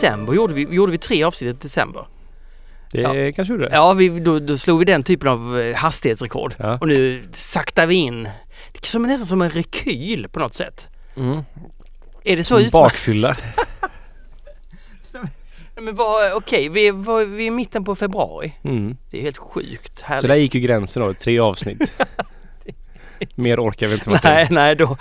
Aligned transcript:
december 0.00 0.32
gjorde 0.34 0.54
vi, 0.54 0.62
gjorde 0.70 0.92
vi 0.92 0.98
tre 0.98 1.24
avsnitt 1.24 1.54
i 1.56 1.58
december. 1.62 2.06
Det 2.92 3.00
Ja. 3.00 3.32
kanske 3.36 3.52
gjorde 3.54 3.68
det. 3.68 3.74
Ja, 3.74 3.92
vi, 3.92 4.08
då, 4.20 4.38
då 4.38 4.58
slog 4.58 4.78
vi 4.78 4.84
den 4.84 5.02
typen 5.02 5.28
av 5.28 5.58
eh, 5.60 5.76
hastighetsrekord. 5.76 6.54
Ja. 6.58 6.78
Och 6.80 6.88
nu 6.88 7.22
saktar 7.32 7.86
vi 7.86 7.94
in. 7.94 8.22
Det 8.72 8.78
är 8.82 8.86
som, 8.86 9.02
nästan 9.02 9.26
som 9.26 9.42
en 9.42 9.50
rekyl 9.50 10.28
på 10.28 10.38
något 10.40 10.54
sätt. 10.54 10.88
Mm. 11.16 11.42
Är 12.24 12.36
det 12.36 12.44
så 12.44 12.56
utmärkt? 12.58 12.72
Bakfylla. 12.72 13.36
Men 15.80 15.94
vad, 15.94 16.32
okej, 16.32 16.68
vi, 16.68 16.90
vad, 16.90 17.26
vi 17.28 17.42
är 17.42 17.46
i 17.46 17.50
mitten 17.50 17.84
på 17.84 17.94
februari. 17.96 18.52
Mm. 18.64 18.96
Det 19.10 19.18
är 19.18 19.22
helt 19.22 19.38
sjukt 19.38 19.98
Så 19.98 20.04
härligt. 20.06 20.28
där 20.28 20.36
gick 20.36 20.54
ju 20.54 20.60
gränsen 20.60 21.02
då, 21.02 21.14
tre 21.14 21.38
avsnitt. 21.38 21.92
Mer 23.34 23.60
orkar 23.60 23.86
vi 23.88 23.94
inte 23.94 24.10
med. 24.10 24.20
Nej, 24.24 24.46
nej 24.50 24.76
då. 24.76 24.96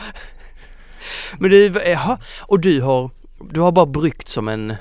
Men 1.39 1.49
du, 1.51 1.65
jaha, 1.85 2.17
och 2.41 2.59
du 2.59 2.81
har, 2.81 3.09
du 3.51 3.59
har 3.59 3.71
bara 3.71 3.85
bryggt 3.85 4.27
som 4.27 4.47
en 4.47 4.75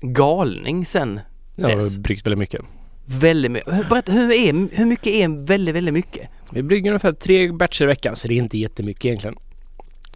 galning 0.00 0.84
sen 0.84 1.20
Jag 1.56 1.68
har 1.68 1.76
dess. 1.76 1.96
bryggt 1.98 2.26
väldigt 2.26 2.38
mycket. 2.38 2.60
Väldigt 3.04 3.50
mycket. 3.50 3.88
Berätta, 3.88 4.12
hur, 4.12 4.32
är, 4.32 4.76
hur 4.76 4.86
mycket 4.86 5.06
är 5.06 5.46
väldigt, 5.46 5.74
väldigt 5.74 5.94
mycket? 5.94 6.28
Vi 6.52 6.62
brygger 6.62 6.90
ungefär 6.90 7.12
tre 7.12 7.52
batcher 7.52 7.82
i 7.82 7.86
veckan 7.86 8.16
så 8.16 8.28
det 8.28 8.34
är 8.34 8.38
inte 8.38 8.58
jättemycket 8.58 9.04
egentligen. 9.04 9.36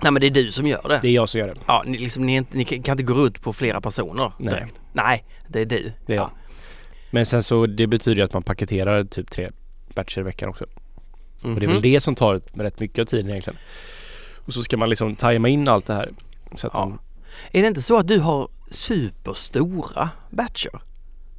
Nej 0.03 0.13
men 0.13 0.21
det 0.21 0.27
är 0.27 0.31
du 0.31 0.51
som 0.51 0.67
gör 0.67 0.89
det. 0.89 0.99
Det 1.03 1.09
är 1.09 1.13
jag 1.13 1.29
som 1.29 1.41
gör 1.41 1.47
det. 1.49 1.55
Ja, 1.67 1.83
ni, 1.87 1.99
liksom, 1.99 2.27
ni, 2.27 2.45
ni 2.53 2.65
kan 2.65 2.93
inte 2.93 3.03
gå 3.03 3.27
ut 3.27 3.43
på 3.43 3.53
flera 3.53 3.81
personer 3.81 4.33
Nej. 4.39 4.55
direkt. 4.55 4.81
Nej, 4.93 5.25
det 5.49 5.61
är 5.61 5.65
du. 5.65 5.93
Det 6.07 6.13
är 6.13 6.17
jag. 6.17 6.31
Men 7.11 7.27
sen 7.27 7.43
så 7.43 7.67
det 7.67 7.87
betyder 7.87 8.17
ju 8.17 8.23
att 8.25 8.33
man 8.33 8.43
paketerar 8.43 9.05
typ 9.05 9.31
tre 9.31 9.51
batcher 9.95 10.19
i 10.21 10.23
veckan 10.23 10.49
också. 10.49 10.65
Och 11.45 11.51
det 11.55 11.67
är 11.67 11.67
väl 11.67 11.69
Mhm. 11.71 11.83
det 11.83 12.01
som 12.01 12.15
tar 12.15 12.41
rätt 12.55 12.81
mycket 12.81 12.99
av 12.99 13.05
tiden 13.05 13.31
egentligen. 13.31 13.59
Och 14.47 14.53
så 14.55 14.63
ska 14.63 14.77
man 14.77 14.91
liksom 14.91 15.17
tajma 15.17 15.49
in 15.49 15.69
allt 15.69 15.87
det 15.87 15.95
här. 15.95 16.11
Så 16.55 16.67
att 16.67 16.73
Ja. 16.75 16.87
man, 16.87 16.99
Är 17.53 17.63
det 17.63 17.69
inte 17.69 17.83
så 17.83 17.99
att 17.99 18.09
du 18.09 18.19
har 18.19 18.49
superstora 18.71 20.11
batcher? 20.31 20.81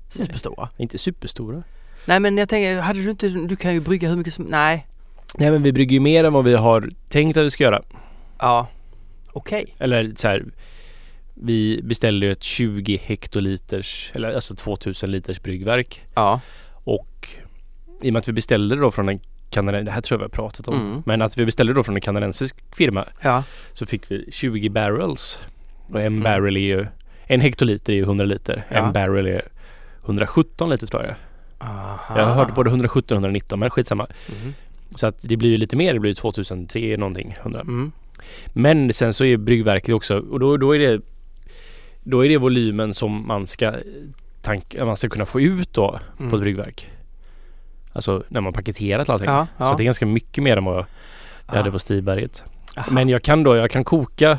Superstora? 0.09 0.69
inte 0.77 0.97
superstora. 0.97 1.63
Nej 2.05 2.19
men 2.19 2.37
jag 2.37 2.49
tänker, 2.49 2.81
hade 2.81 3.01
du 3.03 3.09
inte, 3.09 3.29
du 3.29 3.55
kan 3.55 3.73
ju 3.73 3.79
brygga 3.79 4.09
hur 4.09 4.15
mycket 4.15 4.33
som, 4.33 4.45
nej. 4.45 4.87
Nej 5.35 5.51
men 5.51 5.63
vi 5.63 5.71
brygger 5.71 5.93
ju 5.93 5.99
mer 5.99 6.23
än 6.23 6.33
vad 6.33 6.45
vi 6.45 6.55
har 6.55 6.89
tänkt 7.09 7.37
att 7.37 7.45
vi 7.45 7.51
ska 7.51 7.63
göra. 7.63 7.81
Ja. 8.39 8.67
Okej. 9.33 9.75
Eller 9.79 10.13
så 10.15 10.27
här. 10.27 10.45
Vi 11.33 11.81
beställde 11.83 12.25
ju 12.25 12.31
ett 12.31 12.43
20 12.43 12.97
hektoliters, 13.03 14.11
eller 14.13 14.33
alltså 14.33 14.55
2000 14.55 15.11
liters 15.11 15.41
bryggverk. 15.41 16.05
Ja. 16.15 16.41
Och 16.71 17.29
i 18.01 18.09
och 18.09 18.13
med 18.13 18.19
att 18.19 18.27
vi 18.27 18.33
beställde 18.33 18.75
då 18.75 18.91
från 18.91 19.09
en 19.09 19.19
kanadensisk, 19.49 19.85
det 19.85 19.91
här 19.91 20.01
tror 20.01 20.15
jag 20.15 20.19
vi 20.19 20.23
har 20.23 20.29
pratat 20.47 20.67
om. 20.67 20.75
Mm. 20.75 21.03
Men 21.05 21.21
att 21.21 21.37
vi 21.37 21.45
beställde 21.45 21.73
då 21.73 21.83
från 21.83 21.95
en 21.95 22.01
kanadensisk 22.01 22.55
firma 22.75 23.05
Ja. 23.21 23.43
så 23.73 23.85
fick 23.85 24.11
vi 24.11 24.29
20 24.31 24.69
barrels. 24.69 25.39
Och 25.89 25.99
en 25.99 26.05
Mm. 26.05 26.23
barrel 26.23 26.57
är 26.57 26.61
ju, 26.61 26.85
en 27.25 27.41
hektoliter 27.41 27.93
är 27.93 27.97
ju 27.97 28.03
100 28.03 28.25
liter. 28.25 28.63
Ja. 28.69 28.77
En 28.77 28.93
barrel 28.93 29.27
är 29.27 29.41
117 30.05 30.69
liter 30.69 30.87
tror 30.87 31.03
jag. 31.03 31.15
Aha. 31.57 32.17
Jag 32.17 32.25
har 32.25 32.33
hört 32.35 32.55
både 32.55 32.69
117 32.69 33.17
och 33.17 33.21
119 33.23 33.59
men 33.59 33.69
skitsamma. 33.69 34.07
Mhm. 34.29 34.53
Så 34.95 35.07
att 35.07 35.19
det 35.21 35.37
blir 35.37 35.49
ju 35.49 35.57
lite 35.57 35.75
mer, 35.75 35.93
det 35.93 35.99
blir 35.99 36.11
ju 36.11 36.15
2003 36.15 36.97
någonting, 36.97 37.35
100. 37.41 37.61
Mm. 37.61 37.91
Men 38.47 38.93
sen 38.93 39.13
så 39.13 39.25
är 39.25 39.37
bryggverket 39.37 39.95
också, 39.95 40.19
och 40.19 40.39
då, 40.39 40.57
då 40.57 40.75
är 40.75 40.79
det 40.79 41.01
Då 42.07 42.25
är 42.25 42.29
det 42.29 42.37
volymen 42.37 42.93
som 42.93 43.27
man 43.27 43.47
ska 43.47 43.73
tank, 44.41 44.75
man 44.79 44.97
ska 44.97 45.09
kunna 45.09 45.25
få 45.25 45.41
ut 45.41 45.73
då 45.73 45.99
Mm. 46.19 46.29
på 46.31 46.35
ett 46.35 46.41
bryggverk. 46.41 46.89
Alltså 47.93 48.23
när 48.27 48.41
man 48.41 48.53
paketerat 48.53 49.09
allting. 49.09 49.29
Ja, 49.29 49.47
Så 49.57 49.63
ja. 49.63 49.71
att 49.71 49.77
det 49.77 49.83
är 49.83 49.85
ganska 49.85 50.05
mycket 50.05 50.43
mer 50.43 50.57
än 50.57 50.65
vad 50.65 50.75
jag 50.77 50.85
Ah. 51.45 51.55
hade 51.57 51.71
på 51.71 51.79
Stiberget. 51.79 52.43
Aha. 52.77 52.87
Men 52.91 53.09
jag 53.09 53.21
kan 53.23 53.43
då, 53.43 53.55
jag 53.55 53.71
kan 53.71 53.83
koka. 53.83 54.37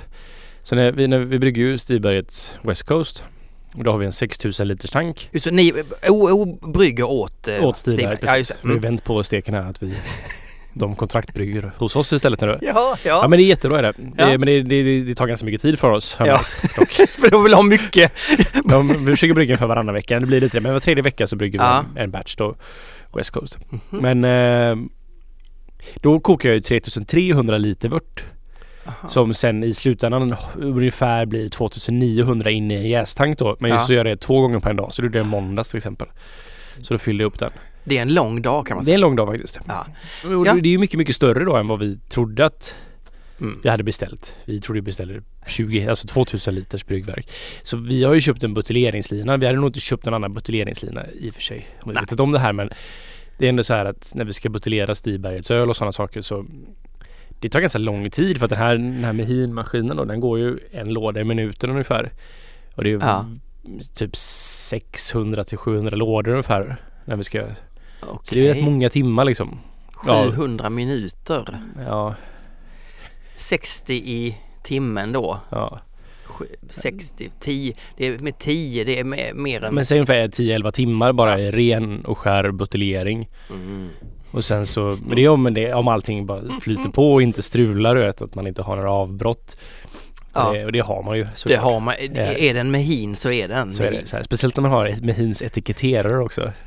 Så 0.67 0.75
när 0.75 0.93
vi, 0.93 1.09
när 1.09 1.19
vi 1.19 1.39
brygger 1.39 1.63
ju 1.63 1.79
Stibergets 1.79 2.53
West 2.63 2.83
Coast. 2.83 3.25
Och 3.75 3.85
då 3.85 3.91
har 3.91 3.99
vi 3.99 4.07
en 4.07 4.13
6000 4.13 4.69
liters 4.69 4.91
tank. 4.91 5.29
Just 5.33 5.45
det, 5.47 5.53
ni 5.53 5.73
o, 6.09 6.31
o, 6.31 6.73
brygger 6.73 7.05
åt, 7.05 7.49
eh, 7.49 7.65
Åt 7.65 7.79
Stiberget. 7.79 8.21
Ja, 8.23 8.37
just 8.37 8.51
det. 8.51 8.57
Vi 8.63 8.69
har 8.69 8.73
Mm. 8.73 8.83
vänt 8.83 9.05
på 9.05 9.23
steken 9.25 9.55
här 9.55 9.71
att 9.71 9.83
vi 9.83 9.95
de 10.75 10.97
kontraktbrygger 10.97 11.73
hos 11.79 11.97
oss 11.97 12.13
istället 12.13 12.41
nu. 12.41 12.47
Ja, 12.63 12.97
ja. 13.05 13.21
Ja 13.23 13.29
men 13.29 13.39
det 13.39 13.43
är 13.43 13.47
jättebra 13.47 13.79
är 13.79 13.83
det. 13.83 13.93
det 13.99 14.13
Ja. 14.17 14.39
Men 14.39 14.41
det, 14.41 14.63
det, 14.63 15.03
det 15.03 15.15
tar 15.15 15.27
ganska 15.27 15.47
mycket 15.47 15.63
tid 15.63 15.79
för 15.79 15.91
oss. 15.91 16.17
Ja. 16.21 16.39
För 17.19 17.31
de 17.31 17.45
vill 17.45 17.55
ha 17.55 17.63
mycket. 17.63 18.13
De, 18.65 18.89
vi 18.89 19.13
försöker 19.13 19.35
brygga 19.35 19.53
ungefär 19.53 19.67
varannan 19.67 19.95
vecka. 19.95 20.21
Det 20.21 20.27
blir 20.27 20.41
lite 20.41 20.57
det. 20.57 20.61
Men 20.63 20.73
var 20.73 20.81
tredje 20.81 21.03
vecka 21.03 21.27
så 21.27 21.37
brygger 21.37 21.59
vi 21.59 21.65
Ja. 21.65 21.85
en, 21.97 22.03
en 22.03 22.11
batch 22.11 22.37
då. 22.37 22.57
West 23.17 23.31
Coast. 23.31 23.59
Mhm. 23.71 23.81
Men 23.91 24.25
eh, 24.25 24.77
då 26.03 26.21
kokar 26.21 26.49
jag 26.49 26.55
ju 26.57 26.61
3300 26.61 27.59
liter 27.59 27.89
vört. 27.89 28.25
Aha. 28.89 29.09
Som 29.09 29.35
sen 29.35 29.65
i 29.65 29.75
slutändan 29.75 30.35
ungefär 30.61 31.27
blir 31.27 31.49
2900 31.49 32.51
in 32.51 32.71
i 32.71 32.75
en 32.75 32.89
jästank 32.89 33.39
då. 33.39 33.57
Men 33.61 33.71
Ja. 33.71 33.77
just 33.77 33.87
så 33.87 33.93
gör 33.93 34.05
jag 34.05 34.17
det 34.19 34.21
två 34.21 34.41
gånger 34.41 34.61
på 34.61 34.69
en 34.69 34.77
dag. 34.77 34.95
Så 34.95 35.03
det 35.03 35.07
gjorde 35.07 35.19
jag 35.19 35.27
måndags 35.27 35.69
till 35.71 35.77
exempel. 35.77 36.09
Så 36.83 36.95
då 36.95 36.99
fyllde 36.99 37.23
jag 37.25 37.29
upp 37.29 37.39
den. 37.39 37.51
Det 37.85 37.99
är 37.99 38.03
en 38.03 38.15
lång 38.15 38.43
dag 38.43 38.67
kan 38.67 38.77
man 38.77 38.85
Det 38.85 38.85
är 38.85 38.87
säga. 38.87 38.95
en 38.95 39.01
lång 39.01 39.17
dag 39.17 39.29
faktiskt. 39.29 39.59
Ja. 39.69 39.87
Ja. 40.25 40.53
Det 40.55 40.69
är 40.69 40.71
ju 40.71 40.79
mycket, 40.79 40.99
mycket 40.99 41.17
större 41.17 41.45
då 41.45 41.57
än 41.57 41.67
vad 41.69 41.79
vi 41.79 41.99
trodde 42.09 42.47
att 42.47 42.75
Mm. 43.41 43.61
vi 43.63 43.69
hade 43.69 43.83
beställt. 43.83 44.35
Vi 44.45 44.61
trodde 44.61 44.77
vi 44.81 44.83
beställde 44.83 45.23
20, 45.47 45.89
alltså 45.89 46.07
2000 46.07 46.55
liters 46.55 46.87
bryggverk. 46.87 47.29
Så 47.63 47.77
vi 47.77 48.05
har 48.05 48.15
ju 48.15 48.21
köpt 48.21 48.43
en 48.45 48.55
buteljeringslina. 48.55 49.37
Vi 49.37 49.47
hade 49.47 49.59
nog 49.59 49.69
inte 49.69 49.81
köpt 49.81 50.07
en 50.07 50.15
annan 50.15 50.35
buteljeringslina 50.35 51.03
i 51.21 51.31
och 51.31 51.35
för 51.35 51.43
sig. 51.43 51.67
Om 51.83 51.89
vi 51.91 51.95
Nej. 51.95 52.03
vet 52.03 52.11
inte 52.11 52.23
om 52.23 52.33
det 52.33 52.39
här 52.39 52.53
men 52.53 52.71
det 53.39 53.45
är 53.45 53.49
ändå 53.49 53.65
så 53.65 53.75
här 53.75 53.85
att 53.85 54.13
när 54.15 54.25
vi 54.25 54.33
ska 54.33 54.49
buteljera 54.49 54.95
Stibergets 54.95 55.51
öl 55.51 55.71
och 55.71 55.77
sådana 55.77 55.93
saker 55.93 56.23
så 56.23 56.47
det 57.41 57.49
tar 57.49 57.61
ganska 57.61 57.79
lång 57.79 58.11
tid 58.11 58.39
för 58.39 58.45
att 58.45 58.51
den 58.51 58.59
här, 58.59 58.77
den 58.77 59.05
här 59.05 59.13
Mehin-maskinen 59.13 59.97
då, 59.97 60.05
den 60.05 60.21
går 60.21 60.39
ju 60.39 60.59
en 60.73 60.93
låda 60.93 61.21
i 61.21 61.25
minuten 61.25 61.71
ungefär. 61.71 62.13
Och 62.75 62.85
det 62.85 62.91
är 62.93 62.99
Ja. 63.01 63.27
typ 63.95 64.17
600 64.17 65.45
till 65.45 65.59
700 65.59 65.97
lådor 65.97 66.31
ungefär 66.33 66.77
när 67.05 67.17
vi 67.17 67.25
ska 67.25 67.47
Så 68.23 68.35
det 68.35 68.49
är 68.49 68.55
rätt 68.55 68.65
många 68.65 68.89
timmar 68.89 69.25
liksom. 69.25 69.59
Ja. 70.07 70.27
700 70.31 70.71
minuter. 70.71 71.59
Ja, 71.87 72.15
60 73.37 73.95
i 73.95 74.37
timmen 74.63 75.13
då. 75.13 75.41
ja. 75.51 75.81
Sju- 76.25 76.47
60, 76.71 77.31
10. 77.41 77.75
Det 77.97 78.07
är 78.07 78.19
med 78.19 78.39
10, 78.39 78.85
det 78.85 79.01
är 79.01 79.05
mer, 79.05 79.35
mer 79.35 79.65
än... 79.65 79.75
Men 79.75 79.87
säg 79.87 79.99
ungefär 79.99 80.29
10-11 80.29 80.71
timmar 80.71 81.13
bara 81.13 81.41
i 81.41 81.51
ren 81.51 82.05
och 82.05 82.19
skär 82.19 82.51
buteljering. 82.51 83.29
Mm. 83.51 83.89
Och 84.37 84.45
sen 84.45 84.67
så, 84.67 84.97
men 85.07 85.17
det 85.17 85.25
är 85.25 85.29
om, 85.29 85.55
det, 85.55 85.73
om 85.75 85.89
allting 85.89 86.27
bara 86.27 86.61
flyter 86.61 86.89
på 86.91 87.13
och 87.15 87.23
inte 87.23 87.43
strular 87.43 87.97
vet, 87.97 88.23
att 88.23 88.35
man 88.35 88.47
inte 88.47 88.63
har 88.63 88.77
några 88.77 88.91
avbrott. 88.93 89.57
Ja. 90.35 90.53
Det, 90.53 90.65
och 90.65 90.73
det 90.73 90.81
har 90.81 91.03
man 91.03 91.17
ju 91.17 91.23
Det 91.23 91.29
såklart. 91.35 91.61
har 91.61 91.81
man. 91.81 91.95
Ja. 92.15 92.23
Är 92.23 92.55
den 92.55 92.71
med 92.71 92.81
hin 92.85 93.15
så 93.15 93.31
är 93.31 93.49
den 93.49 93.73
så 93.73 93.83
är 93.83 93.91
det, 93.91 94.07
så 94.09 94.17
här, 94.17 94.23
Speciellt 94.23 94.57
när 94.57 94.63
man 94.63 94.71
har 94.71 94.87
ett 94.87 95.03
Mehins 95.05 95.43
etiketterare 95.43 96.23
också. 96.25 96.53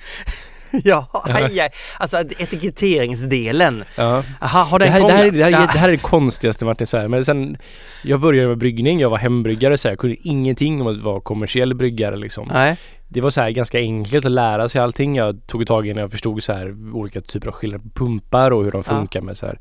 Ja, 0.83 1.07
aj, 1.25 1.59
aj. 1.59 1.69
Alltså 1.99 2.17
etiketteringsdelen. 2.37 3.83
Ja. 3.97 4.23
Aha, 4.41 4.63
har 4.63 4.79
Det, 4.79 4.85
den 4.85 4.93
här, 4.93 5.01
det, 5.07 5.13
här, 5.13 5.25
är- 5.25 5.31
det, 5.31 5.43
här, 5.43 5.47
är- 5.47 5.51
Ja. 5.51 5.69
det 5.73 5.79
här 5.79 5.87
är 5.87 5.91
det 5.91 5.97
konstigaste 5.97 6.65
Martin 6.65 6.87
så 6.87 6.97
här. 6.97 7.07
Men 7.07 7.25
sen 7.25 7.57
Jag 8.03 8.19
började 8.19 8.47
med 8.47 8.57
bryggning, 8.57 8.99
jag 8.99 9.09
var 9.09 9.17
hembryggare 9.17 9.77
så 9.77 9.87
här. 9.87 9.91
Jag 9.91 9.99
kunde 9.99 10.15
ingenting 10.21 10.81
om 10.81 10.87
att 10.87 10.97
vara 11.03 11.21
kommersiell 11.21 11.73
bryggare 11.73 12.15
liksom. 12.15 12.49
Nej. 12.53 12.77
Det 13.11 13.21
var 13.21 13.29
så 13.29 13.41
här 13.41 13.51
ganska 13.51 13.77
enkelt 13.79 14.25
att 14.25 14.31
lära 14.31 14.69
sig 14.69 14.81
allting. 14.81 15.15
Jag 15.15 15.47
tog 15.47 15.67
tag 15.67 15.87
i 15.87 15.93
när 15.93 16.01
jag 16.01 16.11
förstod 16.11 16.43
så 16.43 16.53
här 16.53 16.95
olika 16.95 17.21
typer 17.21 17.47
av 17.47 17.53
skillnader 17.53 17.83
på 17.83 17.89
pumpar 18.05 18.51
och 18.51 18.63
hur 18.63 18.71
de 18.71 18.83
Ja. 18.87 18.91
funkar 18.93 19.21
med 19.21 19.37
så 19.37 19.45
här 19.45 19.59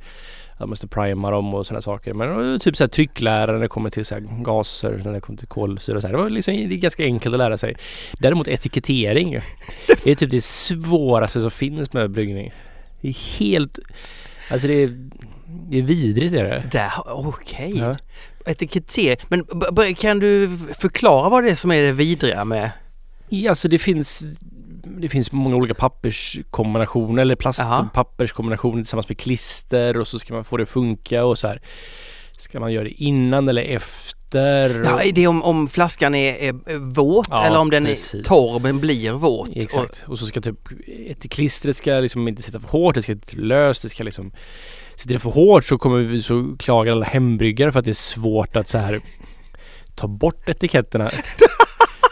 jag 0.60 0.68
måste 0.68 0.86
prima 0.88 1.30
dem 1.30 1.54
och 1.54 1.66
sådana 1.66 1.82
saker. 1.82 2.14
Men 2.14 2.52
det 2.52 2.58
typ 2.58 2.76
så 2.76 2.84
här 2.84 2.88
trycklära 2.88 3.52
när 3.52 3.60
det 3.60 3.68
kommer 3.68 3.90
till 3.90 4.04
så 4.04 4.14
här 4.14 4.20
gaser, 4.44 5.00
när 5.04 5.12
det 5.12 5.20
kommer 5.20 5.38
till 5.38 5.48
kolsyra 5.48 5.96
och 5.96 6.02
så 6.02 6.08
här. 6.08 6.12
Det 6.14 6.22
var 6.22 6.30
liksom 6.30 6.54
det 6.54 6.74
är 6.74 6.78
ganska 6.78 7.04
enkelt 7.04 7.32
att 7.32 7.38
lära 7.38 7.58
sig. 7.58 7.76
Däremot 8.18 8.48
etikettering 8.48 9.34
är 10.04 10.14
typ 10.14 10.30
det 10.30 10.44
svåraste 10.44 11.40
som 11.40 11.50
finns 11.50 11.92
med 11.92 12.10
bryggning. 12.10 12.52
Det 13.00 13.08
är 13.08 13.38
helt... 13.38 13.78
Alltså 14.52 14.66
det 14.68 14.82
är, 14.82 14.90
det 15.70 15.78
är 15.78 15.82
vidrigt 15.82 16.34
är 16.34 16.44
det. 16.44 16.68
Där, 16.72 16.92
okej. 17.06 17.78
Ja. 17.78 17.96
Etiketter. 18.46 19.16
Men 19.28 19.94
kan 19.94 20.18
du 20.18 20.58
förklara 20.80 21.28
vad 21.28 21.44
det 21.44 21.50
är 21.50 21.54
som 21.54 21.70
är 21.70 21.82
det 21.82 21.92
vidriga 21.92 22.44
med? 22.44 22.70
Ja, 23.28 23.50
alltså 23.50 23.68
det 23.68 23.78
finns 23.78 24.24
det 25.00 25.08
finns 25.08 25.32
många 25.32 25.56
olika 25.56 25.74
papperskombinationer 25.74 27.22
eller 27.22 27.34
plast 27.34 27.60
Jaha. 27.60 27.80
och 27.80 27.92
papperskombinationer 27.92 28.82
tillsammans 28.82 29.08
med 29.08 29.18
klister 29.18 29.98
och 29.98 30.08
så 30.08 30.18
ska 30.18 30.34
man 30.34 30.44
få 30.44 30.56
det 30.56 30.62
att 30.62 30.68
funka 30.68 31.24
och 31.24 31.38
så 31.38 31.48
här. 31.48 31.62
Ska 32.38 32.60
man 32.60 32.72
göra 32.72 32.84
det 32.84 33.02
innan 33.02 33.48
eller 33.48 33.62
efter? 33.62 34.84
Ja, 34.84 35.02
är 35.02 35.12
det 35.12 35.26
om, 35.26 35.42
om 35.42 35.68
flaskan 35.68 36.14
är, 36.14 36.32
är, 36.32 36.70
är 36.70 36.78
våt 36.78 37.26
Ja, 37.30 37.44
eller 37.46 37.58
om 37.58 37.70
den 37.70 37.86
är 37.86 37.90
precis. 37.90 38.26
torr 38.26 38.60
men 38.60 38.80
blir 38.80 39.12
våt? 39.12 39.48
Exakt. 39.56 40.04
Och, 40.06 40.18
så 40.18 40.26
ska 40.26 40.40
typ 40.40 40.68
ett 41.06 41.30
klistret 41.30 41.76
ska 41.76 41.92
liksom 41.92 42.28
inte 42.28 42.42
sitta 42.42 42.60
för 42.60 42.68
hårt, 42.68 42.94
det 42.94 43.02
ska 43.02 43.12
inte 43.12 43.36
löst, 43.36 43.82
det 43.82 43.88
ska 43.88 44.04
liksom 44.04 44.32
Sitter 44.96 45.14
det 45.14 45.20
för 45.20 45.30
hårt 45.30 45.64
så 45.64 45.78
kommer 45.78 45.98
vi 45.98 46.22
så 46.22 46.56
klagar 46.58 46.92
alla 46.92 47.06
hembryggare 47.06 47.72
för 47.72 47.78
att 47.78 47.84
det 47.84 47.90
är 47.90 47.92
svårt 47.92 48.56
att 48.56 48.68
så 48.68 48.78
här 48.78 49.00
ta 49.94 50.06
bort 50.06 50.48
etiketterna. 50.48 51.10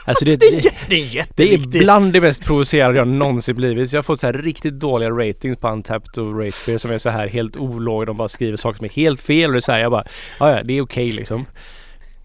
Alltså 0.06 0.24
det, 0.24 0.36
det, 0.40 0.46
är, 0.46 0.62
det, 0.62 0.88
det 0.88 1.14
är 1.14 1.26
det 1.34 1.54
är 1.54 1.58
bland 1.58 2.12
det 2.12 2.20
mest 2.20 2.44
provocerande 2.44 2.98
jag 2.98 3.08
någonsin 3.08 3.56
blivit. 3.56 3.90
Så 3.90 3.96
jag 3.96 3.98
har 3.98 4.04
fått 4.04 4.20
så 4.20 4.26
här 4.26 4.32
riktigt 4.32 4.74
dåliga 4.74 5.10
ratings 5.10 5.58
på 5.58 5.68
Untapped 5.68 6.22
och 6.22 6.38
Ratebeer 6.38 6.78
som 6.78 6.90
är 6.90 6.98
så 6.98 7.10
här 7.10 7.28
helt 7.28 7.56
olåga. 7.56 8.06
De 8.06 8.16
bara 8.16 8.28
skriver 8.28 8.56
saker 8.56 8.76
som 8.76 8.84
är 8.84 8.90
helt 8.90 9.20
fel 9.20 9.50
och 9.50 9.52
det 9.52 9.58
är 9.58 9.60
så 9.60 9.72
här, 9.72 9.78
jag 9.78 9.90
bara 9.90 10.04
ja 10.40 10.56
ja 10.56 10.62
det 10.62 10.78
är 10.78 10.82
okej 10.82 11.12
liksom. 11.12 11.46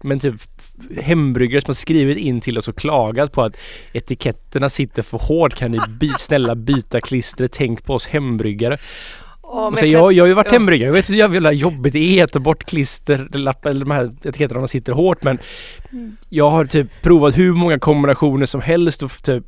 Men 0.04 0.20
typ 0.20 0.34
hembryggare 1.02 1.60
som 1.60 1.68
har 1.68 1.74
skrivit 1.74 2.18
in 2.18 2.40
till 2.40 2.58
oss 2.58 2.68
och 2.68 2.76
klagat 2.76 3.32
på 3.32 3.42
att 3.42 3.56
etiketterna 3.92 4.70
sitter 4.70 5.02
för 5.02 5.18
hårt. 5.18 5.54
Kan 5.54 5.70
ni 5.70 5.80
by, 6.00 6.12
snälla 6.18 6.54
byta 6.54 7.00
klistret? 7.00 7.52
Tänk 7.52 7.84
på 7.84 7.94
oss 7.94 8.06
hembryggare. 8.06 8.78
Men 9.52 9.76
så 9.76 9.86
jag 9.86 10.12
jag, 10.12 10.22
har 10.22 10.28
ju 10.28 10.34
varit 10.34 10.46
ja. 10.46 10.52
hembryggare. 10.52 10.88
Jag 10.88 10.94
vet 10.94 11.10
hur 11.10 11.14
jävla 11.14 11.52
jobbigt 11.52 11.92
det 11.92 12.18
är 12.20 12.24
att 12.24 12.32
ta 12.32 12.38
bort 12.40 12.64
klisterlappar 12.64 13.70
eller 13.70 13.80
de 13.80 13.90
här 13.90 14.10
etiketterna 14.24 14.60
de 14.60 14.68
sitter 14.68 14.92
hårt 14.92 15.22
men 15.24 15.38
jag 16.28 16.50
har 16.50 16.64
typ 16.64 17.02
provat 17.02 17.38
hur 17.38 17.52
många 17.52 17.78
kombinationer 17.78 18.46
som 18.46 18.60
helst 18.60 19.02
och 19.02 19.22
typ 19.22 19.44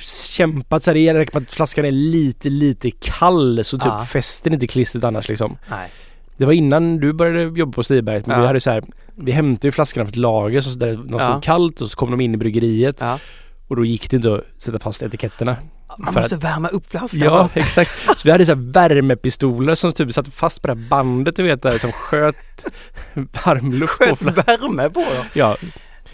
kämpat 0.00 0.82
så 0.82 0.90
här, 0.90 0.94
det 0.94 1.14
räcker 1.14 1.34
med 1.34 1.42
att 1.42 1.50
flaskan 1.50 1.84
är 1.84 1.90
lite, 1.90 2.48
lite 2.48 2.90
kall 2.90 3.64
så 3.64 3.78
typ 3.78 3.86
Ja. 3.86 4.04
fäster 4.04 4.52
inte 4.52 4.66
klistret 4.66 5.04
annars 5.04 5.28
liksom. 5.28 5.58
Nej. 5.70 5.90
Det 6.36 6.44
var 6.46 6.52
innan 6.52 6.98
du 6.98 7.12
började 7.12 7.58
jobba 7.58 7.72
på 7.72 7.82
Stiberget 7.82 8.26
men 8.26 8.36
Ja. 8.36 8.40
vi 8.40 8.46
hade 8.46 8.60
så 8.60 8.70
här, 8.70 8.84
vi 9.16 9.32
hämtade 9.32 9.68
ju 9.68 9.72
flaskorna 9.72 10.04
från 10.04 10.10
ett 10.10 10.16
lager 10.16 10.60
så 10.60 10.78
där 10.78 10.96
de 10.96 11.16
Ja. 11.18 11.30
stod 11.30 11.42
kallt 11.42 11.80
och 11.80 11.90
så 11.90 11.96
kom 11.96 12.10
de 12.10 12.20
in 12.20 12.34
i 12.34 12.36
bryggeriet 12.36 12.96
Ja. 13.00 13.18
Och 13.68 13.76
då 13.76 13.84
gick 13.84 14.10
det 14.10 14.16
inte 14.16 14.34
att 14.34 14.62
sätta 14.62 14.78
fast 14.78 15.02
etiketterna. 15.02 15.56
Man 15.98 16.14
måste 16.14 16.36
värma 16.36 16.68
upp 16.68 16.90
flaskan. 16.90 17.20
Ja, 17.24 17.30
bara. 17.30 17.48
exakt. 17.62 17.90
Så 17.90 18.20
vi 18.24 18.30
hade 18.30 18.46
så 18.46 18.54
värmepistoler 18.54 19.74
som 19.74 19.92
typ 19.92 20.12
satt 20.12 20.28
fast 20.28 20.62
på 20.62 20.66
det 20.66 20.74
här 20.74 20.88
bandet 20.88 21.36
du 21.36 21.42
vet 21.42 21.62
där 21.62 21.78
som 21.78 21.92
sköt 21.92 22.66
varmluft 23.14 23.98
på 23.98 24.04
Sköt 24.04 24.18
flaskan. 24.18 24.44
värme 24.46 24.90
på 24.90 25.00
dem. 25.00 25.24
Ja, 25.32 25.56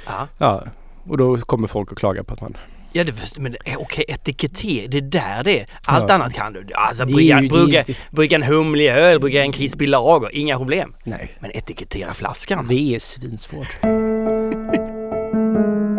Ja. 0.07 0.29
ja. 0.39 0.65
Och 1.09 1.17
då 1.19 1.37
kommer 1.39 1.69
folk 1.69 1.93
och 1.93 1.99
klagar 1.99 2.23
på 2.23 2.35
att 2.35 2.41
man... 2.41 2.57
Ja, 2.95 3.05
det, 3.05 3.39
men 3.39 3.57
okej, 3.79 4.05
etiketter, 4.09 4.89
det 4.89 4.99
är 4.99 5.03
där 5.03 5.45
det 5.45 5.61
är. 5.61 5.67
Allt 5.87 6.05
Ja. 6.09 6.15
annat 6.15 6.35
kan 6.35 6.53
du. 6.53 6.67
Alltså 6.75 7.07
brygga, 7.07 7.41
ju- 7.41 7.49
brygga, 7.49 7.85
brygga 8.11 8.37
en 8.37 8.43
humlig 8.43 8.89
öl, 8.89 9.21
brygga 9.21 9.43
en 9.43 9.53
krispig 9.53 9.89
lager, 9.89 10.35
inga 10.37 10.57
problem. 10.59 10.95
Nej. 11.05 11.37
Men 11.41 11.51
etikettera 11.57 12.15
flaskan. 12.15 12.67
Det 12.69 12.95
är 12.95 12.99
svinsvårt. 12.99 13.69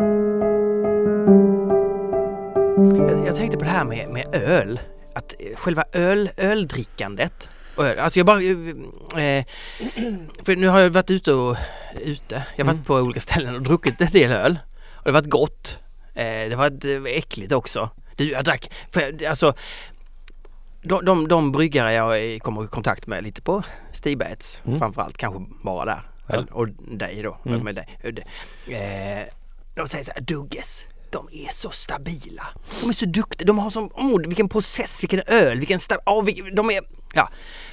Jag, 2.91 3.27
jag 3.27 3.35
tänkte 3.35 3.57
på 3.57 3.63
det 3.63 3.69
här 3.69 3.83
med, 3.83 4.09
med 4.09 4.35
öl. 4.35 4.79
Att 5.15 5.35
eh, 5.39 5.55
själva 5.57 5.83
öl, 5.93 6.29
öldrickandet. 6.37 7.49
Alltså 7.77 8.19
jag 8.19 8.25
bara... 8.25 8.41
Eh, 8.41 9.45
för 10.43 10.55
nu 10.55 10.67
har 10.67 10.79
jag 10.79 10.89
varit 10.89 11.11
ute 11.11 11.33
och... 11.33 11.55
Ute. 12.01 12.43
Jag 12.55 12.65
har 12.65 12.73
varit 12.73 12.75
Mm. 12.75 12.83
på 12.83 12.95
olika 12.95 13.19
ställen 13.19 13.55
och 13.55 13.61
druckit 13.61 14.01
en 14.01 14.07
del 14.07 14.31
öl. 14.31 14.59
Och 14.95 15.03
det 15.03 15.09
har 15.09 15.13
varit 15.21 15.29
gott. 15.29 15.77
Eh, 16.13 16.23
det 16.23 16.55
har 16.55 16.69
varit 16.69 16.85
eh, 16.85 17.03
äckligt 17.17 17.51
också. 17.51 17.89
Du, 18.15 18.29
jag 18.31 18.43
drack... 18.45 18.71
För, 18.89 19.25
alltså, 19.25 19.53
de, 20.81 21.05
de, 21.05 21.27
de 21.27 21.51
bryggare 21.51 21.93
jag 21.93 22.33
eh, 22.33 22.39
kommer 22.39 22.63
i 22.63 22.67
kontakt 22.67 23.07
med 23.07 23.23
lite 23.23 23.41
på 23.41 23.63
Stigbergets 23.91 24.61
Mm. 24.65 24.79
framförallt, 24.79 25.17
kanske 25.17 25.39
bara 25.63 25.85
där. 25.85 26.01
Ja. 26.27 26.43
Och 26.51 26.67
dig 26.97 27.21
då, 27.23 27.37
Mm. 27.45 27.63
med 27.63 27.75
dig. 27.75 27.97
Eh, 28.67 29.27
de 29.75 29.87
säger 29.87 30.03
så 30.03 30.11
här, 30.15 30.21
Dugges, 30.21 30.87
de 31.13 31.29
är 31.31 31.49
så 31.49 31.69
stabila. 31.69 32.43
De 32.81 32.89
är 32.89 32.93
så 32.93 33.05
duktiga, 33.05 33.45
de 33.47 33.59
har 33.59 33.69
som, 33.69 33.85
oh, 33.93 34.19
vilken 34.21 34.49
process, 34.49 35.03
vilken 35.03 35.21
öl, 35.27 35.59
vilken 35.59 35.79
sta- 35.79 35.97
oh, 36.05 36.25
vilken, 36.25 36.55
de 36.55 36.69
är, 36.69 36.81
ja, 37.13 37.29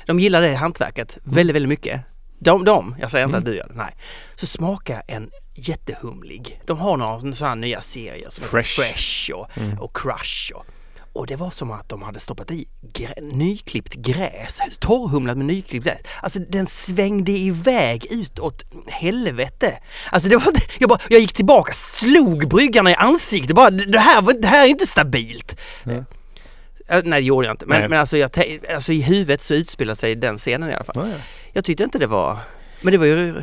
de 0.06 0.20
gillar 0.20 0.40
det 0.42 0.54
hantverket 0.54 1.18
väldigt, 1.24 1.56
väldigt 1.56 1.68
mycket. 1.68 2.00
De, 2.38 2.64
de 2.64 2.96
jag 3.00 3.10
säger 3.10 3.24
inte 3.24 3.36
Mm. 3.36 3.42
att 3.48 3.52
du 3.52 3.56
gör 3.56 3.68
det, 3.68 3.74
nej. 3.74 3.94
Så 4.34 4.46
smaka 4.46 5.00
en 5.08 5.30
jättehumlig. 5.54 6.60
De 6.66 6.78
har 6.78 6.96
några 6.96 7.34
sådana 7.34 7.54
nya 7.54 7.80
serier 7.80 8.30
som 8.30 8.44
Fresh. 8.44 8.80
Fresh 8.80 9.30
och, 9.34 9.58
Mm. 9.58 9.78
och 9.78 9.96
Crush 9.96 10.52
och, 10.54 10.64
och 11.12 11.26
det 11.26 11.36
var 11.36 11.50
som 11.50 11.70
att 11.70 11.88
de 11.88 12.02
hade 12.02 12.20
stoppat 12.20 12.50
i 12.50 12.68
grä, 12.94 13.14
nyklippt 13.22 13.94
gräs, 13.94 14.58
torrhumlat 14.80 15.36
med 15.36 15.46
nyklippt 15.46 15.86
gräs. 15.86 15.98
Alltså 16.22 16.38
den 16.48 16.66
svängde 16.66 17.32
iväg 17.32 18.06
utåt 18.10 18.64
helvete. 18.86 19.78
Alltså 20.12 20.28
det 20.28 20.36
var, 20.36 20.44
jag, 20.78 20.88
bara, 20.88 20.98
jag 21.08 21.20
gick 21.20 21.32
tillbaka, 21.32 21.72
slog 21.72 22.48
bryggarna 22.48 22.90
i 22.90 22.94
ansiktet 22.94 23.56
bara, 23.56 23.70
det 23.70 23.98
här, 23.98 24.40
det 24.42 24.48
här 24.48 24.64
är 24.64 24.68
inte 24.68 24.86
stabilt. 24.86 25.60
Eh, 25.86 27.00
Nej 27.04 27.20
det 27.20 27.26
gjorde 27.26 27.46
jag 27.46 27.52
inte, 27.54 27.66
men, 27.66 27.80
Nej. 27.80 27.88
men 27.88 28.00
alltså, 28.00 28.16
jag, 28.16 28.30
alltså 28.74 28.92
i 28.92 29.00
huvudet 29.02 29.42
så 29.42 29.54
utspelade 29.54 29.96
sig 29.96 30.14
den 30.16 30.36
scenen 30.36 30.70
i 30.70 30.74
alla 30.74 30.84
fall. 30.84 31.08
Ja. 31.08 31.16
Jag 31.52 31.64
tyckte 31.64 31.84
inte 31.84 31.98
det 31.98 32.06
var, 32.06 32.38
men 32.82 32.92
det 32.92 32.98
var 32.98 33.06
ju, 33.06 33.42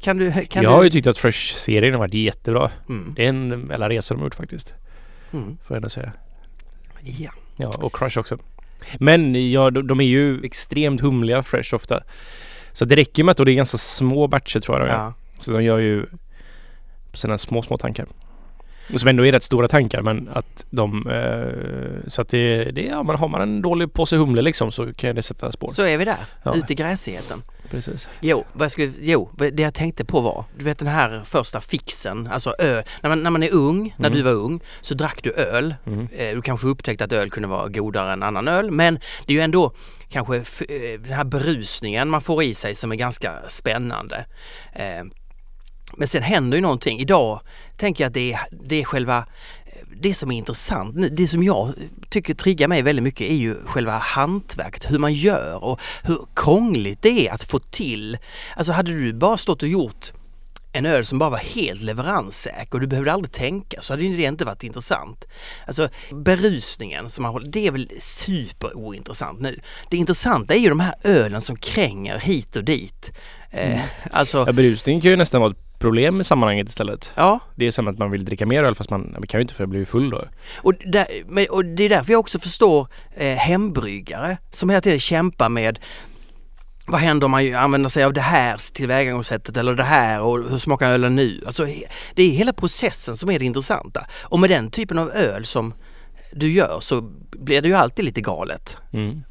kan 0.00 0.16
du, 0.16 0.32
kan 0.32 0.62
jag 0.62 0.72
du? 0.72 0.76
har 0.76 0.82
ju 0.82 0.90
tyckt 0.90 1.06
att 1.06 1.18
Fresh-serien 1.18 1.92
har 1.92 1.98
varit 1.98 2.14
jättebra. 2.14 2.70
Mm, 2.88 3.12
Det 3.16 3.24
är 3.24 3.28
en 3.28 3.66
jävla 3.70 3.88
resa 3.88 4.14
de 4.14 4.20
har 4.20 4.26
gjort 4.26 4.34
faktiskt. 4.34 4.74
mm, 5.32 5.44
Får 5.46 5.56
jag 5.68 5.76
ändå 5.76 5.88
säga. 5.88 6.12
Ja. 7.02 7.30
Ja, 7.56 7.70
och 7.78 7.96
Crush 7.96 8.18
också. 8.18 8.38
Men 8.98 9.50
ja, 9.50 9.70
de, 9.70 9.86
de 9.86 10.00
är 10.00 10.04
ju 10.04 10.44
extremt 10.44 11.00
humliga 11.00 11.42
Fresh 11.42 11.74
ofta. 11.74 12.02
Så 12.72 12.84
det 12.84 12.96
räcker 12.96 13.24
med 13.24 13.30
att 13.32 13.40
och 13.40 13.46
det 13.46 13.52
är 13.52 13.56
ganska 13.56 13.78
små 13.78 14.26
batcher 14.26 14.60
tror 14.60 14.78
jag 14.78 14.88
de 14.88 14.92
ja. 14.92 15.14
Så 15.38 15.52
de 15.52 15.64
gör 15.64 15.78
ju 15.78 16.06
sina 17.14 17.38
små, 17.38 17.62
små 17.62 17.76
tankar. 17.76 18.06
Som 18.96 19.08
ändå 19.08 19.26
är 19.26 19.32
rätt 19.32 19.42
stora 19.42 19.68
tankar 19.68 20.02
men 20.02 20.28
att 20.28 20.66
de... 20.70 21.06
Eh, 21.10 22.08
så 22.08 22.20
att 22.22 22.28
det, 22.28 22.64
det 22.64 22.82
ja, 22.82 23.02
man 23.02 23.16
har 23.16 23.28
man 23.28 23.40
en 23.40 23.62
dålig 23.62 23.92
påse 23.92 24.16
humle 24.16 24.42
liksom 24.42 24.70
så 24.72 24.94
kan 24.94 25.14
det 25.14 25.22
sätta 25.22 25.52
spår. 25.52 25.68
Så 25.68 25.82
är 25.82 25.98
vi 25.98 26.04
där, 26.04 26.16
Ja. 26.42 26.54
ute 26.56 26.72
i 26.72 26.76
gräsigheten. 26.76 27.42
Precis. 27.70 28.08
Jo, 28.20 28.44
vad 28.52 28.64
jag 28.64 28.70
skulle, 28.72 28.92
jo, 29.00 29.30
det 29.36 29.62
jag 29.62 29.74
tänkte 29.74 30.04
på 30.04 30.20
var, 30.20 30.44
du 30.58 30.64
vet 30.64 30.78
den 30.78 30.88
här 30.88 31.22
första 31.24 31.60
fixen, 31.60 32.26
alltså 32.26 32.54
öl. 32.58 32.84
När 33.02 33.08
man, 33.10 33.22
när 33.22 33.30
man 33.30 33.42
är 33.42 33.50
ung, 33.52 33.94
när 33.98 34.06
Mm. 34.08 34.18
du 34.18 34.22
var 34.24 34.32
ung, 34.32 34.60
så 34.80 34.94
drack 34.94 35.20
du 35.22 35.32
öl. 35.32 35.74
Mm. 35.86 36.08
Eh, 36.12 36.34
Du 36.34 36.42
kanske 36.42 36.66
upptäckte 36.68 37.04
att 37.04 37.12
öl 37.12 37.30
kunde 37.30 37.48
vara 37.48 37.68
godare 37.68 38.12
än 38.12 38.22
annan 38.22 38.48
öl, 38.48 38.70
men 38.70 38.94
det 39.26 39.32
är 39.32 39.36
ju 39.36 39.40
ändå 39.42 39.72
kanske 40.08 40.36
eh, 40.36 41.00
den 41.00 41.12
här 41.12 41.24
berusningen 41.24 42.08
man 42.08 42.20
får 42.20 42.42
i 42.42 42.54
sig 42.54 42.74
som 42.74 42.92
är 42.92 42.96
ganska 42.96 43.34
spännande. 43.48 44.24
Eh, 44.72 45.04
Men 45.96 46.08
sen 46.08 46.22
händer 46.22 46.56
ju 46.58 46.62
någonting. 46.62 46.98
Idag 47.00 47.40
tänker 47.76 48.04
jag 48.04 48.08
att 48.08 48.14
det 48.14 48.32
är, 48.32 48.40
det 48.50 48.80
är 48.80 48.84
själva 48.84 49.26
det 50.00 50.14
som 50.14 50.30
är 50.30 50.36
intressant 50.36 50.96
det 51.16 51.28
som 51.28 51.42
jag 51.42 51.72
tycker 52.08 52.34
triggar 52.34 52.68
mig 52.68 52.82
väldigt 52.82 53.02
mycket 53.02 53.30
är 53.30 53.34
ju 53.34 53.54
själva 53.66 53.98
hantverket, 53.98 54.90
hur 54.90 54.98
man 54.98 55.14
gör 55.14 55.64
och 55.64 55.80
hur 56.02 56.18
krångligt 56.36 57.02
det 57.02 57.28
är 57.28 57.32
att 57.32 57.44
få 57.44 57.58
till. 57.58 58.18
Alltså 58.56 58.72
hade 58.72 58.90
du 58.92 59.12
bara 59.12 59.36
stått 59.36 59.62
och 59.62 59.68
gjort 59.68 60.12
en 60.72 60.86
öl 60.86 61.04
som 61.04 61.18
bara 61.18 61.30
var 61.30 61.38
helt 61.38 61.82
leveranssäker 61.82 62.74
och 62.74 62.80
du 62.80 62.86
behövde 62.86 63.12
aldrig 63.12 63.32
tänka 63.32 63.80
så 63.80 63.92
hade 63.92 64.04
ju 64.04 64.16
det 64.16 64.22
inte 64.22 64.44
varit 64.44 64.64
intressant. 64.64 65.24
Alltså 65.66 65.88
berusningen 66.10 67.10
som 67.10 67.22
man 67.22 67.32
håller, 67.32 67.46
det 67.46 67.66
är 67.66 67.70
väl 67.70 67.90
superointressant 67.98 69.40
nu. 69.40 69.60
Det 69.90 69.96
intressanta 69.96 70.54
är 70.54 70.58
ju 70.58 70.68
de 70.68 70.80
här 70.80 70.94
ölen 71.04 71.40
som 71.40 71.56
kränger 71.56 72.18
hit 72.18 72.56
och 72.56 72.64
dit. 72.64 73.12
Eh, 73.50 73.80
alltså, 74.10 74.44
Ja, 74.46 74.52
berusning 74.52 75.00
kan 75.00 75.10
ju 75.10 75.16
nästan 75.16 75.40
vara 75.40 75.50
ett 75.50 75.69
problem 75.80 76.20
i 76.20 76.24
sammanhanget 76.24 76.68
istället. 76.68 77.12
ja. 77.14 77.40
Det 77.54 77.66
är 77.66 77.70
som 77.70 77.88
att 77.88 77.98
man 77.98 78.10
vill 78.10 78.24
dricka 78.24 78.46
mer 78.46 78.64
öl 78.64 78.74
fast 78.74 78.90
man, 78.90 79.10
man 79.12 79.26
kan 79.26 79.40
ju 79.40 79.42
inte 79.42 79.54
för 79.54 79.62
jag 79.62 79.68
blir 79.68 79.84
full 79.84 80.10
då. 80.10 80.24
Och, 80.62 80.74
där, 80.92 81.06
och 81.50 81.64
det 81.64 81.84
är 81.84 81.88
därför 81.88 82.12
jag 82.12 82.20
också 82.20 82.38
förstår 82.38 82.88
eh, 83.16 83.36
hembryggare 83.36 84.38
som 84.50 84.70
hela 84.70 84.80
tiden 84.80 85.00
kämpar 85.00 85.48
med 85.48 85.78
vad 86.86 87.00
händer 87.00 87.24
om 87.24 87.30
man 87.30 87.54
använder 87.54 87.88
sig 87.88 88.04
av 88.04 88.12
det 88.12 88.20
här 88.20 88.72
tillvägagångssättet 88.72 89.56
eller 89.56 89.74
det 89.74 89.84
här 89.84 90.20
och 90.20 90.50
hur 90.50 90.58
smakar 90.58 90.90
ölen 90.90 91.16
nu? 91.16 91.42
Alltså, 91.46 91.66
det 92.14 92.22
är 92.22 92.30
hela 92.30 92.52
processen 92.52 93.16
som 93.16 93.30
är 93.30 93.38
det 93.38 93.44
intressanta. 93.44 94.06
Och 94.22 94.38
med 94.38 94.50
den 94.50 94.70
typen 94.70 94.98
av 94.98 95.10
öl 95.10 95.44
som 95.44 95.74
du 96.32 96.52
gör 96.52 96.78
så 96.80 97.00
blir 97.30 97.62
det 97.62 97.68
ju 97.68 97.74
alltid 97.74 98.04
lite 98.04 98.20
galet. 98.20 98.78
Mm. 98.92 99.22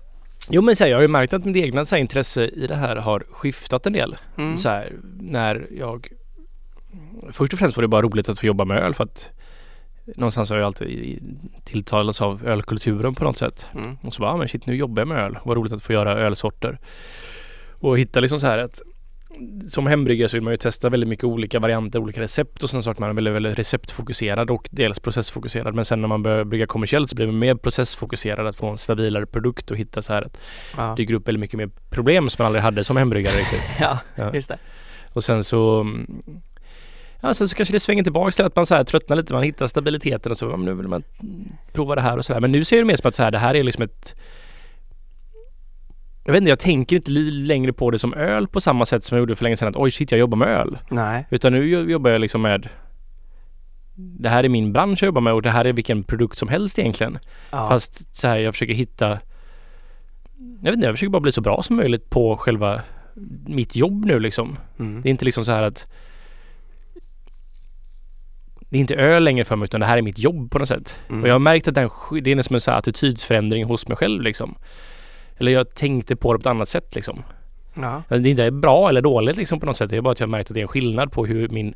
Jo 0.50 0.62
men 0.62 0.76
så 0.76 0.84
här, 0.84 0.92
jag 0.92 0.98
har 0.98 1.02
ju 1.02 1.08
märkt 1.08 1.34
att 1.34 1.46
mitt 1.46 1.56
egna 1.56 1.86
så 1.86 1.96
här, 1.96 2.02
intresse 2.02 2.46
i 2.46 2.68
det 2.68 2.76
här 2.76 2.96
har 2.96 3.24
skiftat 3.32 3.86
en 3.86 3.94
del. 3.94 4.18
Mm. 4.38 4.58
Så 4.58 4.70
här, 4.70 4.94
när 5.20 5.68
jag 5.72 6.08
Först 7.32 7.54
och 7.54 7.60
främst 7.60 7.78
var 7.78 7.82
det 7.82 7.88
bara 7.88 8.02
roligt 8.02 8.30
att 8.30 8.40
få 8.40 8.46
jobba 8.46 8.66
med 8.66 8.78
öl 8.78 8.94
för 8.94 9.04
att 9.04 9.32
Någonstans 10.16 10.50
har 10.50 10.58
jag 10.58 10.66
alltid 10.66 11.20
tilltalats 11.64 12.22
av 12.22 12.48
ölkulturen 12.48 13.16
på 13.16 13.24
något 13.24 13.38
sätt. 13.38 13.68
Mm. 13.76 13.98
Och 14.02 14.14
så 14.14 14.22
bara, 14.22 14.32
ah, 14.32 14.38
men 14.38 14.48
shit 14.48 14.66
nu 14.66 14.76
jobbar 14.76 15.02
jag 15.02 15.08
med 15.08 15.18
öl. 15.18 15.38
Vad 15.46 15.58
roligt 15.58 15.74
att 15.74 15.82
få 15.84 15.94
göra 15.94 16.12
ölsorter. 16.20 16.80
Och 17.80 18.00
hitta 18.00 18.20
liksom 18.20 18.40
så 18.40 18.48
här 18.48 18.58
att 18.58 18.82
som 19.70 19.88
hembryggare 19.88 20.30
så 20.30 20.38
vill 20.38 20.44
man 20.44 20.54
ju 20.54 20.58
testa 20.58 20.90
väldigt 20.90 21.10
mycket 21.10 21.24
olika 21.26 21.60
varianter, 21.60 22.00
olika 22.00 22.22
recept 22.22 22.64
och 22.64 22.70
sådana 22.70 22.82
saker. 22.82 23.00
Man 23.02 23.10
är 23.10 23.14
väldigt, 23.14 23.34
väldigt 23.34 23.60
receptfokuserad 23.60 24.50
och 24.52 24.70
dels 24.72 25.00
processfokuserad. 25.00 25.76
Men 25.76 25.86
sen 25.86 26.02
när 26.02 26.08
man 26.08 26.24
börjar 26.24 26.44
brygga 26.44 26.68
kommersiellt 26.68 27.10
så 27.10 27.16
blir 27.16 27.26
man 27.26 27.40
mer 27.40 27.56
processfokuserad 27.56 28.48
att 28.48 28.56
få 28.56 28.68
en 28.70 28.78
stabilare 28.78 29.26
produkt 29.26 29.72
och 29.72 29.78
hitta 29.78 30.02
så 30.02 30.14
här 30.14 30.22
att 30.22 30.38
Ja. 30.78 30.94
dyker 30.98 31.14
upp 31.14 31.28
väldigt 31.28 31.40
mycket 31.40 31.58
mer 31.58 31.70
problem 31.90 32.30
som 32.30 32.44
man 32.44 32.46
aldrig 32.48 32.64
hade 32.64 32.84
som 32.84 32.98
hembryggare 32.98 33.36
riktigt. 33.38 33.64
ja, 33.80 34.00
Ja. 34.16 34.34
just 34.34 34.50
det. 34.50 34.58
Och 35.14 35.24
sen 35.24 35.44
så 35.44 35.82
mm, 35.82 36.22
Ja 37.22 37.34
sen 37.34 37.48
så 37.48 37.56
kanske 37.56 37.74
det 37.74 37.80
svänger 37.80 38.04
tillbaks 38.04 38.36
till 38.36 38.46
att 38.46 38.56
man 38.56 38.66
så 38.66 38.76
här 38.76 38.84
tröttnar 38.84 39.16
lite, 39.16 39.34
man 39.34 39.44
hittar 39.44 39.68
stabiliteten 39.68 40.32
och 40.32 40.38
så, 40.38 40.58
nu 40.58 40.74
vill 40.74 40.88
man 40.88 41.04
prova 41.74 41.96
det 41.96 42.02
här 42.02 42.18
och 42.18 42.26
sådär. 42.26 42.40
Men 42.40 42.52
nu 42.52 42.64
ser 42.64 42.78
det 42.78 42.86
mer 42.86 42.96
som 42.96 43.08
att 43.08 43.16
så 43.16 43.24
här, 43.24 43.32
det 43.32 43.38
här 43.40 43.56
är 43.56 43.64
liksom 43.64 43.84
ett 43.84 44.16
Jag 46.26 46.34
vet 46.34 46.42
inte, 46.42 46.50
jag 46.50 46.60
tänker 46.60 46.96
inte 46.96 47.12
längre 47.12 47.74
på 47.74 47.92
det 47.92 48.00
som 48.00 48.14
öl 48.14 48.48
på 48.48 48.62
samma 48.62 48.86
sätt 48.86 49.04
som 49.04 49.16
jag 49.16 49.22
gjorde 49.22 49.36
för 49.36 49.44
länge 49.44 49.58
sedan 49.58 49.68
att 49.68 49.76
oj 49.76 49.92
shit 49.92 50.12
jag 50.12 50.20
jobbar 50.20 50.38
med 50.38 50.48
öl. 50.48 50.78
Nej. 50.90 51.28
Utan 51.32 51.54
nu 51.54 51.66
jo- 51.70 51.90
jobbar 51.90 52.12
jag 52.12 52.22
liksom 52.22 52.42
med 52.42 52.70
Det 53.96 54.30
här 54.30 54.44
är 54.44 54.50
min 54.50 54.74
bransch 54.74 55.04
jag 55.04 55.08
jobbar 55.08 55.22
med 55.22 55.34
och 55.34 55.42
det 55.42 55.50
här 55.50 55.66
är 55.66 55.74
vilken 55.74 56.04
produkt 56.04 56.38
som 56.38 56.48
helst 56.48 56.80
egentligen. 56.80 57.20
Ja. 57.52 57.68
Fast 57.70 58.16
så 58.16 58.28
här, 58.28 58.38
jag 58.38 58.54
försöker 58.54 58.74
hitta 58.74 59.10
Jag 60.62 60.72
vet 60.72 60.74
inte, 60.74 60.88
jag 60.88 60.96
försöker 60.96 61.12
bara 61.12 61.20
bli 61.20 61.32
så 61.32 61.42
bra 61.42 61.64
som 61.64 61.76
möjligt 61.76 62.10
på 62.10 62.38
själva 62.38 62.82
mitt 63.48 63.76
jobb 63.76 64.06
nu 64.06 64.20
liksom. 64.20 64.58
mm. 64.80 65.02
Det 65.02 65.10
är 65.10 65.12
inte 65.12 65.26
liksom 65.26 65.46
så 65.46 65.52
här 65.52 65.64
att 65.64 65.92
det 68.70 68.78
är 68.78 68.80
inte 68.80 68.96
öl 68.96 69.24
längre 69.24 69.46
för 69.46 69.56
mig 69.56 69.66
utan 69.66 69.80
det 69.82 69.88
här 69.88 69.98
är 69.98 70.02
mitt 70.02 70.20
jobb 70.20 70.52
på 70.52 70.60
något 70.60 70.68
sätt. 70.68 70.96
Mm. 71.10 71.22
Och 71.22 71.28
jag 71.30 71.34
har 71.34 71.40
märkt 71.40 71.68
att 71.68 71.76
den, 71.76 71.90
det 72.24 72.32
är 72.32 72.44
som 72.44 72.54
en 72.54 72.62
så 72.62 72.72
attitydsförändring 72.72 73.64
hos 73.66 73.88
mig 73.88 73.98
själv 73.98 74.22
liksom. 74.22 74.56
Eller 75.38 75.52
jag 75.52 75.76
tänkte 75.76 76.16
på 76.16 76.34
det 76.34 76.40
på 76.40 76.42
ett 76.42 76.48
annat 76.56 76.70
sätt 76.70 76.96
liksom. 76.96 77.24
Ja. 77.74 78.04
Det 78.10 78.16
är 78.16 78.28
inte 78.28 78.52
bra 78.52 78.90
eller 78.90 79.02
dåligt 79.02 79.38
liksom 79.38 79.60
på 79.60 79.66
något 79.66 79.78
sätt. 79.78 79.90
Det 79.90 79.98
är 79.98 80.02
bara 80.02 80.12
att 80.12 80.20
jag 80.20 80.28
har 80.28 80.32
märkt 80.32 80.50
att 80.50 80.54
det 80.54 80.60
är 80.60 80.62
en 80.62 80.68
skillnad 80.68 81.12
på 81.12 81.26
hur 81.26 81.50
min 81.50 81.76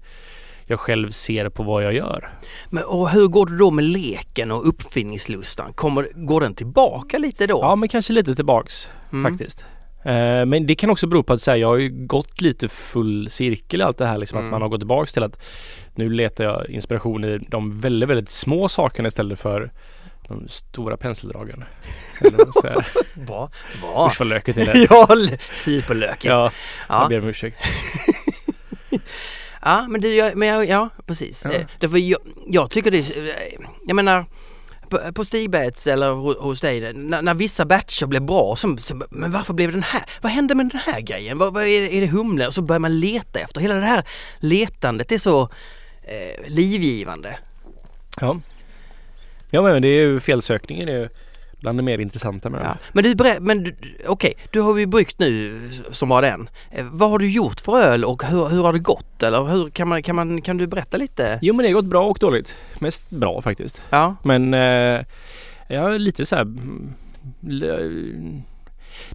jag 0.68 0.80
själv 0.80 1.12
ser 1.12 1.50
på 1.50 1.64
vad 1.64 1.84
jag 1.84 1.94
gör. 1.94 2.34
Men, 2.70 2.84
och 2.84 3.10
hur 3.10 3.28
går 3.28 3.46
det 3.46 3.58
då 3.58 3.72
med 3.72 3.86
leken 3.86 4.52
och 4.52 4.68
uppfinningslustan? 4.68 5.74
Kommer, 5.74 6.08
går 6.16 6.42
den 6.42 6.56
tillbaka 6.56 7.18
lite 7.18 7.48
då? 7.48 7.60
Ja 7.62 7.76
men 7.76 7.90
kanske 7.90 8.14
lite 8.14 8.36
tillbaks 8.36 8.90
Mm. 9.12 9.32
faktiskt. 9.32 9.66
Eh, 10.06 10.46
men 10.46 10.68
det 10.68 10.76
kan 10.76 10.90
också 10.90 11.08
bero 11.08 11.24
på 11.24 11.34
att 11.34 11.42
så 11.42 11.52
här, 11.52 11.58
jag 11.58 11.68
har 11.68 11.78
ju 11.78 11.90
gått 12.08 12.42
lite 12.42 12.70
full 12.70 13.30
cirkel 13.30 13.82
i 13.82 13.84
allt 13.84 13.98
det 13.98 14.06
här 14.06 14.18
liksom. 14.18 14.38
Mm. 14.38 14.48
Att 14.48 14.52
man 14.52 14.62
har 14.62 14.70
gått 14.70 14.80
tillbaks 14.80 15.14
till 15.14 15.24
att 15.24 15.40
nu 15.96 16.10
letar 16.10 16.44
jag 16.44 16.70
inspiration 16.70 17.24
i 17.24 17.38
de 17.48 17.80
väldigt, 17.80 18.10
väldigt 18.10 18.30
små 18.30 18.70
sakerna 18.70 19.08
istället 19.08 19.40
för 19.40 19.72
de 20.28 20.48
stora 20.48 20.98
penseldragen. 20.98 21.64
Vad. 23.14 23.50
Bra. 23.82 24.08
Usch 24.12 24.20
vad 24.20 24.28
lökigt 24.28 24.58
är 24.58 24.66
det. 24.66 24.80
Ja, 24.90 25.08
l- 25.12 25.38
superlökigt. 25.54 26.26
Ja, 26.26 26.52
jag 26.90 27.04
ja. 27.04 27.08
ber 27.10 27.20
om 27.20 27.28
ursäkt. 27.28 27.58
ja 29.62 29.88
men 29.90 30.02
du, 30.02 30.16
jag, 30.16 30.36
men 30.38 30.48
jag, 30.48 30.70
ja 30.70 30.90
precis. 31.08 31.42
Ja. 31.46 31.52
Eh, 31.52 31.66
Därför 31.80 31.98
jag, 31.98 32.20
jag 32.48 32.72
tycker 32.72 32.92
det 32.92 32.98
är, 32.98 33.28
eh, 33.28 33.34
jag 33.86 33.96
menar 33.96 34.26
på, 34.94 35.14
på 35.14 35.26
Stigbets 35.26 35.88
eller 35.88 36.10
hos 36.42 36.62
dig, 36.62 36.94
när, 36.94 37.22
när 37.22 37.34
vissa 37.34 37.66
batcher 37.66 38.06
blev 38.06 38.22
bra, 38.22 38.56
så, 38.56 38.78
så, 38.78 39.02
men 39.10 39.32
varför 39.32 39.54
blev 39.54 39.72
den 39.72 39.84
här, 39.84 40.04
vad 40.22 40.32
hände 40.32 40.56
med 40.56 40.70
den 40.70 40.82
här 40.86 41.02
grejen? 41.02 41.38
Vad, 41.38 41.54
vad 41.54 41.64
är, 41.64 41.82
det, 41.82 41.96
är 41.96 42.02
det 42.02 42.08
humle? 42.08 42.48
Och 42.48 42.54
så 42.54 42.62
börjar 42.62 42.80
man 42.80 43.00
leta 43.00 43.40
efter, 43.40 43.62
hela 43.62 43.74
det 43.74 43.86
här 43.86 44.04
letandet 44.40 45.12
är 45.12 45.18
så 45.18 45.42
eh, 46.04 46.48
livgivande. 46.48 47.38
Ja. 48.22 48.40
Ja 49.52 49.62
men 49.62 49.82
det 49.82 49.88
är 49.88 50.02
ju 50.02 50.20
felsökningen 50.20 50.90
är 50.90 51.00
ju 51.00 51.10
bland 51.64 51.78
det 51.80 51.84
mer 51.84 51.98
intressanta 51.98 52.50
med 52.50 52.62
Ja. 52.64 52.78
Men 52.94 53.04
du, 53.04 53.16
men 53.42 53.64
du- 53.64 53.76
okej, 54.08 54.34
du 54.52 54.62
har 54.62 54.78
ju 54.78 54.86
bryggt 54.86 55.20
nu 55.20 55.60
som 55.92 56.10
var 56.10 56.22
den. 56.22 56.50
Eh, 56.72 56.86
vad 56.92 57.10
har 57.10 57.20
du 57.20 57.32
gjort 57.32 57.60
för 57.60 57.82
öl 57.82 58.06
och 58.06 58.24
hur, 58.24 58.50
hur 58.50 58.64
har 58.64 58.74
det 58.74 58.80
gått? 58.80 59.24
Eller 59.24 59.44
hur 59.44 59.70
kan 59.70 59.88
man, 59.88 60.04
kan 60.04 60.16
man, 60.16 60.42
kan 60.42 60.58
du 60.58 60.68
berätta 60.68 60.98
lite? 60.98 61.40
Jo 61.42 61.54
men 61.54 61.64
det 61.64 61.70
har 61.70 61.74
gått 61.74 61.86
bra 61.86 62.06
och 62.08 62.18
dåligt. 62.22 62.58
Mest 62.80 63.10
bra 63.10 63.42
faktiskt. 63.42 63.82
Ja, 63.90 64.16
Men 64.24 64.54
eh, 64.54 65.06
jag 65.68 65.82
har 65.82 66.00
lite 66.00 66.26
så 66.26 66.36
här... 66.36 66.42
mm, 66.42 66.94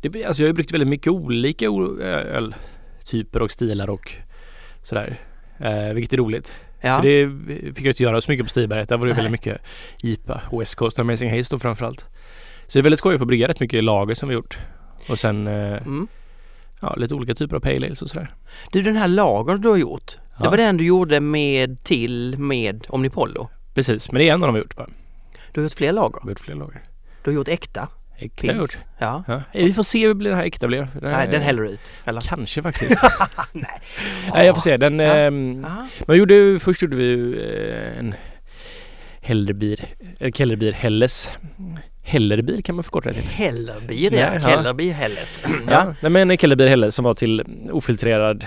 Det, 0.03 0.25
alltså 0.25 0.43
jag 0.43 0.49
har 0.49 0.55
bryggt 0.55 0.73
väldigt 0.73 0.89
mycket 0.89 1.13
olika 1.13 1.71
o- 1.71 2.01
öltyper 2.01 3.43
och 3.43 3.51
stilar 3.51 3.91
och 3.91 4.13
sådär. 4.83 5.21
Eh, 5.61 5.93
vilket 5.95 6.13
är 6.13 6.17
roligt. 6.17 6.53
ja. 6.81 7.01
För 7.03 7.09
det 7.09 7.75
fick 7.75 7.85
jag 7.87 7.91
inte 7.93 8.03
göra 8.03 8.21
så 8.21 8.31
mycket 8.31 8.47
på 8.47 8.51
Stiberget. 8.51 8.89
Där 8.89 8.97
var 8.97 9.07
det 9.07 9.13
väldigt 9.13 9.33
mycket 9.33 9.59
IPA 10.03 10.41
och 10.51 10.61
West 10.61 10.75
Coast 10.75 10.99
och 10.99 11.03
Amazing 11.03 11.31
Haze 11.31 11.55
då 11.55 11.59
framförallt. 11.59 12.07
Så 12.69 12.79
det 12.79 12.81
är 12.81 12.83
väldigt 12.83 12.99
skoj 12.99 13.15
att 13.15 13.19
få 13.21 13.25
brygga 13.27 13.49
rätt 13.49 13.61
mycket 13.61 13.85
lager 13.85 14.15
som 14.15 14.29
vi 14.29 14.35
gjort. 14.35 14.59
Och 15.09 15.19
sen 15.19 15.47
eh, 15.47 15.73
Mm. 15.83 16.09
ja, 16.81 16.95
lite 16.97 17.15
olika 17.15 17.35
typer 17.35 17.57
av 17.57 17.61
pale 17.61 17.87
ales 17.87 18.03
och 18.03 18.11
sådär. 18.11 18.31
Du 18.73 18.83
den 18.83 18.97
här 18.97 19.09
lagern 19.09 19.61
du 19.61 19.69
har 19.69 19.77
gjort, 19.77 20.07
det 20.39 20.45
Ja. 20.45 20.51
var 20.51 20.57
den 20.57 20.77
du 20.77 20.85
gjorde 20.87 21.21
med 21.21 21.85
till 21.85 22.39
med 22.39 22.87
Omnipollo. 22.89 23.49
Precis, 23.75 24.13
men 24.13 24.19
det 24.19 24.29
är 24.29 24.35
en 24.35 24.43
av 24.43 24.47
dem 24.49 24.55
vi 24.55 24.61
gjort 24.61 24.77
bara. 24.77 24.89
Du 25.53 25.61
har 25.61 25.63
gjort 25.63 25.73
fler 25.73 25.93
lager. 25.93 26.19
Vi 26.23 26.27
har 26.27 26.31
gjort 26.31 26.41
fler 26.41 26.55
lager. 26.55 26.83
Du 27.25 27.31
har 27.31 27.35
gjort 27.35 27.49
äkta 27.49 27.89
Äkta 28.21 28.47
jag 28.47 28.57
gjort. 28.57 28.77
Ja. 28.99 29.25
Ja. 29.29 29.35
Eh, 29.53 29.65
Vi 29.65 29.73
får 29.75 29.83
se 29.83 30.07
hur 30.07 30.15
blir 30.15 30.31
det 30.31 30.37
här 30.37 30.45
äkta 30.45 30.67
blir. 30.67 30.89
Det 31.01 31.09
här- 31.09 31.17
Nej, 31.19 31.29
den 31.31 31.43
häller 31.43 31.65
ut. 31.65 31.93
Eller? 32.05 32.21
Kanske 32.21 32.63
faktiskt. 32.63 33.03
Nej. 33.53 33.81
Nej, 34.35 34.47
jag 34.47 34.55
får 34.55 34.61
se. 34.63 34.77
Den, 34.77 34.99
Ja. 34.99 35.15
ehm, 35.15 35.65
Ja. 35.67 35.87
man 36.07 36.17
gjorde, 36.17 36.59
först 36.61 36.83
gjorde 36.83 36.97
vi 36.97 37.33
eh, 37.93 37.99
en 37.99 38.15
Hellerbier, 39.21 39.85
eller 40.19 40.31
Kellerbier 40.33 40.73
Helles. 40.73 41.31
Hellerbier 42.09 42.61
kan 42.63 42.75
man 42.75 42.85
förkorta 42.85 43.09
det 43.09 43.15
till. 43.15 43.29
Hellerbier 43.29 44.13
ja. 44.13 44.31
Nej, 44.73 44.87
ja. 44.89 44.95
Helles. 44.95 45.43
Ja, 45.45 45.51
ja. 45.71 45.95
nej, 46.03 46.11
men 46.13 46.31
en 46.31 46.39
Kellerbier 46.39 46.69
Helles 46.69 46.95
som 46.95 47.05
var 47.05 47.15
till 47.15 47.43
ofiltrerad, 47.73 48.45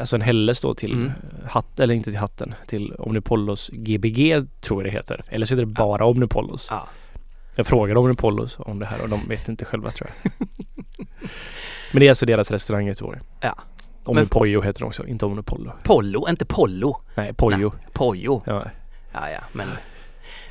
alltså 0.00 0.16
en 0.16 0.22
Helles 0.22 0.60
då 0.60 0.74
till 0.74 0.92
Mm. 0.92 1.12
hatt, 1.48 1.80
eller 1.80 1.94
inte 1.94 2.10
till 2.10 2.18
hatten, 2.20 2.54
till 2.66 2.92
Omnipollos 2.98 3.70
GBG 3.72 4.42
tror 4.60 4.82
jag 4.82 4.92
det 4.92 4.96
heter. 4.98 5.24
Eller 5.28 5.46
så 5.46 5.54
heter 5.54 5.66
det 5.66 5.72
bara 5.72 6.04
Omnipollos. 6.04 6.68
Ja. 6.70 6.88
Jag 7.56 7.66
frågade 7.66 8.00
Omnipollos 8.00 8.56
om 8.58 8.78
det 8.78 8.86
här 8.86 9.02
och 9.02 9.08
de 9.08 9.28
vet 9.28 9.48
inte 9.48 9.64
själva 9.64 9.90
tror 9.90 10.10
jag. 10.24 10.48
men 11.92 12.00
det 12.00 12.06
är 12.06 12.08
alltså 12.08 12.26
deras 12.26 12.50
restaurang 12.50 12.84
i 12.86 12.88
Göteborg. 12.88 13.20
Ja. 13.40 13.54
Omnipojo 14.04 14.62
heter 14.62 14.80
de 14.80 14.86
också, 14.86 15.06
inte 15.06 15.26
Omnipollo. 15.26 15.72
Pollo, 15.84 16.28
inte 16.28 16.44
Pollo. 16.44 17.02
Nej, 17.14 17.34
Pojo. 17.34 17.72
Pojo. 17.92 18.42
Ja. 18.46 18.64
Ja, 19.12 19.30
ja, 19.30 19.40
men 19.52 19.68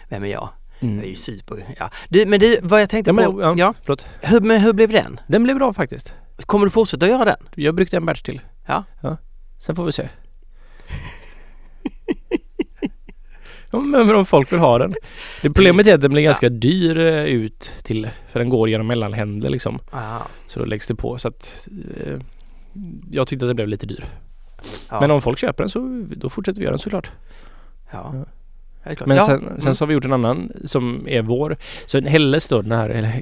vem 0.09 0.23
är 0.23 0.27
jag? 0.27 0.49
Jag 0.81 0.89
är 0.89 0.93
Mm. 0.93 1.09
ju 1.09 1.15
super... 1.15 1.75
Ja. 1.79 1.89
Du, 2.09 2.25
men 2.25 2.39
du, 2.39 2.59
vad 2.63 2.81
jag 2.81 2.89
tänkte 2.89 3.11
Ja, 3.17 3.31
på... 3.31 3.41
ja. 3.41 3.53
Ja. 3.57 3.73
Förlåt. 3.81 4.05
Hur, 4.21 4.41
men 4.41 4.61
hur 4.61 4.73
blev 4.73 4.89
den? 4.89 5.19
Den 5.27 5.43
blev 5.43 5.55
bra 5.55 5.73
faktiskt. 5.73 6.13
Kommer 6.45 6.65
du 6.65 6.71
fortsätta 6.71 7.07
göra 7.07 7.25
den? 7.25 7.37
Jag 7.55 7.75
brukade 7.75 7.97
en 7.97 8.05
batch 8.05 8.21
till. 8.21 8.41
Ja. 8.65 8.83
ja. 9.01 9.17
Sen 9.59 9.75
får 9.75 9.85
vi 9.85 9.91
se. 9.91 10.09
ja, 13.71 13.79
men 13.79 14.15
om 14.15 14.25
folk 14.25 14.51
vill 14.53 14.59
ha 14.59 14.77
den. 14.77 14.91
Det 15.41 15.49
problemet 15.49 15.87
är 15.87 15.93
att 15.95 16.01
den 16.01 16.11
blir 16.11 16.23
ganska 16.23 16.49
dyr 16.49 16.97
eh, 16.97 17.23
ut 17.25 17.71
till, 17.83 18.09
för 18.31 18.39
den 18.39 18.49
går 18.49 18.69
genom 18.69 18.87
mellanhänder 18.87 19.49
liksom. 19.49 19.79
Ja. 19.91 20.21
Så 20.47 20.59
då 20.59 20.65
läggs 20.65 20.87
det 20.87 20.95
på 20.95 21.17
så 21.17 21.27
att 21.27 21.67
eh, 22.05 22.19
jag 23.11 23.27
tyckte 23.27 23.45
att 23.45 23.49
det 23.49 23.55
blev 23.55 23.67
lite 23.67 23.85
dyr. 23.85 24.05
Ja. 24.89 24.99
Men 24.99 25.11
om 25.11 25.21
folk 25.21 25.39
köper 25.39 25.63
den 25.63 25.69
så 25.69 26.05
då 26.15 26.29
fortsätter 26.29 26.59
vi 26.59 26.63
göra 26.63 26.71
den 26.73 26.79
såklart. 26.79 27.11
Ja. 27.91 28.25
Ja. 28.83 28.91
Ja. 28.99 29.05
Men 29.05 29.17
ja. 29.17 29.25
sen, 29.25 29.39
sen 29.39 29.57
mm. 29.61 29.73
så 29.73 29.83
har 29.83 29.87
vi 29.87 29.93
gjort 29.93 30.05
en 30.05 30.13
annan 30.13 30.51
som 30.65 31.07
är 31.07 31.21
vår. 31.21 31.57
Så 31.85 31.97
en 31.97 32.05
Helles 32.07 32.47
då, 32.47 32.61
den 32.61 32.71
här, 32.71 32.89
eller, 32.89 33.21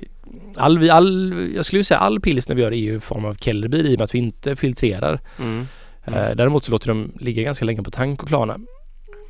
all, 0.56 0.90
all, 0.90 1.34
jag 1.56 1.66
skulle 1.66 1.80
ju 1.80 1.84
säga 1.84 1.98
all 2.00 2.20
pilsner 2.20 2.56
vi 2.56 2.62
gör 2.62 2.72
är 2.72 2.78
ju 2.78 2.96
i 2.96 3.00
form 3.00 3.26
av 3.26 3.36
Kellerbier 3.36 3.86
i 3.86 3.96
och 3.96 4.00
med 4.00 4.04
att 4.04 4.16
vi 4.16 4.20
inte 4.20 4.56
filtrerar. 4.56 5.20
Mm. 5.40 5.68
Eh, 6.06 6.14
däremot 6.36 6.64
så 6.64 6.72
låter 6.72 6.88
de 6.88 7.12
ligga 7.20 7.44
ganska 7.44 7.66
länge 7.66 7.84
på 7.84 7.92
tank 7.92 8.24
och 8.24 8.28
klarna. 8.28 8.58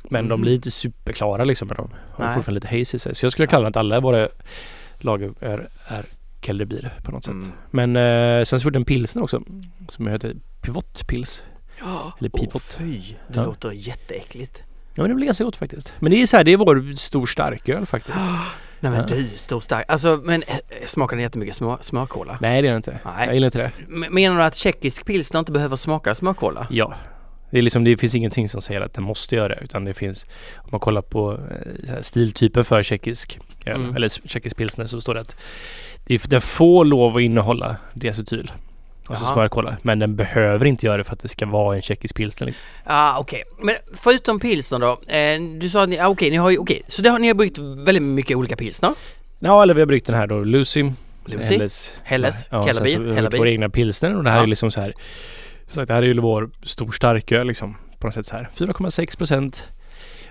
Men 0.04 0.28
de 0.28 0.34
Mhm. 0.34 0.40
blir 0.42 0.54
inte 0.54 0.70
superklara 0.70 1.44
liksom. 1.44 1.68
Men 1.68 1.76
de 1.76 1.90
har 2.10 2.24
Nej. 2.24 2.34
fortfarande 2.34 2.60
lite 2.66 2.78
haze 2.78 2.96
i 2.96 2.98
sig. 2.98 3.14
Så 3.14 3.24
jag 3.24 3.32
skulle 3.32 3.46
kalla 3.46 3.68
att 3.68 3.76
alla 3.76 4.00
våra 4.00 4.28
lager 4.98 5.32
är, 5.40 5.68
är 5.86 6.04
Kellerbier 6.42 6.94
på 7.04 7.12
något 7.12 7.24
sätt. 7.24 7.32
Mm. 7.32 7.52
Men 7.70 7.96
eh, 7.96 8.44
sen 8.44 8.60
så 8.60 8.64
gjorde 8.66 8.76
jag 8.76 8.80
en 8.80 8.84
pilsner 8.84 9.22
också. 9.22 9.42
Som 9.88 10.06
heter 10.06 10.34
Pivotpils. 10.62 11.44
Ja. 11.80 12.12
Eller 12.18 12.28
pivot. 12.28 12.62
fy, 12.62 12.98
det 13.28 13.36
Ja. 13.38 13.44
låter 13.44 13.70
jätteäckligt. 13.70 14.62
Ja 15.00 15.02
men 15.04 15.08
det 15.10 15.14
blir 15.14 15.26
ganska 15.26 15.44
gott 15.44 15.56
faktiskt. 15.56 15.94
Men 15.98 16.10
det 16.12 16.22
är 16.22 16.26
så 16.26 16.36
här, 16.36 16.44
det 16.44 16.52
är 16.52 16.56
vår 16.56 16.96
stor 16.96 17.26
starköl 17.26 17.86
faktiskt. 17.86 18.18
Nej 18.80 18.92
men 18.92 18.94
Ja. 19.00 19.06
du, 19.06 19.28
stor 19.28 19.60
stark. 19.60 19.84
Alltså 19.88 20.20
men 20.24 20.42
äh, 20.42 20.54
smakar 20.86 21.16
den 21.16 21.22
jättemycket 21.22 21.56
smör, 21.56 21.78
smörkola? 21.80 22.38
Nej 22.40 22.62
det 22.62 22.68
är 22.68 22.72
det 22.72 22.76
inte. 22.76 23.00
Nej. 23.04 23.26
Jag 23.26 23.34
gillar 23.34 23.46
inte 23.46 23.58
det. 23.58 23.72
Menar 24.10 24.36
du 24.38 24.42
att 24.44 24.54
tjeckisk 24.56 25.04
pilsner 25.06 25.38
inte 25.40 25.52
behöver 25.52 25.76
smaka 25.76 26.14
smörkola? 26.14 26.66
Ja. 26.70 26.94
Det, 27.50 27.58
är 27.58 27.62
liksom, 27.62 27.84
det 27.84 27.96
finns 27.96 28.14
ingenting 28.14 28.48
som 28.48 28.60
säger 28.60 28.80
att 28.80 28.94
den 28.94 29.04
måste 29.04 29.36
göra 29.36 29.48
det 29.48 29.58
utan 29.62 29.84
det 29.84 29.94
finns 29.94 30.26
Om 30.58 30.68
man 30.70 30.80
kollar 30.80 31.02
på 31.02 31.32
eh, 31.88 32.00
stiltypen 32.00 32.64
för 32.64 32.82
tjeckisk 32.82 33.38
Mm. 33.66 33.96
eller 33.96 34.28
tjeckisk 34.28 34.56
pilsner 34.56 34.86
så 34.86 35.00
står 35.00 35.14
det 35.14 35.20
att 35.20 35.36
det, 36.06 36.22
den 36.30 36.40
får 36.40 36.84
lov 36.84 37.16
att 37.16 37.22
innehålla 37.22 37.76
diacetyl 37.94 38.50
Alltså 39.10 39.24
Jaha. 39.24 39.34
smörkola 39.34 39.76
men 39.82 39.98
den 39.98 40.16
behöver 40.16 40.66
inte 40.66 40.86
göra 40.86 40.96
det 40.96 41.04
för 41.04 41.12
att 41.12 41.20
det 41.20 41.28
ska 41.28 41.46
vara 41.46 41.76
en 41.76 41.82
tjeckisk 41.82 42.14
pilsner 42.14 42.46
liksom. 42.46 42.62
Ja 42.86 42.92
ah, 42.92 43.18
okej. 43.18 43.42
Men 43.62 43.74
förutom 43.94 44.40
pilsner 44.40 44.78
då. 44.78 45.12
Eh, 45.12 45.40
du 45.60 45.68
sa 45.68 45.82
att 45.82 45.88
ni, 45.88 45.98
ah, 45.98 46.08
okej 46.08 46.30
ni 46.30 46.36
har 46.36 46.50
ju, 46.50 46.58
okej. 46.58 46.82
Så 46.86 47.02
det 47.02 47.10
har, 47.10 47.18
ni 47.18 47.26
har 47.26 47.34
bryggt 47.34 47.58
väldigt 47.58 48.02
mycket 48.02 48.36
olika 48.36 48.56
pilsner. 48.56 48.90
Ja 49.38 49.62
eller 49.62 49.74
vi 49.74 49.80
har 49.80 49.86
bryggt 49.86 50.06
den 50.06 50.16
här 50.16 50.26
då 50.26 50.40
Lucy 50.44 50.90
Lucy, 51.26 51.54
Helles, 51.54 51.94
Helles, 52.02 52.48
ja, 52.50 52.62
så 52.62 52.68
har 52.68 52.84
vi 52.84 52.90
Kellerby. 52.90 53.20
gjort 53.22 53.38
våra 53.38 53.50
egna 53.50 53.68
pilsner 53.68 54.16
och 54.16 54.24
det 54.24 54.30
här 54.30 54.36
Ja. 54.36 54.42
är 54.42 54.46
liksom 54.46 54.70
så 54.70 54.80
här 54.80 54.94
så 55.68 55.80
att 55.80 55.88
det 55.88 55.94
här 55.94 56.02
är 56.02 56.06
ju 56.06 56.20
vår 56.20 56.50
stor 56.62 56.92
starköl 56.92 57.46
liksom 57.46 57.76
på 57.98 58.06
något 58.06 58.14
sätt 58.14 58.26
så 58.26 58.36
här 58.36 58.48
4,6 58.56 59.18
procent 59.18 59.68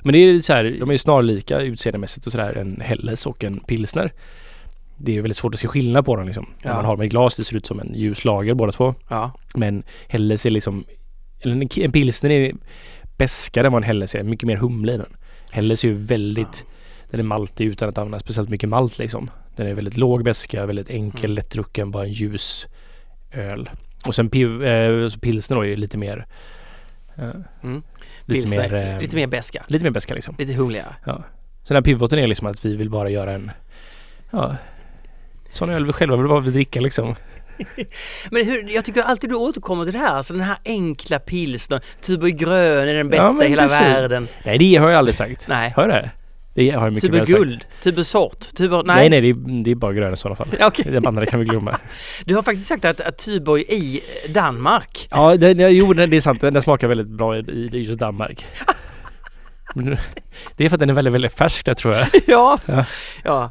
Men 0.01 0.13
det 0.13 0.19
är 0.19 0.39
så 0.39 0.53
här, 0.53 0.63
de 0.79 0.89
är 0.89 0.91
ju 0.93 0.98
snarlika 0.98 1.59
utseendemässigt 1.59 2.25
och 2.25 2.31
sådär 2.31 2.53
en 2.57 2.81
Helles 2.81 3.25
och 3.25 3.43
en 3.43 3.59
pilsner 3.59 4.12
Det 5.01 5.18
är 5.18 5.22
väldigt 5.22 5.38
svårt 5.38 5.53
att 5.53 5.60
se 5.60 5.68
skillnad 5.68 6.06
på 6.06 6.15
dem 6.15 6.25
liksom 6.25 6.46
Ja. 6.63 6.74
man 6.74 6.86
har 6.86 6.96
dem 6.98 7.03
i 7.03 7.08
glas 7.08 7.36
det 7.36 7.44
ser 7.44 7.56
ut 7.58 7.65
som 7.65 7.79
en 7.79 7.94
ljus 7.94 8.25
lager 8.25 8.53
båda 8.53 8.72
två 8.72 8.96
Ja. 9.10 9.32
Men 9.56 9.84
Helles 10.08 10.46
är 10.46 10.50
liksom 10.50 10.86
en, 11.39 11.62
en 11.77 11.91
pilsner 11.91 12.29
är 12.29 12.53
beskare 13.18 13.68
än 13.68 13.74
vad 13.74 13.79
en 13.84 13.88
Helles 13.88 14.15
är, 14.15 14.24
mycket 14.24 14.48
mer 14.48 14.56
humle 14.58 14.94
i 14.94 14.98
den 14.98 15.15
Helles 15.51 15.84
är 15.84 15.88
ju 15.88 15.94
väldigt 15.94 16.65
Den 17.12 17.20
är 17.20 17.24
maltig 17.24 17.65
utan 17.65 17.89
att 17.89 17.98
använda 17.98 18.20
speciellt 18.20 18.50
mycket 18.50 18.70
malt 18.70 18.98
liksom 19.00 19.32
Den 19.56 19.68
är 19.68 19.74
väldigt 19.74 19.98
låg 19.98 20.24
beska, 20.24 20.65
väldigt 20.65 20.89
enkel, 20.89 21.25
Mm. 21.25 21.36
lättdrucken, 21.36 21.91
bara 21.91 22.03
en 22.06 22.12
ljus 22.12 22.68
öl 23.32 23.70
Och 24.06 24.15
sen 24.15 24.29
så 25.12 25.20
pilsner 25.20 25.56
då 25.58 25.62
är 25.62 25.68
ju 25.68 25.75
lite 25.75 25.98
mer 25.98 26.25
eh, 27.18 27.29
Mm. 27.63 27.84
Lite 28.25 28.58
mer 28.58 28.74
eh, 28.75 29.00
lite 29.01 29.15
mer 29.15 29.27
beska. 29.27 29.62
Lite 29.68 29.84
mer 29.86 29.91
beska 29.91 30.13
liksom 30.13 30.36
Lite 30.39 30.53
humligare. 30.53 30.96
Så 31.63 31.74
den 31.74 31.75
här 31.75 31.82
pivoten 31.82 32.20
är 32.20 32.27
liksom 32.27 32.48
att 32.48 32.65
vi 32.65 32.75
vill 32.75 32.89
bara 32.89 33.10
göra 33.10 33.32
en 33.34 33.51
Ja 34.32 34.56
Sån 35.50 35.70
öl 35.70 35.86
vi 35.86 35.94
själva 35.94 36.15
vill 36.15 36.27
bara 36.27 36.39
dricka 36.39 36.82
liksom 36.82 37.15
Men 38.32 38.46
hur, 38.46 38.70
jag 38.70 38.86
tycker 38.86 39.01
alltid 39.01 39.29
du 39.29 39.36
återkommer 39.36 39.84
till 39.84 39.94
det 39.94 40.00
här, 40.00 40.13
alltså 40.13 40.34
den 40.34 40.44
här 40.44 40.58
enkla 40.65 41.20
pilsnern. 41.20 41.79
Tuborg 42.01 42.32
grön 42.32 42.88
är 42.88 42.94
den 42.94 43.10
bästa 43.10 43.34
men 43.34 43.48
i 43.48 43.50
hela 43.50 43.63
precis. 43.63 43.82
världen. 43.82 44.27
Nej, 44.44 44.58
det 44.58 44.75
har 44.75 44.89
jag 44.89 44.98
aldrig 44.98 45.15
sagt. 45.15 45.48
Nej. 45.48 45.74
Jag 45.75 45.89
det? 45.89 46.12
Det 46.53 46.70
har 46.70 46.84
jag 46.84 46.94
mycket 46.94 47.15
sagt. 47.15 47.27
guld, 47.27 47.65
Tuborg 47.84 48.06
sort, 48.06 48.39
Tuborg... 48.58 48.84
Nej, 48.86 48.96
Nej, 48.96 49.10
nej, 49.10 49.22
det, 49.22 49.29
är, 49.29 49.63
det 49.63 49.72
är 49.72 49.75
bara 49.75 49.94
grön 49.94 50.13
i 50.13 50.18
sådana 50.18 50.36
fall. 50.36 50.48
Ja, 50.60 50.68
okej. 50.68 50.86
Det 50.91 51.08
andra 51.08 51.25
kan 51.25 51.39
vi 51.39 51.46
glömma. 51.46 51.77
Du 52.25 52.36
har 52.36 52.41
faktiskt 52.41 52.68
sagt 52.68 52.86
att, 52.86 53.01
att 53.01 53.18
Tuborg 53.18 53.62
i 53.62 54.01
Danmark. 54.29 55.08
Ja, 55.12 55.38
det, 55.38 55.53
det, 55.53 55.70
jo, 55.70 55.94
det 55.94 56.03
är 56.18 56.22
sant. 56.22 56.41
Den, 56.41 56.53
den 56.53 56.63
smakar 56.63 56.88
väldigt 56.88 57.08
bra 57.08 57.38
i, 57.38 57.39
i 57.74 57.77
just 57.77 58.00
Danmark. 58.00 58.46
Det 60.56 60.66
är 60.66 60.70
för 60.70 60.76
att 60.76 60.80
den 60.80 60.90
är 60.90 60.94
väldigt, 60.94 61.14
väldigt 61.14 61.34
färsk 61.34 61.66
där 61.66 61.74
tror 61.74 61.94
jag. 61.94 62.08
Ja, 62.28 62.60
Ja. 62.66 62.86
ja, 63.24 63.50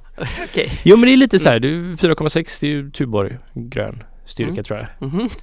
okej. 0.50 0.70
Jo 0.84 0.96
men 0.96 1.06
det 1.06 1.12
är 1.12 1.16
lite 1.16 1.38
så 1.38 1.48
här, 1.48 1.60
du 1.60 1.94
4,6 1.94 2.58
det 2.60 2.66
är 2.66 2.70
ju 2.70 2.90
Tuborg 2.90 3.38
grön 3.54 4.02
styrka 4.24 4.50
Mm. 4.52 4.64
tror 4.64 4.78
jag. 4.78 5.08
Mhm. 5.08 5.28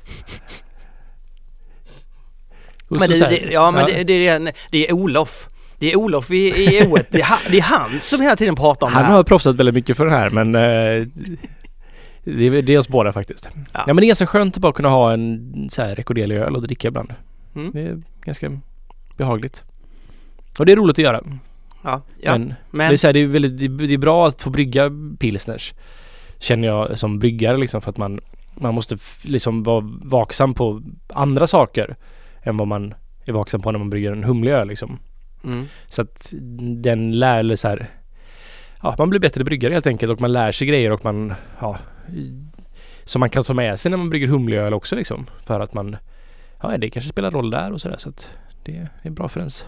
Och 2.90 3.00
Men 3.00 3.10
det, 3.10 3.20
det, 3.30 3.52
ja, 3.52 3.72
men 3.72 3.86
Det, 3.86 4.04
det, 4.04 4.28
är, 4.28 4.52
det 4.72 4.90
är 4.90 4.94
Olof. 4.94 5.50
Det 5.80 5.92
är 5.92 5.96
Olof 5.96 6.32
i, 6.32 6.36
i 6.48 6.82
O1. 6.82 7.06
Det 7.10 7.20
är, 7.20 7.24
han, 7.24 7.40
det 7.52 7.58
är 7.58 7.62
han 7.62 8.00
som 8.02 8.22
hela 8.22 8.36
tiden 8.36 8.56
pratar 8.56 8.88
om 8.88 8.94
Han 8.94 9.02
det 9.04 9.08
här. 9.08 9.16
har 9.16 9.24
proffsat 9.24 9.56
väldigt 9.56 9.76
mycket 9.76 9.98
för 9.98 10.06
den 10.06 10.14
här 10.14 10.30
men 10.30 10.56
eh, 10.56 11.08
det, 12.24 12.44
är, 12.48 12.62
det 12.62 12.74
är 12.74 12.78
oss 12.80 12.88
båda 12.88 13.14
faktiskt. 13.14 13.50
Ja. 13.54 13.62
Ja. 13.74 13.84
men 13.88 13.96
det 13.96 14.04
är 14.04 14.08
ganska 14.08 14.26
skönt 14.28 14.56
att 14.56 14.62
bara 14.62 14.74
kunna 14.74 14.90
ha 14.90 15.14
en 15.14 15.70
så 15.72 15.82
här 15.82 15.96
rekorderlig 15.96 16.36
öl 16.38 16.56
och 16.56 16.62
dricka 16.62 16.88
ibland. 16.88 17.14
Mm. 17.56 17.72
Det 17.72 17.82
är 17.82 18.02
ganska 18.26 18.60
behagligt. 19.18 19.64
Och 20.60 20.66
det 20.66 20.72
är 20.72 20.76
roligt 20.76 21.00
att 21.00 21.04
göra. 21.04 21.22
Ja, 21.84 22.02
ja. 22.22 22.32
Men, 22.32 22.54
Men, 22.72 22.88
Det, 22.88 22.96
är 22.96 22.98
så 22.98 23.08
här, 23.08 23.14
det, 23.14 23.20
är 23.20 23.28
väldigt, 23.28 23.78
det, 23.78 23.94
är 23.94 23.98
bra 23.98 24.28
att 24.28 24.42
få 24.42 24.50
brygga 24.50 24.92
pilsners. 25.20 25.74
Känner 26.40 26.68
jag 26.68 27.00
som 27.00 27.20
bryggare 27.20 27.58
liksom 27.58 27.82
för 27.82 27.90
att 27.90 27.98
man, 27.98 28.20
man 28.56 28.74
måste 28.74 28.98
liksom 29.24 29.64
vara 29.64 29.82
vaksam 30.04 30.54
på 30.54 30.82
andra 31.14 31.48
saker 31.48 31.96
än 32.44 32.58
vad 32.58 32.68
man 32.68 32.94
är 33.26 33.34
vaksam 33.34 33.62
på 33.62 33.72
när 33.72 33.80
man 33.80 33.90
brygger 33.90 34.12
en 34.12 34.24
humlig 34.24 34.52
öl 34.52 34.68
liksom. 34.68 35.00
mm. 35.44 35.66
Så 35.88 36.02
att 36.02 36.34
den 36.84 37.20
lär 37.20 37.40
eller 37.40 37.56
så 37.56 37.68
här, 37.68 37.90
ja 38.82 38.96
man 38.98 39.10
blir 39.10 39.20
bättre 39.20 39.44
bryggare 39.44 39.74
helt 39.74 39.88
enkelt 39.88 40.12
och 40.12 40.22
man 40.22 40.34
lär 40.34 40.52
sig 40.52 40.68
grejer 40.68 40.92
och 40.92 41.04
man, 41.04 41.34
ja, 41.60 41.78
som 43.04 43.20
man 43.20 43.30
kan 43.30 43.44
ta 43.44 43.54
med 43.54 43.80
sig 43.80 43.90
när 43.90 43.98
man 43.98 44.10
brygger 44.10 44.28
humlig 44.28 44.58
öl 44.58 44.74
också 44.74 44.96
liksom. 44.96 45.26
För 45.46 45.60
att 45.60 45.74
man, 45.74 45.98
ja 46.62 46.78
det 46.78 46.90
kanske 46.90 47.10
spelar 47.10 47.32
roll 47.32 47.50
där 47.50 47.72
och 47.72 47.82
sådär 47.82 47.98
så 48.00 48.10
att 48.10 48.30
det 48.64 48.88
är 49.02 49.10
bra 49.10 49.28
för 49.28 49.40
ens. 49.40 49.66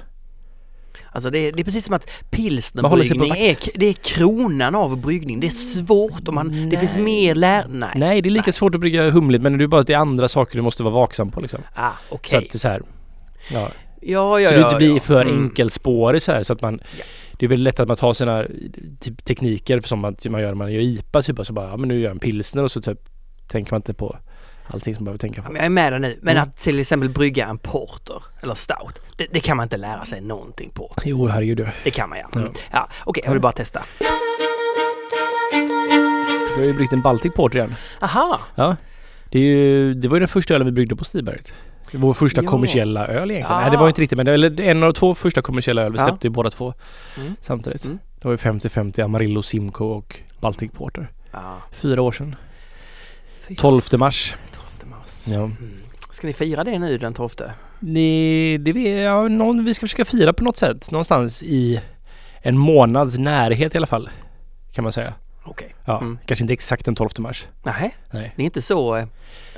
Alltså 1.11 1.29
det 1.29 1.39
är, 1.39 1.51
det 1.51 1.61
är 1.61 1.63
precis 1.63 1.85
som 1.85 1.93
att 1.95 2.07
Man 2.07 2.29
pilsnerbryggning 2.31 3.31
är, 3.31 3.57
det 3.79 3.85
är 3.85 3.93
kronan 3.93 4.75
av 4.75 4.97
bryggning. 5.01 5.39
Det 5.39 5.47
är 5.47 5.49
svårt 5.49 6.27
och 6.27 6.33
man, 6.33 6.49
det 6.51 6.65
Nej. 6.65 6.77
finns 6.77 6.97
mer 6.97 7.35
lär... 7.35 7.65
Nej. 7.69 7.89
Nej 7.95 8.21
det 8.21 8.29
är 8.29 8.31
lika 8.31 8.43
Nej. 8.45 8.53
svårt 8.53 8.75
att 8.75 8.81
brygga 8.81 9.09
humligt 9.09 9.41
men 9.41 9.57
det 9.57 9.63
är 9.63 9.67
bara 9.67 9.81
att 9.81 9.87
det 9.87 9.93
är 9.93 9.97
andra 9.97 10.27
saker 10.27 10.55
du 10.55 10.61
måste 10.61 10.83
vara 10.83 10.93
vaksam 10.93 11.31
på 11.31 11.41
liksom. 11.41 11.59
Ah, 11.75 11.91
Så 12.09 12.15
okej. 12.15 12.37
att 12.37 12.43
det 12.43 12.55
är 12.55 12.59
så 12.59 12.67
här, 12.67 12.81
ja. 13.53 13.69
Ja, 14.01 14.39
ja, 14.39 14.49
så 14.49 14.55
ja. 14.55 14.59
det 14.59 14.65
inte 14.65 14.75
blir 14.77 14.93
ja. 14.93 14.99
för 14.99 15.21
Mm. 15.21 15.43
enkelspårigt 15.43 16.23
så 16.25 16.31
här 16.31 16.43
så 16.43 16.53
att 16.53 16.61
man 16.61 16.79
Ja. 16.97 17.03
Det 17.39 17.45
är 17.45 17.49
väldigt 17.49 17.63
lätt 17.63 17.79
att 17.79 17.87
man 17.87 17.97
tar 17.97 18.13
sina 18.13 18.45
typ, 18.99 19.25
tekniker 19.25 19.81
som 19.81 20.05
att 20.05 20.25
man 20.25 20.41
gör 20.41 20.47
när 20.47 20.55
man 20.55 20.73
gör 20.73 20.81
IPA 20.81 21.21
typ 21.21 21.39
och 21.39 21.47
så 21.47 21.53
bara 21.53 21.69
ja 21.69 21.77
men 21.77 21.87
nu 21.87 21.95
gör 21.95 22.03
jag 22.03 22.11
en 22.11 22.19
pilsner 22.19 22.63
och 22.63 22.71
så 22.71 22.81
typ 22.81 22.99
tänker 23.47 23.71
man 23.73 23.79
inte 23.79 23.93
på 23.93 24.17
allting 24.67 24.95
som 24.95 25.01
man 25.01 25.05
behöver 25.05 25.19
tänka 25.19 25.41
Ja, 25.41 25.45
på. 25.47 25.51
men 25.51 25.59
Jag 25.59 25.65
är 25.65 25.69
med 25.69 25.93
dig 25.93 25.99
nu, 25.99 26.19
men 26.21 26.37
Mm. 26.37 26.49
att 26.49 26.57
till 26.57 26.79
exempel 26.79 27.09
brygga 27.09 27.45
en 27.47 27.57
porter 27.57 28.23
eller 28.41 28.53
stout, 28.53 29.01
det, 29.17 29.27
det 29.33 29.39
kan 29.39 29.57
man 29.57 29.63
inte 29.63 29.77
lära 29.77 30.05
sig 30.05 30.21
någonting 30.21 30.69
på. 30.69 30.93
Jo 31.05 31.27
herregud. 31.27 31.67
Det 31.83 31.91
kan 31.91 32.09
man 32.09 32.17
ja. 32.19 32.29
Mm. 32.39 32.53
Ja, 32.71 32.89
okej, 33.03 33.23
jag 33.25 33.31
vill 33.31 33.41
bara 33.41 33.51
testa. 33.51 33.83
Vi 36.57 36.63
har 36.63 36.63
ju 36.63 36.73
bryggt 36.73 36.93
en 36.93 37.01
Baltic 37.01 37.33
Porter 37.33 37.57
igen. 37.59 37.75
Aha! 38.01 38.39
Ja. 38.55 38.75
Det, 39.29 39.39
är 39.39 39.43
ju, 39.43 39.93
det 39.93 40.07
var 40.07 40.15
ju 40.15 40.19
den 40.19 40.27
första 40.27 40.53
ölen 40.55 40.65
vi 40.65 40.71
bryggde 40.71 40.95
på 40.95 41.03
Stiberget. 41.03 41.53
Vår 41.91 42.13
första 42.13 42.43
Ja. 42.43 42.49
kommersiella 42.49 43.07
öl 43.07 43.31
egentligen. 43.31 43.57
Ah. 43.57 43.61
Nej 43.61 43.71
det 43.71 43.77
var 43.77 43.87
inte 43.87 44.01
riktigt 44.01 44.17
men 44.17 44.25
det, 44.25 44.31
eller 44.33 44.61
en 44.61 44.83
av 44.83 44.93
de 44.93 44.99
två 44.99 45.15
första 45.15 45.41
kommersiella 45.41 45.81
öl 45.83 45.91
vi 45.93 45.99
släppte 45.99 46.27
ju 46.27 46.31
båda 46.31 46.49
två 46.49 46.73
Mm. 47.17 47.35
samtidigt. 47.41 47.85
Mm. 47.85 47.99
Det 48.21 48.25
var 48.27 48.31
ju 48.31 48.37
50-50 48.37 49.03
Amarillo, 49.03 49.43
Simcoe 49.43 49.87
och 49.87 50.19
Baltic 50.39 50.71
Porter. 50.71 51.11
Ja. 51.31 51.39
Fyra 51.71 52.01
år 52.01 52.11
sedan. 52.11 52.35
Fy- 53.47 53.55
12 53.55 53.81
mars. 53.97 54.35
12 54.79 54.91
mars. 54.91 55.27
Ja. 55.27 55.35
Mm. 55.39 55.57
Ska 56.17 56.27
ni 56.27 56.33
fira 56.33 56.63
det 56.63 56.79
nu 56.79 56.97
den 56.97 57.13
12? 57.13 57.29
Ni, 57.79 58.57
det 58.57 58.73
vi, 58.73 59.03
ja, 59.03 59.27
någon, 59.27 59.65
vi 59.65 59.73
ska 59.73 59.83
försöka 59.83 60.05
fira 60.05 60.33
på 60.33 60.43
något 60.43 60.57
sätt. 60.57 60.91
Någonstans 60.91 61.43
i 61.43 61.81
en 62.41 62.57
månads 62.57 63.17
närhet 63.17 63.75
i 63.75 63.77
alla 63.77 63.87
fall. 63.87 64.09
Kan 64.71 64.83
man 64.83 64.91
säga. 64.91 65.13
Okej. 65.43 65.75
Ja, 65.85 65.97
Mm. 66.01 66.17
kanske 66.25 66.43
inte 66.43 66.53
exakt 66.53 66.85
den 66.85 66.95
12 66.95 67.09
mars. 67.17 67.47
Nej, 67.63 67.95
Nej. 68.11 68.33
ni 68.35 68.43
är 68.43 68.45
inte 68.45 68.61
så 68.61 68.95
eh, 68.95 69.05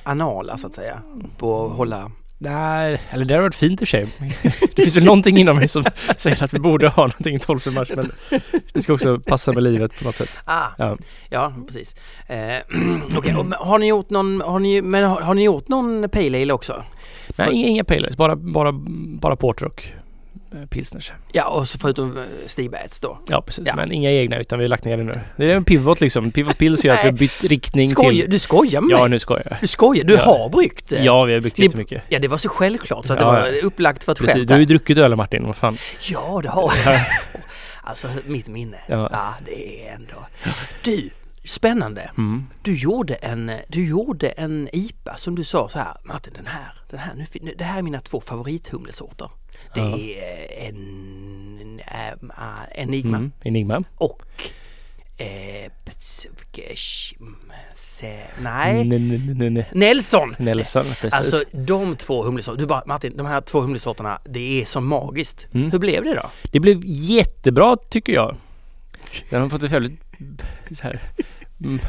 anala 0.04 0.58
så 0.58 0.68
att 0.68 0.74
säga 0.74 1.02
på 1.38 1.66
att 1.66 1.72
hålla... 1.78 2.12
Nej, 2.42 3.02
eller 3.10 3.26
det 3.26 3.34
har 3.36 3.42
varit 3.42 3.56
fint 3.56 3.82
i 3.82 3.86
och 3.86 3.88
för 3.88 3.98
sig. 3.98 4.08
Det 4.76 4.82
finns 4.82 4.96
väl 4.96 5.06
någonting 5.06 5.38
inom 5.38 5.58
mig 5.58 5.68
som 5.68 5.84
säger 6.18 6.44
att 6.44 6.54
vi 6.54 6.60
borde 6.60 6.88
ha 6.88 7.04
någonting 7.04 7.40
12 7.40 7.60
mars 7.74 7.90
men 7.96 8.06
det 8.74 8.82
ska 8.82 8.94
också 8.94 9.20
passa 9.20 9.52
med 9.54 9.64
livet 9.64 10.00
på 10.00 10.06
något 10.06 10.16
sätt. 10.16 10.42
Ah, 10.46 10.66
Ja. 10.78 10.98
ja 11.30 11.54
precis. 11.68 11.96
Eh, 12.28 12.38
och 13.18 13.26
men 13.26 13.54
har 13.60 13.80
ni 13.80 13.88
gjort 13.88 14.10
någon, 14.10 14.42
har 14.42 14.60
ni, 14.60 14.82
men 14.82 15.04
har, 15.04 15.22
har 15.22 15.34
ni 15.34 15.44
gjort 15.44 15.68
någon 15.68 16.10
pale 16.10 16.42
ale 16.42 16.54
också? 16.54 16.84
Nej, 17.38 17.54
inga, 17.54 17.68
inga 17.68 17.84
pale 17.84 18.00
ales, 18.00 18.18
bara, 18.18 18.36
bara, 18.36 18.72
bara 19.22 19.36
porter 19.36 19.66
och 19.66 19.84
eh, 19.84 19.92
pilsners. 20.70 21.12
Ja, 21.32 21.46
och 21.48 21.68
så 21.68 21.78
förutom 21.80 22.18
eh, 22.18 22.24
Stigbats 22.46 23.00
då. 23.00 23.20
Ja 23.28 23.42
precis, 23.42 23.64
Ja. 23.68 23.76
men 23.76 23.92
inga 23.92 24.12
egna 24.12 24.38
utan 24.38 24.60
vi 24.60 24.66
har 24.66 24.70
lagt 24.70 24.86
ner 24.86 24.98
det 24.98 25.04
nu. 25.04 25.20
Det 25.38 25.52
är 25.52 25.56
en 25.56 25.64
pivot 25.64 26.02
liksom. 26.02 26.32
Pivot 26.32 26.58
Pils 26.58 26.86
gör 26.86 26.94
att 26.94 27.04
vi 27.04 27.08
har 27.10 27.18
bytt 27.18 27.44
riktning 27.44 27.90
Skojar, 27.90 28.10
till... 28.22 28.30
du 28.32 28.40
skojar 28.40 28.82
med 28.82 28.92
Ja 28.92 29.00
mig? 29.02 29.10
nu 29.10 29.20
skojar 29.20 29.48
jag. 29.50 29.58
Du 29.62 29.68
skojar? 29.68 30.04
Du 30.04 30.14
Ja. 30.14 30.22
har 30.22 30.50
bryggt? 30.50 30.92
eh? 30.92 31.06
Ja 31.06 31.24
vi 31.24 31.34
har 31.34 31.40
byggt 31.42 31.58
Ni- 31.58 31.66
jättemycket. 31.66 32.02
Ja, 32.10 32.20
det 32.20 32.28
var 32.28 32.38
så 32.38 32.50
självklart 32.50 33.06
så 33.06 33.14
att 33.14 33.20
Ja, 33.22 33.26
det 33.32 33.32
var 33.42 33.48
ja. 33.48 33.62
upplagt 33.62 34.04
för 34.04 34.12
ett 34.12 34.18
Precis, 34.18 34.34
skämt. 34.36 34.48
du 34.48 34.54
har 34.54 34.60
ju 34.60 34.66
druckit 34.66 34.98
öl 34.98 35.16
Martin, 35.16 35.46
vad 35.46 35.56
fan. 35.56 35.78
Ja, 36.12 36.40
det 36.44 36.50
har 36.50 36.74
jag. 36.86 36.96
Alltså, 37.84 38.08
mitt 38.26 38.48
minne. 38.50 38.78
Ja. 38.88 39.10
Ja, 39.12 39.34
det 39.46 39.88
är 39.88 39.94
ändå... 39.96 40.28
Du, 40.84 41.10
spännande. 41.50 42.12
Mm. 42.18 42.46
Du 42.62 42.76
gjorde 42.76 43.14
en, 43.16 43.52
du 43.68 43.86
gjorde 43.88 44.30
en 44.30 44.70
IPA 44.74 45.18
som 45.18 45.36
du 45.36 45.44
sa 45.44 45.70
så 45.70 45.80
här, 45.80 45.94
Martin 46.04 46.34
den 46.36 46.48
här, 46.48 46.72
den 46.90 47.00
här, 47.00 47.26
nu, 47.42 47.54
det 47.58 47.64
här 47.64 47.78
är 47.78 47.82
mina 47.84 48.00
två 48.02 48.22
favorithumlesorter. 48.22 49.30
Det 49.74 49.80
Ja. 49.82 49.98
är 49.98 50.68
en, 50.68 51.80
en, 51.88 52.32
Enigma 52.76 53.18
Mm. 53.18 53.32
Enigma. 53.44 53.84
och 53.98 54.24
eh, 55.18 55.72
nej. 58.42 58.86
Nelson! 59.74 60.36
Nelson, 60.40 60.86
precis. 60.86 61.14
Alltså 61.14 61.44
de 61.52 61.96
två 61.96 62.24
humlesorterna, 62.24 62.60
du 62.62 62.68
bara 62.68 62.84
Martin, 62.86 63.18
de 63.18 63.26
här 63.26 63.42
två 63.42 63.62
humlesorterna, 63.62 64.20
det 64.26 64.62
är 64.62 64.66
så 64.66 64.82
magiskt. 64.82 65.48
Mm. 65.54 65.72
Hur 65.72 65.80
blev 65.80 66.04
det 66.04 66.14
då? 66.16 66.32
Det 66.52 66.60
blev 66.60 66.82
jättebra 66.86 67.78
tycker 67.90 68.14
jag. 68.14 68.38
Den 69.30 69.42
har 69.42 69.50
fått 69.50 69.64
ett 69.64 69.72
väldigt 69.72 70.02
så 70.78 70.84
här, 70.84 71.00
mm, 71.66 71.80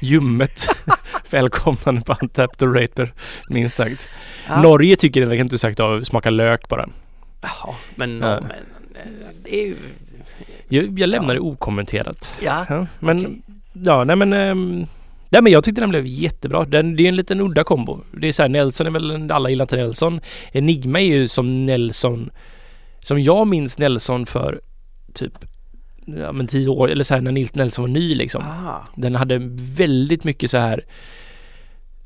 ljummet 0.00 0.66
välkomnande 1.30 2.00
på 2.00 2.16
Untapped 2.22 2.68
och 2.68 2.74
Rater, 2.74 3.12
minst 3.48 3.76
sagt. 3.76 4.08
Ja. 4.48 4.62
Norge 4.62 4.96
tycker 4.96 5.20
den, 5.20 5.30
rent 5.30 5.52
ut 5.52 5.60
sagt, 5.60 5.80
av 5.80 6.04
smakar 6.04 6.30
lök 6.30 6.68
bara. 6.68 6.88
Jaha, 7.42 7.74
men, 7.94 8.20
Ja. 8.20 8.40
men 8.40 8.50
eh, 8.94 9.28
det 9.44 9.62
är 9.62 9.66
ju... 9.66 9.76
Jag, 10.68 10.98
jag 10.98 11.08
lämnar 11.08 11.28
Ja. 11.28 11.34
det 11.34 11.40
okommenterat. 11.40 12.34
Ja, 12.42 12.66
Ja, 12.68 12.86
men, 12.98 13.18
Okej. 13.18 13.42
ja, 13.72 14.04
nej 14.04 14.16
men, 14.16 14.32
ehm, 14.32 14.86
nej 15.28 15.42
men 15.42 15.52
jag 15.52 15.64
tyckte 15.64 15.80
den 15.80 15.90
blev 15.90 16.06
jättebra. 16.06 16.64
Den, 16.64 16.96
det 16.96 17.02
är 17.02 17.08
en 17.08 17.16
liten 17.16 17.40
udda 17.40 17.64
kombo. 17.64 18.00
Det 18.12 18.28
är 18.28 18.32
så 18.32 18.42
här, 18.42 18.48
Nelson 18.48 18.86
är 18.86 18.90
väl, 18.90 19.30
alla 19.32 19.50
gillar 19.50 19.64
inte 19.64 19.76
Nelson. 19.76 20.20
Enigma 20.52 21.00
är 21.00 21.04
ju 21.04 21.28
som 21.28 21.64
Nelson, 21.64 22.30
som 23.00 23.20
jag 23.20 23.46
minns 23.46 23.78
Nelson 23.78 24.26
för 24.26 24.60
typ, 25.14 25.32
ja 26.18 26.32
men 26.32 26.46
tio 26.46 26.68
år, 26.68 26.90
eller 26.90 27.04
så 27.04 27.14
här 27.14 27.20
när 27.20 27.32
Nils 27.32 27.54
Nelson 27.54 27.82
var 27.84 27.88
ny 27.88 28.14
liksom. 28.14 28.42
ah, 28.42 28.84
Den 28.96 29.14
hade 29.14 29.38
väldigt 29.76 30.24
mycket 30.24 30.50
så 30.50 30.58
här 30.58 30.84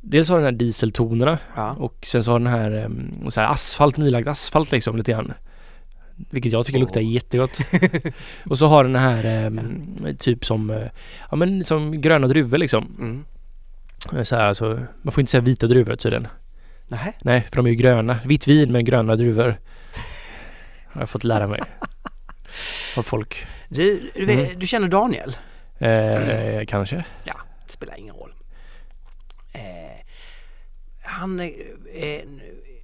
Dels 0.06 0.28
har 0.28 0.36
den 0.36 0.44
här 0.44 0.52
dieseltonerna 0.52 1.38
ja. 1.56 1.70
och 1.70 2.06
sen 2.06 2.24
så 2.24 2.32
har 2.32 2.38
den 2.38 2.52
här, 2.52 2.90
så 3.28 3.40
här 3.40 3.48
asfalt, 3.48 3.96
nylagd 3.96 4.28
asfalt 4.28 4.72
liksom 4.72 4.96
lite 4.96 5.12
grann. 5.12 5.32
Vilket 6.30 6.52
jag 6.52 6.66
tycker 6.66 6.78
Åh. 6.78 6.80
luktar 6.80 7.00
jättegott. 7.00 7.58
och 8.44 8.58
så 8.58 8.66
har 8.66 8.84
den 8.84 8.96
här 8.96 10.14
typ 10.18 10.44
som, 10.44 10.70
eh, 10.70 10.88
ja 11.30 11.36
men 11.36 11.64
som 11.64 12.00
gröna 12.00 12.26
druvor 12.26 12.58
liksom. 12.58 12.96
Mm. 12.98 13.24
Så 14.24 14.36
här, 14.36 14.44
alltså, 14.44 14.80
man 15.02 15.12
får 15.12 15.20
inte 15.20 15.30
säga 15.30 15.40
vita 15.40 15.66
druvor 15.66 15.96
tydligen. 15.96 16.28
Nej. 16.88 17.16
Nej, 17.22 17.46
för 17.50 17.56
de 17.56 17.66
är 17.66 17.70
ju 17.70 17.76
gröna. 17.76 18.18
Vitt 18.24 18.48
vin 18.48 18.72
med 18.72 18.86
gröna 18.86 19.16
druvor. 19.16 19.44
Har 20.92 21.02
jag 21.02 21.10
fått 21.10 21.24
lära 21.24 21.46
mig. 21.46 21.60
Av 22.96 23.02
folk. 23.02 23.46
Du, 23.74 24.10
du, 24.14 24.32
Mm. 24.32 24.58
du 24.58 24.66
känner 24.66 24.88
Daniel? 24.88 25.36
Eh, 25.78 26.64
kanske. 26.66 27.04
Det 27.66 27.72
spelar 27.72 27.96
ingen 27.98 28.14
roll. 28.14 28.32
Eh, 29.52 29.60
han 31.02 31.40
är, 31.40 31.52
är, 31.94 32.24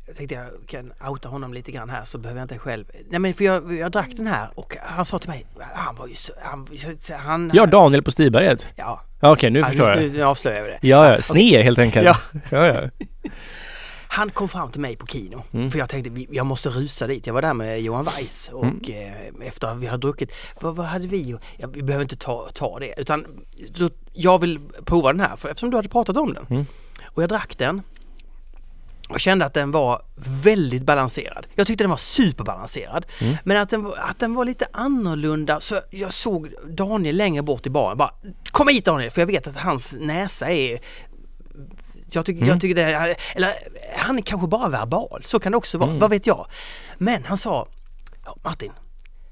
jag 0.07 0.17
tänkte 0.17 0.35
jag 0.35 0.47
kan 0.67 0.93
outa 1.09 1.29
honom 1.29 1.55
lite 1.55 1.73
grann 1.73 1.91
här 1.91 2.05
så 2.05 2.19
behöver 2.19 2.41
jag 2.41 2.45
inte 2.45 2.59
själv. 2.59 2.85
Nej 3.11 3.19
men 3.21 3.35
för 3.35 3.45
jag, 3.45 3.75
jag 3.75 3.93
drack 3.93 4.11
den 4.17 4.27
här 4.27 4.49
och 4.55 4.77
han 4.83 5.05
sa 5.05 5.19
till 5.19 5.29
mig, 5.31 5.47
han 5.75 5.95
var 5.95 6.07
ju 6.07 6.15
så, 6.15 6.33
han, 6.43 6.67
han 7.19 7.51
Ja, 7.55 7.67
Daniel 7.67 8.03
på 8.03 8.11
Stiberget. 8.11 8.69
Ja. 8.77 9.03
Ja, 9.21 9.33
Okej, 9.33 9.51
nu 9.51 9.59
Ja, 9.59 9.67
förstår 9.67 9.95
nu, 9.95 10.03
jag. 10.03 10.13
nu 10.13 10.23
avslöjar 10.23 10.63
vi 10.63 10.69
det. 10.71 10.79
Ja, 10.83 11.11
ja. 11.13 11.23
Sne 11.23 11.63
helt 11.63 11.79
enkelt. 11.79 12.07
Ja. 12.07 12.17
ja, 12.51 12.67
ja. 12.67 12.89
Han 14.13 14.31
kom 14.31 14.49
fram 14.49 14.71
till 14.71 14.81
mig 14.81 14.97
på 14.97 15.07
Kino 15.07 15.43
Mm. 15.53 15.71
för 15.71 15.79
jag 15.79 15.89
tänkte 15.89 16.27
jag 16.31 16.47
måste 16.47 16.69
rusa 16.69 17.07
dit. 17.07 17.27
Jag 17.27 17.35
var 17.35 17.43
där 17.43 17.55
med 17.55 17.81
Johan 17.83 18.05
Weiss 18.05 18.51
och 18.53 18.65
Mm. 18.65 18.81
eh, 19.41 19.49
efter 19.49 19.69
att 19.69 19.77
vi 19.79 19.87
har 19.87 19.99
druckit, 19.99 20.33
vad, 20.61 20.77
vad 20.77 20.87
hade 20.87 21.07
vi? 21.07 21.37
Ja, 21.57 21.69
vi 21.69 21.83
behöver 21.83 22.05
inte 22.05 22.17
ta, 22.17 22.49
ta 22.55 22.79
det 22.79 22.95
utan 22.97 23.27
då, 23.79 23.91
jag 24.13 24.39
vill 24.39 24.61
prova 24.85 25.13
den 25.13 25.21
här 25.21 25.37
för, 25.37 25.49
eftersom 25.49 25.71
du 25.71 25.77
hade 25.77 25.89
pratat 25.89 26.17
om 26.17 26.35
den. 26.35 26.47
Mm. 26.51 26.67
Och 27.15 27.23
jag 27.23 27.29
drack 27.29 27.59
den 27.59 27.83
och 29.09 29.21
kände 29.21 29.45
att 29.45 29.55
den 29.55 29.71
var 29.71 30.03
väldigt 30.45 30.83
balanserad. 30.83 31.47
Jag 31.55 31.67
tyckte 31.67 31.85
den 31.85 31.91
var 31.91 31.97
superbalanserad. 31.97 33.07
Mm. 33.21 33.37
Men 33.45 33.57
att 33.57 33.71
den, 33.71 33.93
att 33.99 34.19
den 34.19 34.35
var 34.35 34.45
lite 34.45 34.67
annorlunda 34.73 35.61
så 35.61 35.81
jag 35.91 36.13
såg 36.13 36.55
Daniel 36.69 37.17
längre 37.17 37.43
bort 37.43 37.67
i 37.67 37.71
baren 37.71 37.99
bara 37.99 38.11
Kom 38.51 38.69
hit 38.69 38.85
Daniel! 38.85 39.11
För 39.11 39.21
jag 39.21 39.27
vet 39.27 39.47
att 39.47 39.57
hans 39.57 39.97
näsa 40.01 40.51
är 40.51 40.81
jag 42.15 42.27
tycker, 42.27 42.39
Mm. 42.39 42.49
jag 42.49 42.61
tycker 42.61 42.75
det 42.75 42.83
är, 42.83 43.17
eller 43.35 43.55
han 43.97 44.19
är 44.19 44.23
kanske 44.23 44.47
bara 44.49 44.69
verbal, 44.69 45.23
så 45.25 45.41
kan 45.41 45.53
det 45.53 45.59
också 45.59 45.79
vara, 45.79 45.89
Mm. 45.91 46.01
vad 46.01 46.11
vet 46.11 46.27
jag. 46.27 46.47
Men 46.99 47.25
han 47.25 47.37
sa, 47.39 47.69
ja, 48.25 48.37
Martin, 48.45 48.73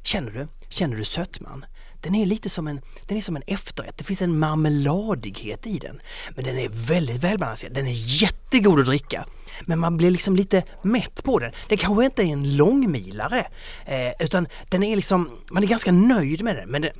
känner 0.03 0.31
du, 0.31 0.49
känner 0.69 0.97
du 0.97 1.05
sötman? 1.05 1.65
Den 2.01 2.15
är 2.15 2.27
lite 2.27 2.49
som 2.51 2.69
en, 2.69 2.81
den 3.07 3.17
är 3.17 3.21
som 3.21 3.37
en 3.37 3.43
efterrätt, 3.47 3.99
det 3.99 4.05
finns 4.05 4.23
en 4.23 4.39
marmeladighet 4.39 5.67
i 5.67 5.79
den. 5.79 6.01
Men 6.37 6.45
den 6.45 6.59
är 6.59 6.89
väldigt 6.89 7.25
välbalanserad, 7.25 7.75
den 7.75 7.87
är 7.87 8.23
jättegod 8.23 8.81
att 8.81 8.87
dricka. 8.87 9.25
Men 9.67 9.79
man 9.79 9.97
blir 9.97 10.11
liksom 10.11 10.37
lite 10.37 10.63
mätt 10.83 11.25
på 11.25 11.39
den. 11.39 11.53
Det 11.69 11.77
kanske 11.77 12.05
inte 12.05 12.23
är 12.23 12.27
en 12.27 12.57
långmilare, 12.57 13.47
eh, 13.87 14.13
utan 14.25 14.49
den 14.69 14.83
är 14.83 14.97
liksom, 14.97 15.31
man 15.51 15.63
är 15.63 15.67
ganska 15.67 15.93
nöjd 15.93 16.45
med 16.45 16.57
den. 16.57 16.69
Men 16.71 16.83
det, 16.83 16.93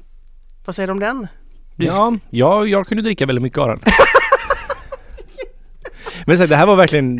vad 0.65 0.75
säger 0.75 0.87
du 0.87 0.93
om 0.93 1.01
den? 1.01 1.27
Du- 1.77 1.87
Ja, 1.87 2.17
ja, 2.31 2.67
jag 2.67 2.87
kunde 2.87 3.03
dricka 3.03 3.27
väldigt 3.27 3.43
mycket 3.43 3.59
av 3.59 3.69
den. 3.69 3.79
Men 6.29 6.39
så, 6.39 6.47
det 6.47 6.57
här 6.57 6.67
var 6.67 6.77
verkligen, 6.77 7.17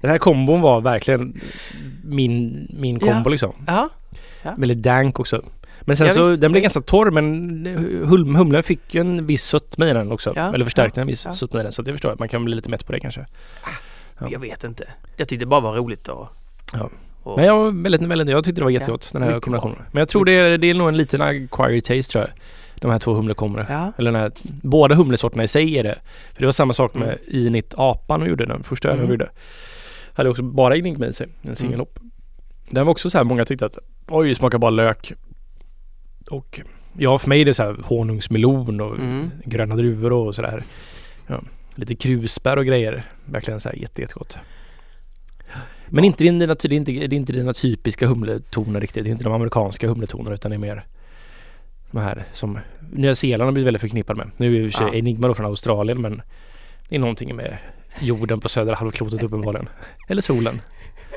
den 0.00 0.10
här 0.10 0.18
kombon 0.18 0.60
var 0.60 0.80
verkligen 0.80 1.40
min, 2.04 2.66
min 2.78 3.00
kombo 3.00 3.22
Ja. 3.24 3.30
liksom. 3.30 3.52
Ja, 3.66 3.88
Väldigt 4.56 4.82
dank 4.82 5.20
också. 5.20 5.42
Men 5.80 5.96
sen 5.96 6.06
Ja, 6.06 6.12
så, 6.12 6.30
visst, 6.30 6.40
den 6.40 6.52
blev 6.52 6.62
ganska 6.62 6.80
torr 6.80 7.10
men 7.10 7.24
hum, 8.08 8.34
humlen 8.34 8.62
fick 8.62 8.94
ju 8.94 9.00
en 9.00 9.26
viss 9.26 9.44
sötma 9.44 9.88
i 9.88 9.92
den 9.92 10.12
också. 10.12 10.32
Ja, 10.36 10.54
Eller 10.54 10.64
förstärkte 10.64 11.00
ja, 11.00 11.02
en 11.02 11.06
viss 11.08 11.24
ja. 11.24 11.34
sötma 11.34 11.60
i 11.60 11.62
den. 11.62 11.72
Så 11.72 11.82
att 11.82 11.86
jag 11.88 11.94
förstår 11.94 12.12
att 12.12 12.18
man 12.18 12.28
kan 12.28 12.44
bli 12.44 12.54
lite 12.56 12.70
mätt 12.70 12.86
på 12.86 12.92
det 12.92 13.00
kanske. 13.00 13.26
Ja. 14.18 14.28
jag 14.30 14.38
vet 14.40 14.64
inte. 14.64 14.84
Jag 15.16 15.28
tyckte 15.28 15.44
det 15.44 15.48
bara 15.48 15.60
var 15.60 15.72
roligt 15.74 16.08
att... 16.08 16.28
Ja. 16.72 16.90
och- 17.22 17.36
Men 17.36 17.46
jag 17.46 17.82
väldigt, 17.82 18.02
väldigt, 18.02 18.28
jag 18.28 18.44
tyckte 18.44 18.60
det 18.60 18.64
var 18.64 18.70
jättegott 18.70 19.10
den 19.12 19.22
här 19.22 19.40
kombinationen. 19.40 19.78
Men 19.92 20.00
jag 20.00 20.08
tror 20.08 20.24
det 20.24 20.56
det 20.56 20.70
är 20.70 20.74
nog 20.74 20.88
en 20.88 20.96
liten 20.96 21.20
acquired 21.20 21.84
taste 21.84 22.12
tror 22.12 22.24
jag. 22.24 22.30
De 22.80 22.90
här 22.90 22.98
två 22.98 23.14
humlekommorna. 23.14 23.66
Ja, 23.68 23.92
Eller 23.98 24.12
den 24.12 24.20
här, 24.20 24.32
båda 24.62 24.94
humlesorterna 24.94 25.42
i 25.42 25.48
sig 25.48 25.78
är 25.78 25.82
det. 25.82 25.98
För 26.32 26.40
det 26.40 26.46
var 26.46 26.52
samma 26.52 26.72
sak 26.72 26.94
med 26.94 27.08
Mm. 27.08 27.46
Init 27.46 27.74
apan 27.76 28.22
och 28.22 28.28
gjorde 28.28 28.46
den 28.46 28.62
första 28.62 28.88
ölen 28.88 28.98
Mm. 29.00 29.10
gjorde. 29.10 29.30
Hade 30.12 30.30
också 30.30 30.42
bara 30.42 30.76
enigma 30.76 31.06
i 31.06 31.12
sig, 31.12 31.26
en 31.42 31.56
singelhopp. 31.56 31.98
Den 32.70 32.86
var 32.86 32.90
också 32.90 33.10
så 33.10 33.18
här, 33.18 33.24
många 33.24 33.44
tyckte 33.44 33.66
att 33.66 33.78
oj, 34.08 34.28
det 34.28 34.34
smakar 34.34 34.58
bara 34.58 34.70
lök. 34.70 35.12
Och 36.30 36.60
ja, 36.98 37.18
för 37.18 37.28
mig 37.28 37.40
är 37.40 37.44
det 37.44 37.54
så 37.54 37.62
här 37.62 37.76
honungsmelon 37.84 38.80
och 38.80 38.94
Mm. 38.98 39.30
gröna 39.44 39.76
druvor 39.76 40.12
och 40.12 40.34
sådär. 40.34 40.62
Ja, 41.26 41.40
lite 41.74 41.94
krusbär 41.94 42.56
och 42.56 42.66
grejer. 42.66 43.04
Verkligen 43.24 43.60
så 43.60 43.68
här 43.68 43.76
jätte, 43.76 44.00
jättegott. 44.00 44.36
Men 45.88 46.04
inte 46.04 46.24
dina, 46.24 46.46
det, 46.46 46.64
är 46.64 46.72
inte, 46.72 46.92
det 46.92 47.04
är 47.04 47.14
inte 47.14 47.32
dina 47.32 47.52
typiska 47.52 48.06
humletoner 48.06 48.80
riktigt. 48.80 49.04
Det 49.04 49.10
är 49.10 49.12
inte 49.12 49.24
de 49.24 49.32
amerikanska 49.32 49.88
humletonerna 49.88 50.34
utan 50.34 50.50
det 50.50 50.56
är 50.56 50.58
mer 50.58 50.84
de 51.90 51.98
här 52.00 52.24
som 52.32 52.58
Nya 52.92 53.14
Zeeland 53.14 53.42
har 53.46 53.52
blivit 53.52 53.66
väldigt 53.66 53.80
förknippad 53.80 54.16
med. 54.16 54.30
Nu 54.36 54.46
är 54.46 54.60
ju 54.60 54.70
Ja. 54.80 54.94
Enigma 54.94 55.28
då 55.28 55.34
från 55.34 55.46
Australien 55.46 56.00
men 56.00 56.22
det 56.88 56.96
är 56.96 57.00
någonting 57.00 57.36
med 57.36 57.56
jorden 58.00 58.40
på 58.40 58.48
södra 58.48 58.74
halvklotet 58.74 59.22
uppenbarligen. 59.22 59.68
Eller 60.08 60.22
solen. 60.22 60.60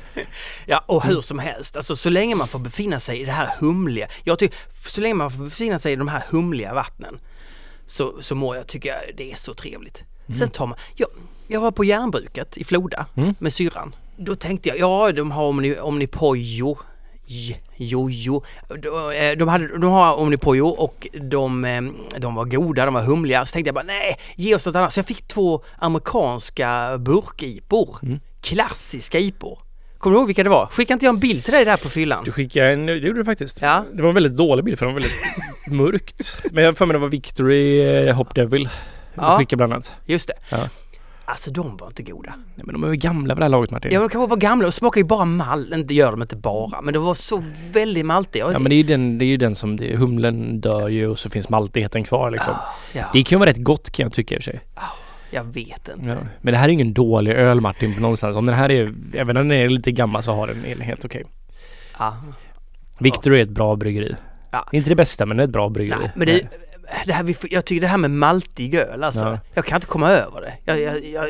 ja, 0.65 0.83
och 0.88 1.03
hur 1.03 1.21
som 1.21 1.39
helst, 1.39 1.77
alltså 1.77 1.95
så 1.95 2.09
länge 2.09 2.36
man 2.36 2.47
får 2.47 2.59
befinna 2.59 2.99
sig 2.99 3.21
i 3.21 3.25
det 3.25 3.31
här 3.31 3.49
humliga, 3.59 4.07
jag 4.23 4.39
tycker, 4.39 4.57
så 4.86 5.01
länge 5.01 5.13
man 5.13 5.31
får 5.31 5.43
befinna 5.43 5.79
sig 5.79 5.93
i 5.93 5.95
de 5.95 6.07
här 6.07 6.23
humliga 6.29 6.73
vattnen 6.73 7.19
så, 7.86 8.21
så 8.21 8.36
mår 8.36 8.55
jag, 8.55 8.67
tycker 8.67 8.89
jag 8.89 8.99
det 9.17 9.31
är 9.31 9.36
så 9.36 9.53
trevligt. 9.53 10.03
Sen 10.39 10.49
tar 10.49 10.65
man, 10.65 10.77
jag, 10.95 11.09
jag 11.47 11.62
var 11.62 11.71
på 11.71 11.83
järnbruket 11.83 12.57
i 12.57 12.63
Floda 12.63 13.05
Mm. 13.15 13.36
med 13.39 13.53
syrran. 13.53 13.95
Då 14.17 14.36
tänkte 14.36 14.69
jag, 14.69 14.79
ja 14.79 15.12
de 15.12 15.31
har 15.31 15.43
Omni, 15.43 15.79
Omnipojo, 15.79 16.77
Jojo. 17.77 18.43
De, 18.67 19.12
eh, 19.12 19.38
de, 19.38 19.47
hade, 19.47 19.77
de 19.77 19.83
har 19.91 20.15
Omnipojo 20.15 20.67
och 20.67 21.07
de, 21.21 21.65
eh, 21.65 21.81
de 22.19 22.36
var 22.36 22.45
goda, 22.45 22.86
de 22.86 22.93
var 22.93 23.01
humliga. 23.01 23.45
Så 23.45 23.53
tänkte 23.53 23.67
jag 23.67 23.75
bara, 23.75 23.86
nej, 23.86 24.15
ge 24.36 24.55
oss 24.55 24.65
något 24.65 24.75
annat. 24.75 24.93
Så 24.93 24.99
jag 24.99 25.07
fick 25.07 25.27
två 25.27 25.63
amerikanska 25.77 26.97
burkipor. 26.97 27.97
Mm. 28.03 28.19
Klassiska 28.41 29.19
ipor. 29.19 29.59
Kommer 29.97 30.13
du 30.15 30.19
ihåg 30.19 30.27
vilka 30.27 30.43
det 30.43 30.49
var? 30.49 30.67
Skickade 30.67 30.93
inte 30.93 31.05
jag 31.05 31.13
en 31.13 31.19
bild 31.19 31.43
till 31.43 31.53
dig 31.53 31.65
där 31.65 31.77
på 31.77 31.89
fyllan? 31.89 32.23
Du 32.23 32.31
skickade 32.31 32.71
en, 32.71 32.86
det 32.86 32.93
gjorde 32.93 33.19
du 33.19 33.25
faktiskt. 33.25 33.62
Ja. 33.62 33.86
Det 33.93 34.01
var 34.01 34.09
en 34.09 34.15
väldigt 34.15 34.38
dålig 34.38 34.65
bild 34.65 34.79
för 34.79 34.86
den 34.86 34.93
var 34.95 35.01
väldigt 35.01 35.71
mörkt. 35.71 36.38
Men 36.51 36.63
jag 36.63 36.71
har 36.71 36.75
för 36.75 36.86
mig 36.86 36.93
det 36.93 36.99
var 36.99 37.07
Victory 37.07 37.81
eh, 38.07 38.15
Hop 38.15 38.36
Devil. 38.36 38.69
Ja. 39.15 39.31
Du 39.31 39.38
skickade 39.38 39.57
bland 39.57 39.73
annat. 39.73 39.91
Just 40.05 40.27
det. 40.27 40.33
Ja. 40.49 40.57
Alltså 41.25 41.51
de 41.51 41.77
var 41.77 41.88
inte 41.88 42.03
goda. 42.03 42.33
Nej, 42.55 42.63
men 42.65 42.73
de 42.73 42.83
är 42.83 42.88
ju 42.88 42.95
gamla 42.95 43.33
på 43.36 43.39
det 43.39 43.45
här 43.45 43.49
laget 43.49 43.71
Martin. 43.71 43.91
Ja, 43.91 43.99
de 43.99 44.09
kanske 44.09 44.29
var 44.29 44.38
gamla 44.38 44.67
och 44.67 44.73
smakar 44.73 45.01
ju 45.01 45.05
bara 45.07 45.25
mall. 45.25 45.73
Inte 45.73 45.93
gör 45.93 46.12
de 46.12 46.21
inte 46.21 46.36
bara, 46.36 46.81
men 46.81 46.93
de 46.93 47.03
var 47.03 47.13
så 47.13 47.43
väldigt 47.73 48.05
maltiga. 48.05 48.51
Ja 48.51 48.59
men 48.59 48.69
det 48.69 48.75
är 48.75 48.77
ju 48.77 48.83
den, 48.83 49.17
det 49.17 49.25
är 49.25 49.27
ju 49.27 49.38
den 49.38 49.55
som, 49.55 49.77
det, 49.77 49.95
humlen 49.97 50.62
dör 50.62 50.88
ju 50.89 51.07
och 51.07 51.19
så 51.19 51.29
finns 51.29 51.49
maltigheten 51.49 52.03
kvar 52.03 52.31
liksom. 52.31 52.53
ja, 52.93 53.05
Det 53.13 53.23
kan 53.23 53.36
ju 53.36 53.39
vara 53.39 53.49
rätt 53.49 53.63
gott 53.63 53.89
kan 53.89 54.03
jag 54.03 54.13
tycka 54.13 54.36
i 54.36 54.38
och 54.38 54.43
för 54.43 54.51
sig. 54.51 54.62
jag 55.31 55.43
vet 55.43 55.89
inte. 55.97 56.09
Ja. 56.09 56.15
Men 56.41 56.51
det 56.51 56.57
här 56.57 56.65
är 56.65 56.69
ju 56.69 56.73
ingen 56.73 56.93
dålig 56.93 57.31
öl 57.31 57.62
Martin 57.62 57.95
på 57.95 58.01
någonstans. 58.01 58.36
Om 58.36 58.45
den 58.45 58.55
här 58.55 58.71
är, 58.71 58.89
även 59.13 59.38
om 59.38 59.47
den 59.47 59.57
är 59.57 59.69
lite 59.69 59.91
gammal 59.91 60.23
så 60.23 60.33
har 60.33 60.47
den 60.47 60.65
är 60.65 60.75
helt 60.83 61.05
okej. 61.05 61.23
Ja. 61.99 62.17
Victor 62.99 63.36
är 63.36 63.41
ett 63.41 63.49
bra 63.49 63.75
bryggeri. 63.75 64.15
Ja. 64.51 64.65
Inte 64.71 64.89
det 64.89 64.95
bästa 64.95 65.25
men 65.25 65.38
det 65.38 65.43
är 65.43 65.47
ett 65.47 65.53
bra 65.53 65.69
bryggeri. 65.69 65.99
Nej, 65.99 66.12
men 66.15 66.27
det, 66.27 66.41
det 67.06 67.13
här, 67.13 67.36
jag 67.54 67.65
tycker 67.65 67.82
det 67.82 67.88
här 67.88 67.98
med 67.98 68.12
maltig 68.12 68.76
öl 68.76 69.04
alltså. 69.04 69.26
Ja. 69.26 69.39
Jag 69.54 69.65
kan 69.65 69.76
inte 69.76 69.88
komma 69.88 70.10
över 70.12 70.41
det. 70.41 70.54
Jag, 70.65 70.82
jag, 70.82 71.06
jag, 71.06 71.30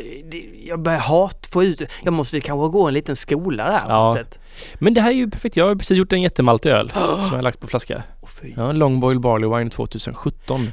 jag 0.66 0.80
börjar 0.82 1.00
hat, 1.00 1.48
få 1.52 1.64
ut 1.64 1.82
Jag 2.04 2.14
måste 2.14 2.40
kanske 2.42 2.68
gå 2.72 2.88
en 2.88 2.94
liten 2.94 3.16
skola 3.16 3.64
där 3.72 3.80
på 3.80 3.86
Ja. 3.92 4.04
något 4.06 4.14
sätt. 4.14 4.40
Men 4.76 4.94
det 4.94 5.02
här 5.02 5.10
är 5.10 5.16
ju 5.16 5.30
perfekt. 5.30 5.58
Jag 5.58 5.68
har 5.68 5.76
precis 5.76 5.98
gjort 5.98 6.14
en 6.14 6.22
jättemaltig 6.22 6.70
öl 6.70 6.92
som 6.92 7.02
jag 7.02 7.28
har 7.30 7.42
lagt 7.42 7.60
på 7.60 7.68
flaska. 7.68 8.04
Åh, 8.22 8.30
fy. 8.42 8.54
Ja, 8.58 8.72
Long 8.72 9.00
Boil 9.00 9.20
Barley 9.20 9.50
Wine 9.58 9.70
2017. 9.70 10.72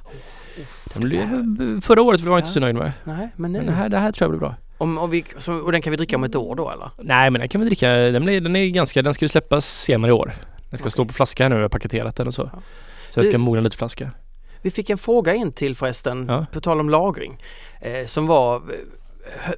Den 0.94 1.02
blev, 1.02 1.80
förra 1.80 2.02
året 2.02 2.20
var 2.20 2.32
jag 2.32 2.38
inte 2.38 2.48
Ja. 2.48 2.52
så 2.54 2.60
nöjd 2.60 2.74
med. 2.74 2.92
Nej, 3.04 3.28
men 3.36 3.52
nu. 3.52 3.58
Men 3.58 3.66
det 3.66 3.72
här, 3.72 3.88
det 3.88 3.98
här 3.98 4.12
tror 4.12 4.24
jag 4.24 4.30
blir 4.30 4.40
bra. 4.48 4.54
Om, 4.78 4.98
om 4.98 5.10
vi, 5.10 5.24
och 5.64 5.72
den 5.72 5.82
kan 5.82 5.90
vi 5.90 5.96
dricka 5.96 6.16
om 6.16 6.24
ett 6.24 6.36
år 6.36 6.54
då 6.56 6.70
eller? 6.70 6.90
Nej 6.98 7.30
men 7.30 7.40
den 7.40 7.48
kan 7.48 7.60
vi 7.60 7.66
dricka. 7.66 7.88
Den, 7.90 8.24
blir, 8.24 8.40
den 8.40 8.56
är 8.56 8.66
ganska, 8.66 9.02
den 9.02 9.14
ska 9.14 9.24
ju 9.24 9.28
släppas 9.28 9.66
senare 9.66 10.10
i 10.10 10.12
år. 10.12 10.32
Den 10.70 10.78
ska 10.78 10.84
Okej. 10.84 10.90
stå 10.92 11.04
på 11.04 11.12
flaska 11.12 11.42
här 11.44 11.48
nu, 11.50 11.56
jag 11.56 11.62
har 11.62 11.68
paketerat 11.68 12.16
den 12.16 12.26
och 12.26 12.34
så. 12.34 12.50
Ja. 12.52 12.62
Så 13.10 13.18
jag 13.20 13.26
ska 13.26 13.38
mogna 13.38 13.60
lite 13.60 13.76
flaska. 13.76 14.10
Vi 14.62 14.70
fick 14.70 14.90
en 14.90 14.98
fråga 14.98 15.34
in 15.34 15.52
till 15.52 15.76
förresten, 15.76 16.26
Ja. 16.28 16.46
på 16.52 16.60
tal 16.60 16.80
om 16.80 16.90
lagring, 16.90 17.42
eh, 17.80 18.06
som 18.06 18.26
var 18.26 18.56
eh, 18.56 18.60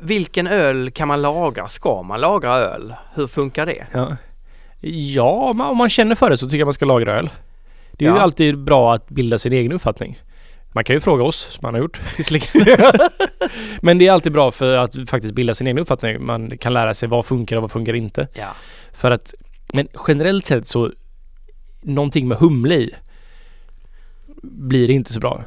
vilken 0.01 0.47
öl 0.47 0.91
kan 0.91 1.09
man 1.09 1.23
lagra? 1.23 1.69
Ska 1.69 2.03
man 2.03 2.21
lagra 2.21 2.55
öl? 2.55 2.95
Hur 3.15 3.27
funkar 3.27 3.67
det? 3.67 3.87
Ja, 3.93 4.17
ja 5.15 5.31
om 5.51 5.57
man- 5.57 5.71
om 5.71 5.77
man 5.77 5.89
känner 5.89 6.15
för 6.15 6.31
det 6.31 6.39
så 6.39 6.47
tycker 6.47 6.59
jag 6.59 6.67
man 6.67 6.73
ska 6.73 6.87
lagra 6.87 7.19
öl. 7.19 7.31
Det 7.93 8.05
är 8.05 8.09
ju 8.11 8.17
Ja. 8.17 8.23
alltid 8.23 8.59
bra 8.59 8.95
att 8.95 9.09
bilda 9.09 9.39
sin 9.39 9.53
egen 9.53 9.73
uppfattning. 9.73 10.19
Man 10.75 10.85
kan 10.85 10.97
ju 10.97 11.01
fråga 11.01 11.25
oss, 11.25 11.39
som 11.51 11.59
man 11.63 11.75
har 11.75 11.81
gjort 11.81 12.01
visserligen. 12.19 12.91
Men 13.83 13.99
det 13.99 14.07
är 14.07 14.13
alltid 14.13 14.33
bra 14.33 14.51
för 14.53 14.77
att 14.77 14.95
faktiskt 15.11 15.35
bilda 15.35 15.55
sin 15.55 15.67
egen 15.67 15.79
uppfattning. 15.79 16.25
Man 16.27 16.59
kan 16.59 16.73
lära 16.73 16.95
sig 16.95 17.09
vad 17.09 17.27
funkar 17.27 17.57
och 17.57 17.63
vad 17.63 17.71
funkar 17.71 17.93
inte. 17.95 18.29
Ja. 18.35 18.49
För 18.93 19.11
att, 19.11 19.35
men 19.73 19.89
generellt 20.09 20.47
sett 20.47 20.67
så 20.67 20.91
någonting 21.83 22.29
med 22.29 22.39
humle 22.39 22.75
i 22.75 22.95
blir 24.43 24.91
inte 24.91 25.13
så 25.13 25.21
bra. 25.21 25.43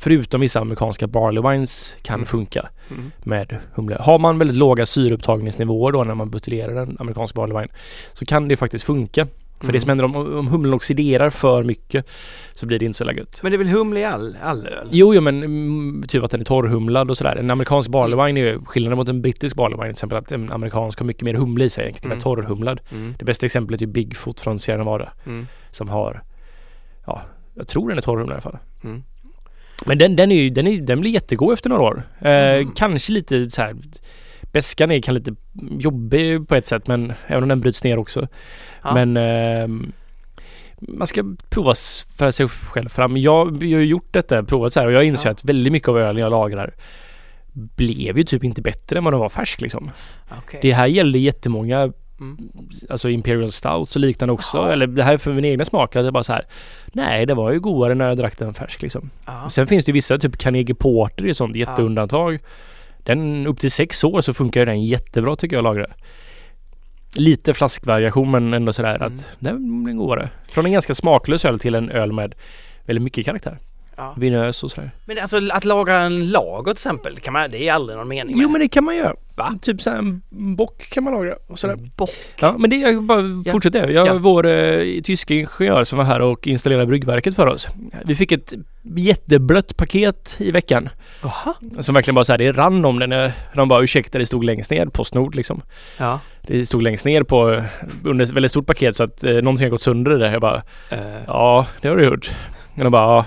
Förutom 0.00 0.40
vissa 0.40 0.60
amerikanska 0.60 1.06
barley 1.06 1.42
wines 1.50 1.96
kan 2.02 2.14
Mm. 2.14 2.26
funka 2.26 2.68
Mm. 2.90 3.10
med 3.24 3.56
humle. 3.74 3.96
Har 4.00 4.18
man 4.18 4.38
väldigt 4.38 4.56
låga 4.56 4.86
syreupptagningsnivåer 4.86 5.92
då 5.92 6.04
när 6.04 6.14
man 6.14 6.30
buteljerar 6.30 6.76
en 6.76 6.96
amerikansk 7.00 7.34
barley 7.34 7.56
wine 7.58 7.72
så 8.12 8.26
kan 8.26 8.48
det 8.48 8.56
faktiskt 8.56 8.84
funka. 8.84 9.26
För 9.58 9.64
Mm. 9.64 9.72
det 9.72 9.80
som 9.80 9.88
händer 9.88 10.04
om, 10.04 10.16
om 10.16 10.48
humlen 10.48 10.74
oxiderar 10.74 11.30
för 11.30 11.64
mycket 11.64 12.06
så 12.52 12.66
blir 12.66 12.78
det 12.78 12.84
inte 12.84 12.96
så 12.98 13.04
jävla 13.04 13.20
gött. 13.20 13.40
Men 13.42 13.52
det 13.52 13.56
är 13.56 13.58
väl 13.58 13.68
humle 13.68 14.00
i 14.00 14.04
all, 14.04 14.36
all 14.42 14.66
öl? 14.66 14.88
Jo, 14.90 15.14
jo 15.14 15.20
men 15.20 15.42
mm, 15.42 16.02
typ 16.08 16.24
att 16.24 16.30
den 16.30 16.40
är 16.40 16.44
torrhumlad 16.44 17.10
och 17.10 17.16
sådär. 17.18 17.36
En 17.36 17.50
amerikansk 17.50 17.90
barley 17.90 18.26
wine 18.26 18.40
är 18.40 18.44
ju 18.44 18.60
skillnaden 18.64 18.98
mot 18.98 19.08
en 19.08 19.22
brittisk 19.22 19.56
barley 19.56 19.78
till 19.78 19.90
exempel 19.90 20.18
att 20.18 20.32
en 20.32 20.52
amerikansk 20.52 20.98
har 20.98 21.06
mycket 21.06 21.22
mer 21.22 21.34
humle 21.34 21.64
i 21.64 21.70
sig. 21.70 21.84
Den 21.84 21.94
kan 21.94 22.10
Mm. 22.12 22.20
torrhumlad. 22.22 22.80
Mm. 22.92 23.14
Det 23.18 23.24
bästa 23.24 23.46
exemplet 23.46 23.82
är 23.82 23.86
Bigfoot 23.86 24.40
från 24.40 24.58
Sierra 24.58 24.78
Nevada 24.78 25.12
Mm. 25.26 25.46
som 25.70 25.88
har, 25.88 26.22
ja, 27.06 27.22
jag 27.58 27.68
tror 27.68 27.88
den 27.88 27.98
är 27.98 28.02
torrhumlad 28.02 28.32
i 28.32 28.34
alla 28.34 28.42
fall. 28.42 28.58
Mm. 28.84 29.02
Men 29.86 29.98
den, 29.98 30.16
den, 30.16 30.32
är 30.32 30.36
ju, 30.36 30.50
den, 30.50 30.66
är, 30.66 30.80
den 30.80 31.00
blir 31.00 31.10
jättegod 31.10 31.52
efter 31.52 31.68
några 31.70 31.82
år. 31.82 32.02
Eh, 32.20 32.30
Mm. 32.30 32.72
Kanske 32.76 33.12
lite 33.12 33.50
så 33.50 33.62
här 33.62 33.76
Beskan 34.52 34.90
är 34.90 35.00
kan 35.00 35.14
lite 35.14 35.34
jobbig 35.78 36.48
på 36.48 36.54
ett 36.54 36.66
sätt 36.66 36.86
men 36.86 37.12
även 37.26 37.42
om 37.42 37.48
den 37.48 37.60
bryts 37.60 37.84
ner 37.84 37.98
också. 37.98 38.28
Ja. 38.82 38.94
Men 38.94 39.16
ehm, 39.16 39.92
man 40.80 41.06
ska 41.06 41.24
prova 41.50 41.74
för 42.16 42.30
sig 42.30 42.48
själv 42.48 42.88
fram. 42.88 43.16
Jag, 43.16 43.62
jag 43.62 43.76
har 43.78 43.82
ju 43.82 43.86
gjort 43.86 44.12
detta, 44.12 44.42
provat 44.42 44.72
så 44.72 44.80
här 44.80 44.86
och 44.86 44.92
jag 44.92 45.04
inser 45.04 45.28
Ja. 45.28 45.32
att 45.32 45.44
väldigt 45.44 45.72
mycket 45.72 45.88
av 45.88 45.98
ölen 45.98 46.22
jag 46.22 46.30
lagrar 46.30 46.74
blev 47.52 48.18
ju 48.18 48.24
typ 48.24 48.44
inte 48.44 48.62
bättre 48.62 48.98
än 48.98 49.04
vad 49.04 49.12
den 49.12 49.20
var 49.20 49.28
färsk 49.28 49.60
liksom. 49.60 49.90
Okej. 50.38 50.58
Det 50.62 50.72
här 50.72 50.86
gällde 50.86 51.18
jättemånga 51.18 51.92
Mm. 52.20 52.38
alltså 52.90 53.10
Imperial 53.10 53.52
Stouts 53.52 53.96
och 53.96 54.00
liknande 54.00 54.32
också. 54.32 54.58
Jaha. 54.58 54.72
Eller 54.72 54.86
det 54.86 55.02
här 55.02 55.12
är 55.12 55.18
för 55.18 55.32
min 55.32 55.44
egna 55.44 55.64
smak. 55.64 55.96
Att 55.96 56.04
jag 56.04 56.12
bara 56.12 56.22
så 56.22 56.32
här. 56.32 56.46
Nej, 56.92 57.26
det 57.26 57.34
var 57.34 57.52
ju 57.52 57.60
godare 57.60 57.94
när 57.94 58.08
jag 58.08 58.16
drack 58.16 58.38
den 58.38 58.54
färsk 58.54 58.82
liksom. 58.82 59.10
Ja. 59.26 59.48
Sen 59.50 59.66
finns 59.66 59.84
det 59.84 59.92
vissa, 59.92 60.18
typ 60.18 60.36
Carnegie 60.38 60.74
Porter 60.74 61.26
ett 61.26 61.36
sånt 61.36 61.56
jätteundantag. 61.56 62.38
Den 62.98 63.46
upp 63.46 63.58
till 63.60 63.70
sex 63.70 64.04
år 64.04 64.20
så 64.20 64.34
funkar 64.34 64.66
den 64.66 64.84
jättebra 64.84 65.36
tycker 65.36 65.56
jag 65.56 65.62
lagra. 65.62 65.86
Lite 67.14 67.54
flaskvariation 67.54 68.30
men 68.30 68.54
ändå 68.54 68.72
sådär 68.72 68.94
Mm. 68.96 69.06
att 69.06 69.26
den 69.38 69.84
blir 69.84 69.94
godare. 69.94 70.30
Från 70.48 70.66
en 70.66 70.72
ganska 70.72 70.94
smaklös 70.94 71.44
öl 71.44 71.58
till 71.58 71.74
en 71.74 71.90
öl 71.90 72.12
med 72.12 72.34
väldigt 72.84 73.02
mycket 73.02 73.24
karaktär. 73.24 73.58
Ja. 73.98 74.14
Vinös 74.16 74.62
och 74.64 74.70
sådär. 74.70 74.90
Men 75.04 75.18
alltså 75.18 75.40
att 75.52 75.64
lagra 75.64 75.94
en 76.00 76.30
lager 76.30 76.64
till 76.64 76.72
exempel, 76.72 77.14
det 77.14 77.20
kan 77.20 77.32
man, 77.32 77.50
det 77.50 77.68
är 77.68 77.72
aldrig 77.72 77.98
någon 77.98 78.08
mening 78.08 78.36
med. 78.36 78.42
Jo 78.42 78.48
men 78.48 78.60
det 78.60 78.68
kan 78.68 78.84
man 78.84 78.96
göra. 78.96 79.14
Va? 79.36 79.54
Typ 79.62 79.82
såhär 79.82 79.98
en 79.98 80.22
bock 80.56 80.90
kan 80.90 81.04
man 81.04 81.12
lagra 81.12 81.34
och 81.46 81.58
sådär. 81.58 81.76
Bock. 81.96 82.10
Ja 82.40 82.54
men 82.58 82.70
det, 82.70 82.76
jag 82.76 83.02
bara 83.02 83.20
Ja. 83.44 83.52
fortsätter. 83.52 83.88
Jag, 83.88 84.06
Ja. 84.06 84.14
vår 84.18 84.46
eh, 84.46 85.00
tyska 85.04 85.34
ingenjör 85.34 85.84
som 85.84 85.98
var 85.98 86.04
här 86.04 86.20
och 86.20 86.46
installerade 86.46 86.86
bryggverket 86.86 87.34
för 87.36 87.46
oss. 87.46 87.68
Vi 88.04 88.14
fick 88.14 88.32
ett 88.32 88.52
jätteblött 88.96 89.76
paket 89.76 90.36
i 90.38 90.50
veckan. 90.50 90.88
Jaha. 91.22 91.54
Som 91.80 91.94
verkligen 91.94 92.14
bara 92.14 92.24
såhär, 92.24 92.38
det 92.38 92.52
rann 92.52 92.84
om 92.84 92.98
den. 92.98 93.12
eh, 93.12 93.30
De 93.54 93.68
bara 93.68 93.82
ursäkta 93.82 94.18
det 94.18 94.26
stod 94.26 94.44
längst 94.44 94.70
ner, 94.70 94.86
Postnord 94.86 95.34
liksom. 95.34 95.62
Ja. 95.98 96.20
Det 96.42 96.66
stod 96.66 96.82
längst 96.82 97.04
ner 97.04 97.22
på 97.22 97.64
under 98.04 98.24
ett 98.24 98.30
väldigt 98.30 98.50
stort 98.50 98.66
paket 98.66 98.96
så 98.96 99.02
att 99.02 99.24
eh, 99.24 99.32
någonting 99.32 99.64
har 99.66 99.70
gått 99.70 99.82
sönder 99.82 100.16
i 100.16 100.18
det. 100.18 100.30
Jag 100.32 100.40
bara, 100.40 100.62
Eh, 100.90 100.98
ja 101.26 101.66
det 101.80 101.88
har 101.88 101.96
du 101.96 102.04
gjort. 102.04 102.30
Och 102.76 102.84
de 102.84 102.90
bara, 102.92 103.02
ja. 103.16 103.24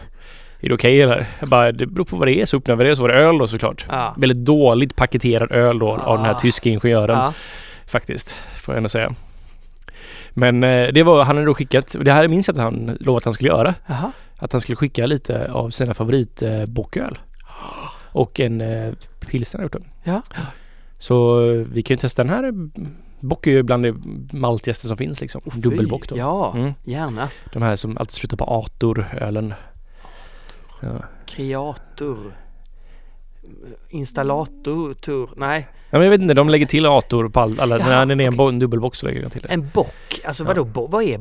Är 0.63 0.69
det 0.69 0.75
okej 0.75 1.01
eller? 1.01 1.27
Jag 1.39 1.49
bara, 1.49 1.71
det 1.71 1.85
beror 1.85 2.05
på 2.05 2.17
vad 2.17 2.27
det 2.27 2.41
är. 2.41 2.45
Så 2.45 2.57
öppnade 2.57 2.83
vi 2.83 2.89
det 2.89 2.95
så 2.95 3.01
var 3.01 3.09
det 3.09 3.15
öl 3.15 3.37
då 3.37 3.47
såklart. 3.47 3.85
ja. 3.89 4.15
Väldigt 4.17 4.45
dåligt 4.45 4.95
paketerad 4.95 5.51
öl 5.51 5.79
då 5.79 5.89
av 5.91 6.17
den 6.17 6.25
här 6.25 6.33
Ah. 6.35 6.39
tyska 6.39 6.69
ingenjören. 6.69 7.17
Ja. 7.17 7.33
Faktiskt, 7.87 8.31
får 8.55 8.73
jag 8.73 8.77
ändå 8.77 8.89
säga. 8.89 9.13
Men 10.33 10.63
eh, 10.63 10.87
det 10.93 11.03
var, 11.03 11.23
han 11.23 11.35
hade 11.35 11.45
då 11.47 11.53
skickat, 11.53 11.93
och 11.93 12.03
det 12.03 12.11
här 12.11 12.27
minns 12.27 12.47
jag 12.47 12.57
att 12.57 12.63
han 12.63 12.97
lovat 12.99 13.21
att 13.21 13.25
han 13.25 13.33
skulle 13.33 13.49
göra. 13.49 13.75
Jaha. 13.87 14.11
Att 14.37 14.51
han 14.51 14.61
skulle 14.61 14.75
skicka 14.75 15.05
lite 15.05 15.51
av 15.51 15.69
sina 15.69 15.93
favoritbocköl. 15.93 17.19
Och 18.13 18.39
en 18.39 18.61
eh, 18.61 18.93
pilsner. 19.19 19.69
Ja. 20.03 20.21
Så 20.97 21.45
eh, 21.51 21.65
vi 21.73 21.81
kan 21.81 21.95
ju 21.95 21.99
testa 21.99 22.23
den 22.23 22.29
här. 22.33 22.53
Bock 23.19 23.47
är 23.47 23.51
ju 23.51 23.63
bland 23.63 23.83
det 23.83 23.95
maltigaste 24.37 24.87
som 24.87 24.97
finns 24.97 25.21
liksom. 25.21 25.41
Fy. 25.53 25.61
Dubbelbock 25.61 26.07
då. 26.09 26.17
Ja, 26.17 26.53
Mm. 26.55 26.73
gärna. 26.83 27.29
De 27.53 27.61
här 27.61 27.75
som 27.75 27.97
alltid 27.97 28.11
slutar 28.13 28.37
på 28.37 28.45
ator-ölen. 28.45 29.53
Ja. 30.81 31.03
Kreator. 31.25 32.33
Installator. 33.89 34.93
Tur. 34.93 35.29
Nej, 35.35 35.67
ja 35.89 35.97
men 35.97 36.01
jag 36.01 36.09
vet 36.09 36.21
inte, 36.21 36.33
de 36.33 36.49
lägger 36.49 36.65
till 36.65 36.85
ator 36.85 37.29
på 37.29 37.39
all, 37.39 37.59
alla. 37.59 37.79
Jaha, 37.79 37.87
när 37.89 38.05
den 38.05 38.19
är 38.19 38.27
en, 38.27 38.39
en 38.39 38.59
dubbelbock 38.59 38.95
så 38.95 39.05
lägger 39.05 39.21
de 39.21 39.29
till 39.29 39.41
det. 39.41 39.47
en 39.47 39.69
bock. 39.73 39.93
Alltså 40.25 40.43
Ja. 40.43 40.47
vadå 40.47 40.63
bo- 40.65 40.87
Vad 40.87 41.03
är, 41.03 41.17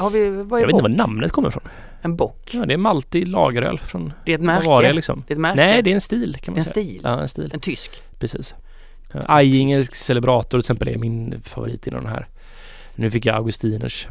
har 0.00 0.10
vi, 0.10 0.30
vad 0.30 0.60
är 0.60 0.62
Jag 0.62 0.66
vet 0.66 0.72
bock? 0.72 0.72
inte 0.72 0.82
var 0.82 0.88
namnet 0.88 1.32
kommer 1.32 1.48
ifrån. 1.48 1.62
En 2.02 2.16
bock? 2.16 2.50
Ja, 2.54 2.66
det 2.66 2.74
är 2.74 2.78
maltig 2.78 3.28
lageröl 3.28 3.78
från 3.78 4.12
Det 4.26 4.32
är 4.32 4.36
ett 4.36 4.42
märke? 4.42 4.66
Bavaria 4.66 4.92
liksom. 4.92 5.24
Det 5.26 5.32
är 5.32 5.36
ett 5.36 5.40
märke? 5.40 5.56
Nej, 5.56 5.82
det 5.82 5.90
är 5.90 5.94
en 5.94 6.00
stil 6.00 6.36
kan 6.42 6.52
man 6.54 6.58
en 6.58 6.64
säga. 6.64 6.72
stil? 6.84 7.00
Ja, 7.04 7.20
en 7.20 7.28
stil. 7.28 7.50
En 7.54 7.60
tysk? 7.60 8.02
Precis. 8.18 8.54
Ja, 9.12 9.40
Celebrator 9.92 10.48
till 10.50 10.58
exempel 10.58 10.88
är 10.88 10.98
min 10.98 11.42
favorit 11.42 11.86
inom 11.86 12.04
den 12.04 12.12
här. 12.12 12.28
Nu 12.94 13.10
fick 13.10 13.26
jag 13.26 13.36
Augustiners. 13.36 14.08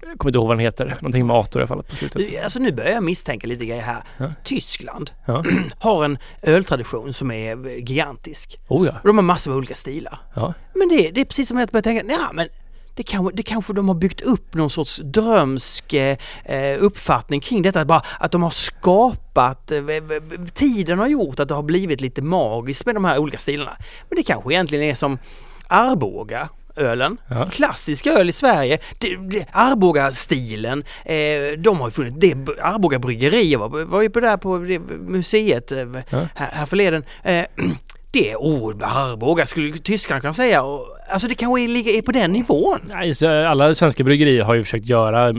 Jag 0.00 0.18
kommer 0.18 0.30
inte 0.30 0.38
ihåg 0.38 0.46
vad 0.46 0.56
den 0.56 0.64
heter. 0.64 0.86
Någonting 1.00 1.26
med 1.26 1.36
ator 1.36 1.60
i 1.60 1.62
alla 1.62 1.68
fall 1.68 1.82
på 1.82 1.96
slutet. 1.96 2.44
Alltså 2.44 2.58
nu 2.58 2.72
börjar 2.72 2.90
jag 2.90 3.02
misstänka 3.02 3.46
lite 3.46 3.66
grejer 3.66 3.82
här. 3.82 4.02
Ja. 4.18 4.26
Tyskland 4.44 5.10
Ja. 5.26 5.44
har 5.78 6.04
en 6.04 6.18
öltradition 6.42 7.12
som 7.12 7.30
är 7.30 7.68
gigantisk. 7.68 8.60
Oh 8.68 8.86
ja. 8.86 8.92
Och 9.02 9.06
de 9.06 9.18
har 9.18 9.22
massor 9.22 9.50
med 9.50 9.58
olika 9.58 9.74
stilar. 9.74 10.20
Men 10.74 10.88
det, 10.88 11.10
det 11.10 11.20
är 11.20 11.24
precis 11.24 11.48
som 11.48 11.56
att 11.56 11.60
jag 11.60 11.68
börjar 11.68 11.82
tänka, 11.82 12.12
ja 12.12 12.30
men 12.32 12.48
det 12.98 13.02
kanske, 13.02 13.36
det 13.36 13.42
kanske 13.42 13.72
de 13.72 13.88
har 13.88 13.94
byggt 13.94 14.20
upp 14.20 14.54
någon 14.54 14.70
sorts 14.70 14.96
drömsk 15.04 15.92
eh, 15.92 16.16
uppfattning 16.78 17.40
kring 17.40 17.62
detta. 17.62 17.84
Bara 17.84 18.02
att 18.20 18.32
de 18.32 18.42
har 18.42 18.50
skapat, 18.50 19.70
eh, 19.70 19.80
tiden 20.54 20.98
har 20.98 21.08
gjort 21.08 21.40
att 21.40 21.48
det 21.48 21.54
har 21.54 21.62
blivit 21.62 22.00
lite 22.00 22.22
magiskt 22.22 22.86
med 22.86 22.94
de 22.94 23.04
här 23.04 23.18
olika 23.18 23.38
stilarna. 23.38 23.76
Men 24.08 24.16
det 24.16 24.22
kanske 24.22 24.52
egentligen 24.52 24.84
är 24.84 24.94
som 24.94 25.18
Arboga 25.68 26.48
ölen. 26.78 27.16
Ja. 27.28 27.48
Klassisk 27.50 28.06
öl 28.06 28.28
i 28.28 28.32
Sverige. 28.32 28.78
Arboga-stilen. 29.52 30.84
Eh, 31.04 31.14
de 31.58 31.80
har 31.80 31.86
ju 31.86 31.90
funnits. 31.90 32.16
Det, 32.20 32.60
Arboga 32.62 32.98
bryggeri 32.98 33.52
jag 33.52 33.58
var, 33.58 33.84
var 33.84 34.02
ju 34.02 34.10
på 34.10 34.20
där 34.20 34.36
på 34.36 34.58
det, 34.58 34.78
museet 34.98 35.72
eh, 35.72 35.78
Ja. 36.10 36.18
här, 36.34 36.50
här 36.52 36.66
förleden. 36.66 37.04
Eh, 37.22 37.44
det 38.12 38.30
är 38.30 38.36
oh, 38.36 38.96
Arboga 38.96 39.46
skulle 39.46 39.78
tyskarna 39.78 40.20
kunna 40.20 40.32
säga. 40.32 40.62
Alltså 41.10 41.28
det 41.28 41.34
kanske 41.34 41.66
ligger 41.68 42.02
på 42.02 42.12
den 42.12 42.32
nivån. 42.32 42.80
Nej, 42.84 43.46
alla 43.46 43.74
svenska 43.74 44.04
bryggerier 44.04 44.44
har 44.44 44.54
ju 44.54 44.64
försökt 44.64 44.86
göra 44.86 45.34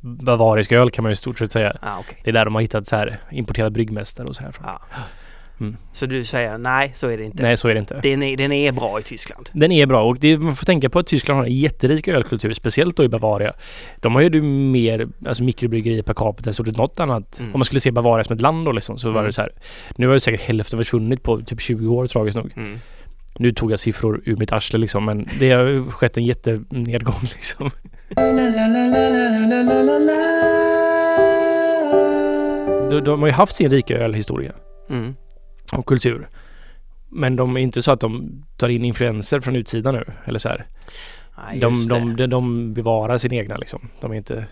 bavarisk 0.00 0.72
öl 0.72 0.90
kan 0.90 1.02
man 1.02 1.10
ju 1.10 1.12
i 1.12 1.16
stort 1.16 1.38
sett 1.38 1.52
säga. 1.52 1.76
Ah, 1.82 1.98
okay. 1.98 2.18
Det 2.24 2.30
är 2.30 2.34
där 2.34 2.44
de 2.44 2.54
har 2.54 2.62
hittat 2.62 2.86
så 2.86 2.96
här 2.96 3.20
importerad 3.30 3.72
bryggmästare 3.72 4.26
och 4.26 4.36
så 4.36 4.42
här. 4.42 4.52
från. 4.52 4.66
Mm. 5.60 5.76
Så 5.92 6.06
du 6.06 6.24
säger 6.24 6.58
nej, 6.58 6.90
så 6.94 7.08
är 7.08 7.18
det 7.18 7.24
inte. 7.24 7.42
Nej, 7.42 7.56
så 7.56 7.68
är 7.68 7.74
det 7.74 7.80
inte. 7.80 8.00
Den, 8.02 8.22
är, 8.22 8.36
den 8.36 8.52
är 8.52 8.72
bra 8.72 8.98
i 8.98 9.02
Tyskland. 9.02 9.50
Den 9.52 9.72
är 9.72 9.86
bra 9.86 10.02
och 10.04 10.16
det, 10.20 10.38
man 10.38 10.56
får 10.56 10.66
tänka 10.66 10.90
på 10.90 10.98
att 10.98 11.06
Tyskland 11.06 11.38
har 11.38 11.44
en 11.46 11.52
jätterik 11.58 12.08
ölkultur, 12.08 12.52
speciellt 12.52 12.96
då 12.96 13.04
i 13.04 13.08
Bavaria. 13.08 13.52
De 14.00 14.14
har 14.14 14.22
ju 14.22 14.42
mer 14.42 15.08
alltså 15.26 15.42
mikrobryggerier 15.42 16.02
per 16.02 16.14
capita 16.14 16.50
än 16.50 16.54
stort 16.54 16.66
sett 16.66 16.76
något 16.76 17.00
annat. 17.00 17.40
Mm. 17.40 17.54
Om 17.54 17.58
man 17.60 17.64
skulle 17.64 17.80
se 17.80 17.90
Bavaria 17.90 18.24
som 18.24 18.34
ett 18.36 18.42
land 18.42 18.64
då 18.64 18.72
liksom, 18.72 18.96
så 18.98 19.08
var 19.08 19.14
Mm. 19.20 19.26
det 19.26 19.32
så 19.32 19.40
här. 19.40 19.52
Nu 19.96 20.06
har 20.06 20.14
ju 20.14 20.20
säkert 20.20 20.40
hälften 20.40 20.78
försvunnit 20.78 21.22
på 21.22 21.40
typ 21.40 21.60
20 21.60 21.88
år 21.94 22.06
tragiskt 22.06 22.36
nog. 22.36 22.52
Mm. 22.56 22.78
Nu 23.38 23.52
tog 23.52 23.72
jag 23.72 23.80
siffror 23.80 24.22
ur 24.24 24.36
mitt 24.36 24.52
arsle 24.52 24.78
liksom 24.78 25.04
men 25.04 25.28
det 25.38 25.50
har 25.52 25.90
skett 25.90 26.16
en 26.16 26.24
jättenedgång 26.24 27.14
liksom. 27.34 27.70
De, 32.90 33.00
de 33.04 33.20
har 33.20 33.26
ju 33.28 33.32
haft 33.32 33.56
sin 33.56 33.70
rika 33.70 33.96
ölhistoria 33.98 34.52
Mm. 34.90 35.14
Och 35.72 35.86
kultur. 35.86 36.28
Men 37.08 37.36
de 37.36 37.56
är 37.56 37.60
inte 37.60 37.82
så 37.82 37.92
att 37.92 38.00
de 38.00 38.42
tar 38.56 38.68
in 38.68 38.84
influenser 38.84 39.40
från 39.40 39.56
utsidan 39.56 39.94
nu. 39.94 40.04
Eller 40.24 40.38
så 40.38 40.48
här. 40.48 40.66
Nej, 41.46 41.58
De, 41.60 41.88
de, 41.88 42.16
de, 42.16 42.26
de 42.26 42.74
bevarar 42.74 43.18
sin 43.18 43.32
egna 43.32 43.56
liksom. 43.56 43.88
De 44.00 44.12
är 44.12 44.16
inte... 44.16 44.46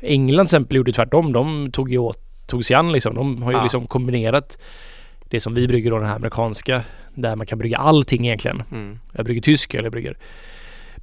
England 0.00 0.46
till 0.46 0.56
exempel 0.56 0.76
gjorde 0.76 0.92
tvärtom. 0.92 1.32
De 1.32 1.70
tog, 1.72 1.90
ju 1.90 1.98
åt, 1.98 2.18
tog 2.46 2.64
sig 2.64 2.76
an 2.76 2.92
liksom. 2.92 3.14
De 3.14 3.42
har 3.42 3.50
ju 3.52 3.56
Ja. 3.58 3.62
liksom 3.62 3.86
kombinerat 3.86 4.58
det 5.30 5.40
som 5.40 5.54
vi 5.54 5.68
brygger 5.68 5.90
då, 5.90 5.98
den 5.98 6.06
här 6.08 6.16
amerikanska. 6.16 6.82
Där 7.14 7.36
man 7.36 7.46
kan 7.46 7.58
brygga 7.58 7.78
allting 7.78 8.26
egentligen. 8.26 8.62
Mm. 8.72 8.98
Jag 9.12 9.24
brygger 9.24 9.42
tysk 9.42 9.74
öl, 9.74 9.84
jag 9.84 9.92
brygger 9.92 10.16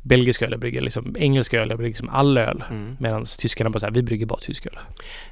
belgisk 0.06 0.42
öl, 0.42 0.52
jag 0.52 0.60
brygger 0.60 0.82
liksom 0.82 1.16
engelsk 1.20 1.54
öl, 1.54 1.70
jag 1.70 1.78
brygger 1.78 1.90
liksom 1.90 2.10
all 2.10 2.38
öl. 2.38 2.64
Mm. 2.70 2.98
Medan 3.00 3.26
tyskarna 3.40 3.70
bara 3.70 3.80
såhär, 3.80 3.94
vi 3.94 4.04
brygger 4.04 4.26
bara 4.26 4.40
tysk 4.40 4.66
öl. 4.66 4.80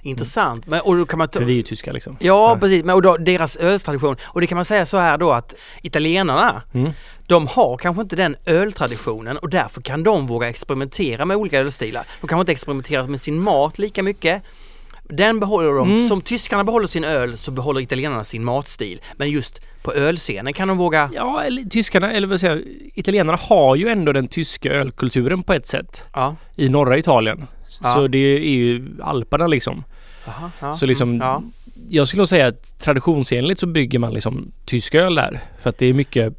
Intressant. 0.01 0.67
Men, 0.67 0.81
och 0.81 0.97
då 0.97 1.05
kan 1.05 1.17
man. 1.19 1.29
För 1.33 1.43
vi 1.43 1.53
är 1.53 1.57
ju 1.57 1.61
tyska 1.63 1.91
liksom. 1.91 2.17
Ja, 2.19 2.49
Ja. 2.49 2.57
precis. 2.59 2.83
Men 2.83 2.95
och 2.95 3.01
då, 3.01 3.17
deras 3.17 3.57
öltradition. 3.57 4.15
Och 4.23 4.41
det 4.41 4.47
kan 4.47 4.55
man 4.55 4.65
säga 4.65 4.85
så 4.85 4.97
här 4.97 5.17
då 5.17 5.31
att 5.31 5.55
italienarna, 5.81 6.61
Mm. 6.73 6.91
de 7.27 7.47
har 7.47 7.77
kanske 7.77 8.01
inte 8.01 8.15
den 8.15 8.35
öltraditionen 8.45 9.37
och 9.37 9.49
därför 9.49 9.81
kan 9.81 10.03
de 10.03 10.27
våga 10.27 10.49
experimentera 10.49 11.25
med 11.25 11.37
olika 11.37 11.59
ölstilar. 11.59 12.05
De 12.21 12.27
kanske 12.27 12.41
inte 12.41 12.51
experimenterar 12.51 13.07
med 13.07 13.21
sin 13.21 13.39
mat 13.39 13.79
lika 13.79 14.03
mycket. 14.03 14.43
Den 15.09 15.39
behåller 15.39 15.73
de. 15.73 15.91
Mm. 15.91 16.07
Som 16.07 16.21
tyskarna 16.21 16.63
behåller 16.63 16.87
sin 16.87 17.03
öl 17.03 17.37
så 17.37 17.51
behåller 17.51 17.81
italienarna 17.81 18.23
sin 18.23 18.43
matstil. 18.43 19.01
Men 19.17 19.31
just 19.31 19.61
på 19.83 19.93
ölscenen 19.93 20.53
kan 20.53 20.67
de 20.67 20.77
våga... 20.77 21.09
Ja, 21.13 21.43
eller 21.43 21.63
tyskarna, 21.63 22.11
eller 22.11 22.27
vad 22.27 22.39
säger 22.39 22.63
italienarna 22.93 23.37
har 23.41 23.75
ju 23.75 23.87
ändå 23.87 24.11
den 24.11 24.27
tyska 24.27 24.71
ölkulturen 24.71 25.43
på 25.43 25.53
ett 25.53 25.67
sätt. 25.67 26.05
Ja. 26.13 26.35
I 26.55 26.69
norra 26.69 26.97
Italien. 26.97 27.47
Ja. 27.81 27.93
Så 27.93 28.07
det 28.07 28.17
är 28.17 28.55
ju 28.55 28.95
Alperna 29.01 29.47
liksom. 29.47 29.83
Aha, 30.27 30.51
ja. 30.59 30.75
Så 30.75 30.85
liksom, 30.85 31.17
ja. 31.17 31.43
jag 31.89 32.07
skulle 32.07 32.21
nog 32.21 32.29
säga 32.29 32.47
att 32.47 32.79
traditionsenligt 32.79 33.59
så 33.59 33.67
bygger 33.67 33.99
man 33.99 34.13
liksom 34.13 34.51
tysk 34.65 34.95
öl 34.95 35.15
där. 35.15 35.41
För 35.61 35.69
att 35.69 35.77
det 35.77 35.85
är 35.85 35.93
mycket, 35.93 36.33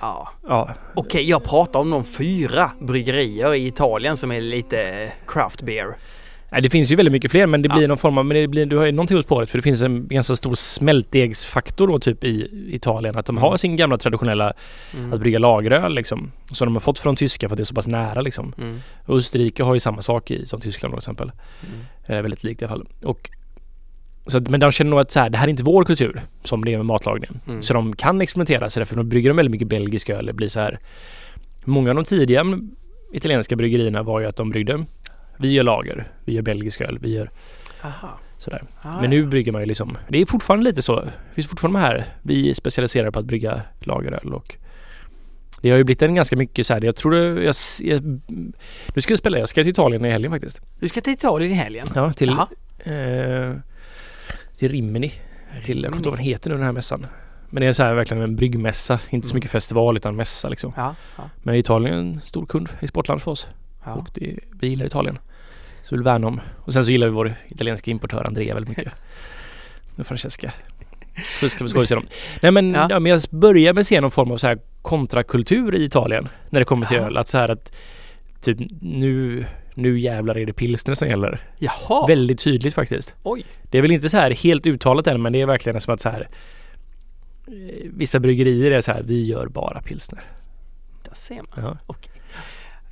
ja. 0.00 0.28
ja, 0.48 0.74
Okej, 0.94 1.30
jag 1.30 1.44
pratar 1.44 1.80
om 1.80 1.90
de 1.90 2.04
fyra 2.04 2.70
bryggerier 2.80 3.54
i 3.54 3.66
Italien 3.66 4.16
som 4.16 4.32
är 4.32 4.40
lite 4.40 5.12
craft 5.26 5.62
beer. 5.62 5.96
Nej, 6.54 6.62
det 6.62 6.70
finns 6.70 6.92
ju 6.92 6.96
väldigt 6.96 7.12
mycket 7.12 7.30
fler 7.30 7.46
men 7.46 7.62
det 7.62 7.68
Ja. 7.68 7.76
blir 7.76 7.88
någon 7.88 7.98
form 7.98 8.18
av, 8.18 8.26
men 8.26 8.36
det 8.36 8.48
blir, 8.48 8.66
du 8.66 8.76
har 8.76 8.84
ju 8.84 8.92
någonting 8.92 9.18
åt 9.18 9.24
spåret 9.24 9.50
för 9.50 9.58
det 9.58 9.62
finns 9.62 9.82
en 9.82 10.08
ganska 10.08 10.34
stor 10.36 10.54
smältdegsfaktor 10.54 11.88
då 11.88 11.98
typ 11.98 12.24
i 12.24 12.48
Italien. 12.70 13.16
Att 13.16 13.26
de 13.26 13.32
Mm. 13.36 13.42
har 13.42 13.56
sin 13.56 13.76
gamla 13.76 13.98
traditionella 13.98 14.52
Mm. 14.96 15.12
att 15.12 15.20
brygga 15.20 15.38
lageröl 15.38 15.94
liksom. 15.94 16.32
Som 16.52 16.66
de 16.66 16.74
har 16.74 16.80
fått 16.80 16.98
från 16.98 17.16
tyska 17.16 17.48
för 17.48 17.54
att 17.54 17.56
det 17.56 17.62
är 17.62 17.64
så 17.64 17.74
pass 17.74 17.86
nära 17.86 18.20
liksom. 18.20 18.52
Mm. 18.58 18.78
Österrike 19.08 19.62
har 19.62 19.74
ju 19.74 19.80
samma 19.80 20.02
sak 20.02 20.30
i 20.30 20.46
som 20.46 20.60
Tyskland 20.60 20.94
till 20.94 20.98
exempel. 20.98 21.32
Mm. 21.66 22.16
Eh, 22.18 22.22
väldigt 22.22 22.44
likt 22.44 22.62
i 22.62 22.64
alla 22.64 22.72
fall. 22.74 22.86
Och 23.04 23.30
Så 24.26 24.38
att, 24.38 24.48
men 24.48 24.60
de 24.60 24.72
känner 24.72 24.90
nog 24.90 25.00
att 25.00 25.10
så 25.10 25.20
här, 25.20 25.30
det 25.30 25.38
här 25.38 25.46
är 25.46 25.50
inte 25.50 25.62
vår 25.62 25.84
kultur 25.84 26.20
som 26.44 26.64
det 26.64 26.72
är 26.72 26.76
med 26.76 26.86
matlagningen. 26.86 27.40
Mm. 27.48 27.62
Så 27.62 27.74
de 27.74 27.96
kan 27.96 28.20
experimentera 28.20 28.70
så 28.70 28.80
därför 28.80 28.96
de 28.96 29.08
brygger 29.08 29.30
de 29.30 29.36
väldigt 29.36 29.50
mycket 29.50 29.68
belgisk 29.68 30.10
öl. 30.10 30.26
Det 30.26 30.32
blir 30.32 30.48
så 30.48 30.60
här. 30.60 30.78
Många 31.64 31.90
av 31.90 31.96
de 31.96 32.04
tidiga 32.04 32.44
italienska 33.12 33.56
bryggerierna 33.56 34.02
var 34.02 34.20
ju 34.20 34.26
att 34.26 34.36
de 34.36 34.50
bryggde 34.50 34.84
vi 35.38 35.52
gör 35.52 35.62
lager, 35.64 36.08
vi 36.24 36.32
gör 36.32 36.42
belgisk 36.42 36.80
öl, 36.80 36.98
vi 37.00 37.14
gör 37.14 37.30
Aha. 37.82 38.18
sådär. 38.38 38.62
Ah, 38.82 39.00
Men 39.00 39.10
nu 39.10 39.26
brygger 39.26 39.52
man 39.52 39.60
ju 39.62 39.66
liksom, 39.66 39.98
det 40.08 40.18
är 40.18 40.26
fortfarande 40.26 40.64
lite 40.64 40.82
så. 40.82 41.00
Det 41.00 41.10
finns 41.34 41.46
fortfarande 41.46 41.78
de 41.80 41.82
här, 41.86 42.04
vi 42.22 42.50
är 42.50 42.54
specialiserade 42.54 43.12
på 43.12 43.18
att 43.18 43.24
brygga 43.24 43.62
lageröl 43.80 44.34
och 44.34 44.56
det 45.62 45.70
har 45.70 45.76
ju 45.78 45.84
blivit 45.84 46.02
en 46.02 46.14
ganska 46.14 46.36
mycket 46.36 46.66
så 46.66 46.74
här, 46.74 46.84
jag 46.84 46.96
tror 46.96 47.12
det, 47.12 47.42
jag, 47.44 47.54
jag, 47.82 48.20
nu 48.94 49.00
ska 49.00 49.12
jag 49.12 49.18
spela, 49.18 49.38
jag 49.38 49.48
ska 49.48 49.62
till 49.62 49.70
Italien 49.70 50.04
i 50.04 50.10
helgen 50.10 50.32
faktiskt. 50.32 50.60
Du 50.80 50.88
ska 50.88 51.00
till 51.00 51.12
Italien 51.12 51.52
i 51.52 51.54
helgen? 51.54 51.86
Ja, 51.94 52.12
till, 52.12 52.28
eh, 52.28 52.36
till 54.58 54.68
Rimini. 54.72 55.12
Till, 55.64 55.82
jag 55.82 55.92
kommer 55.92 55.96
inte 55.96 56.08
ihåg 56.08 56.12
vad 56.12 56.18
den 56.18 56.24
heter 56.26 56.50
nu 56.50 56.56
den 56.56 56.64
här 56.64 56.72
mässan. 56.72 57.06
Men 57.50 57.60
det 57.60 57.66
är 57.66 57.72
så 57.72 57.82
här 57.82 57.94
verkligen 57.94 58.22
en 58.22 58.36
bryggmässa, 58.36 59.00
inte 59.10 59.28
så 59.28 59.32
Mm. 59.32 59.36
mycket 59.36 59.50
festival 59.50 59.96
utan 59.96 60.16
mässa 60.16 60.48
liksom. 60.48 60.72
Ja, 60.76 60.94
ja, 61.16 61.30
Men 61.42 61.54
Italien 61.54 61.94
är 61.94 61.98
en 61.98 62.20
stor 62.20 62.46
kund, 62.46 62.68
exportland 62.80 63.22
för 63.22 63.30
oss. 63.30 63.46
Ja. 63.84 63.92
Och 63.92 64.08
det, 64.14 64.38
vi 64.60 64.66
gillar 64.68 64.86
Italien. 64.86 65.18
Så 65.82 65.88
vi 65.90 65.96
vill 65.96 66.04
värna 66.04 66.26
om. 66.26 66.40
Och 66.56 66.72
sen 66.72 66.84
så 66.84 66.90
gillar 66.90 67.06
vi 67.06 67.12
vår 67.12 67.34
italienska 67.48 67.90
importör 67.90 68.24
Andrea 68.26 68.54
väldigt 68.54 68.76
mycket. 68.76 68.92
Och 69.98 70.06
Francesca. 70.06 70.52
Så 71.40 71.48
ska 71.48 71.64
vi 71.64 71.70
skoja 71.70 71.96
om. 71.98 72.06
Nej 72.42 72.52
men, 72.52 72.72
Ja. 72.74 72.86
ja. 72.90 73.00
men 73.00 73.12
jag 73.12 73.20
börjar 73.30 73.72
med 73.72 73.80
att 73.80 73.86
se 73.86 74.00
någon 74.00 74.10
form 74.10 74.30
av 74.30 74.36
så 74.36 74.46
här 74.46 74.58
kontrakultur 74.82 75.74
i 75.74 75.84
Italien. 75.84 76.28
När 76.50 76.60
det 76.60 76.64
kommer 76.66 76.86
till 76.86 76.96
Ja. 76.96 77.02
öl. 77.02 77.16
Att 77.16 77.28
så 77.28 77.38
här 77.38 77.48
att 77.48 77.72
typ 78.40 78.58
nu, 78.80 79.44
nu 79.74 79.98
jävlar 80.00 80.38
är 80.38 80.46
det 80.46 80.52
pilsner 80.52 80.94
som 80.94 81.08
gäller. 81.08 81.40
Jaha, 81.58 82.06
Väldigt 82.06 82.38
tydligt 82.44 82.74
faktiskt. 82.74 83.14
oj. 83.22 83.44
Det 83.62 83.78
är 83.78 83.82
väl 83.82 83.90
inte 83.90 84.08
så 84.08 84.16
här 84.16 84.30
helt 84.30 84.66
uttalat 84.66 85.06
än 85.06 85.22
men 85.22 85.32
det 85.32 85.40
är 85.40 85.46
verkligen 85.46 85.80
som 85.80 85.94
att 85.94 86.00
så 86.00 86.08
här 86.08 86.28
eh, 87.46 87.52
Vissa 87.96 88.18
bryggerier 88.20 88.70
är 88.70 88.80
så 88.80 88.92
här, 88.92 89.02
vi 89.02 89.26
gör 89.26 89.46
bara 89.46 89.80
pilsner. 89.82 90.22
Där 91.04 91.14
ser 91.14 91.36
man. 91.36 91.64
Ja. 91.64 91.76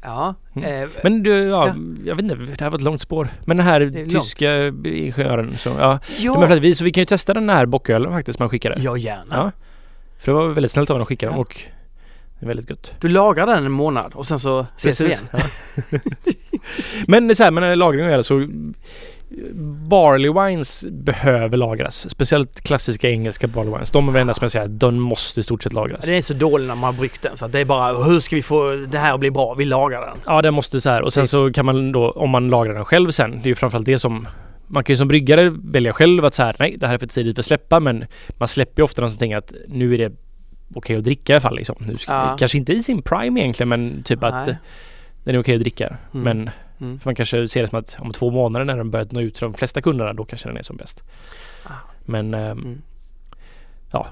Ja, 0.03 0.35
Mm. 0.57 0.83
eh, 0.83 0.89
Men 1.03 1.23
du, 1.23 1.31
ja, 1.45 1.67
Ja. 1.67 1.75
jag 2.05 2.15
vet 2.17 2.23
inte, 2.23 2.35
det 2.35 2.61
här 2.61 2.71
var 2.71 2.79
ett 2.79 2.85
långt 2.85 3.01
spår. 3.01 3.29
Men 3.45 3.57
den 3.57 3.67
här 3.67 3.81
är 3.81 3.87
långt. 3.91 4.11
tyska 4.11 4.67
ingenjören 4.85 5.59
så, 5.59 5.69
ja. 5.79 5.99
ja, 6.19 6.47
Men 6.49 6.61
vi, 6.61 6.75
så 6.75 6.85
vi 6.85 6.93
kan 6.93 7.01
ju 7.01 7.07
testa 7.07 7.35
den 7.35 7.51
här 7.51 7.67
bockölen 7.67 8.13
faktiskt 8.13 8.39
man 8.39 8.49
skickade. 8.49 8.75
ja 8.81 8.97
gärna. 8.97 9.25
Ja. 9.37 9.51
För 10.19 10.33
det 10.33 10.39
var 10.39 10.49
väldigt 10.49 10.73
snällt 10.73 10.91
av 10.91 10.95
honom 10.95 11.03
att 11.03 11.09
skicka 11.09 11.27
den 11.27 11.35
och 11.39 11.61
det 12.41 12.47
är 12.47 12.49
väldigt 12.49 12.71
gött. 12.71 12.95
Du 13.01 13.09
lagrar 13.09 13.47
den 13.47 13.65
en 13.65 13.73
månad 13.73 14.13
och 14.15 14.27
sen 14.27 14.39
så 14.39 14.67
ses 14.77 15.01
vi 15.01 15.07
igen. 15.07 15.21
Men 17.07 17.35
så 17.37 17.45
här, 17.45 17.51
men 17.51 17.79
lagring 17.79 18.07
är 18.07 18.23
så 18.23 18.49
Barley 19.89 20.33
wines 20.33 20.85
behöver 20.91 21.57
lagras. 21.57 22.11
Speciellt 22.11 22.61
klassiska 22.61 23.11
engelska 23.11 23.47
barley 23.47 23.73
wines. 23.73 23.91
De 23.91 24.09
är 24.09 24.13
väl 24.13 24.35
som 24.35 24.45
jag 24.45 24.51
säger, 24.51 24.69
de 24.69 25.01
måste 25.01 25.41
i 25.41 25.43
stort 25.43 25.63
sett 25.63 25.73
lagras. 25.73 26.05
Den 26.05 26.15
är 26.15 26.21
så 26.21 26.35
dålig 26.35 26.67
när 26.69 26.75
man 26.75 26.95
har 26.95 26.99
bryggt 26.99 27.23
den 27.23 27.37
så 27.37 27.45
att 27.45 27.53
det 27.53 27.61
är 27.61 27.65
bara 27.65 27.93
hur 27.93 28.21
ska 28.21 28.37
vi 28.37 28.43
få 28.43 28.87
det 28.89 28.99
här 28.99 29.15
att 29.15 29.21
bli 29.21 29.31
bra? 29.31 29.55
Vi 29.55 29.65
lagrar 29.65 30.01
den. 30.01 30.17
Ja, 30.27 30.43
den 30.43 30.55
måste 30.55 30.81
så 30.81 30.91
här. 30.91 31.03
Och 31.03 31.13
sen 31.13 31.29
så 31.29 31.53
kan 31.53 31.67
man 31.67 31.93
då, 31.93 32.11
om 32.11 32.31
man 32.31 32.51
lagrar 32.51 32.75
den 32.75 32.85
själv 32.85 33.11
sen, 33.11 33.31
det 33.31 33.47
är 33.47 33.49
ju 33.49 33.55
framförallt 33.55 33.87
det 33.87 33.99
som 33.99 34.27
man 34.67 34.85
kan 34.85 34.93
ju 34.93 34.97
som 34.97 35.09
bryggare 35.09 35.51
välja 35.51 35.93
själv 35.93 36.25
att 36.25 36.35
så 36.35 36.43
här, 36.43 36.57
nej 36.59 36.77
det 36.79 36.87
här 36.87 36.95
är 36.95 36.99
för 36.99 37.07
tidigt 37.07 37.39
att 37.39 37.45
släppa 37.45 37.81
men 37.81 38.05
man 38.29 38.49
släpper 38.49 38.81
ju 38.83 38.85
ofta 38.85 39.03
någonting 39.03 39.35
att 39.35 39.53
nu 39.69 39.95
är 39.95 39.99
det 39.99 40.13
okej 40.75 40.97
att 40.97 41.05
dricka 41.05 41.33
i 41.33 41.35
alla 41.35 41.41
fall 41.41 41.57
liksom. 41.57 41.77
Nu 41.81 41.95
ska, 41.95 42.13
Ja. 42.13 42.37
Kanske 42.39 42.59
inte 42.59 42.73
i 42.73 42.83
sin 42.83 43.03
prime 43.03 43.41
egentligen 43.41 43.69
men 43.69 44.03
typ 44.03 44.25
att 44.25 44.35
Nej. 44.47 44.51
eh, 44.51 44.57
den 45.25 45.35
är 45.35 45.41
okej 45.41 45.55
att 45.55 45.61
dricka. 45.61 45.97
Mm. 46.15 46.25
Men 46.25 46.51
Mm. 46.83 46.99
för 47.01 47.09
man 47.09 47.15
kanske 47.15 47.49
ser 47.49 47.63
det 47.63 47.69
som 47.69 47.79
att 47.79 47.97
om 48.01 48.13
två 48.13 48.31
månader 48.31 48.65
när 48.65 48.77
den 48.77 48.91
börjat 48.91 49.13
nå 49.13 49.21
ut 49.21 49.35
till 49.35 49.43
de 49.43 49.55
flesta 49.55 49.83
kunderna 49.83 50.13
då 50.13 50.25
kanske 50.25 50.49
den 50.49 50.57
är 50.57 50.63
som 50.63 50.77
bäst. 50.77 51.03
Ah. 51.65 51.73
Men 52.05 52.35
ehm, 52.35 52.59
Mm. 52.59 52.83
ja, 53.93 54.07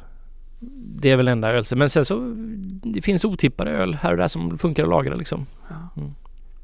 det 1.00 1.10
är 1.10 1.16
väl 1.16 1.28
enda 1.28 1.48
öl. 1.52 1.64
Men 1.76 1.90
sen 1.90 2.04
så 2.04 2.34
det 2.82 3.02
finns 3.02 3.24
otippade 3.24 3.70
öl 3.70 3.94
här 3.94 4.10
och 4.10 4.16
där 4.16 4.28
som 4.28 4.58
funkar 4.58 4.82
att 4.82 4.88
lagra 4.88 5.14
liksom. 5.14 5.46
Ja. 5.68 6.02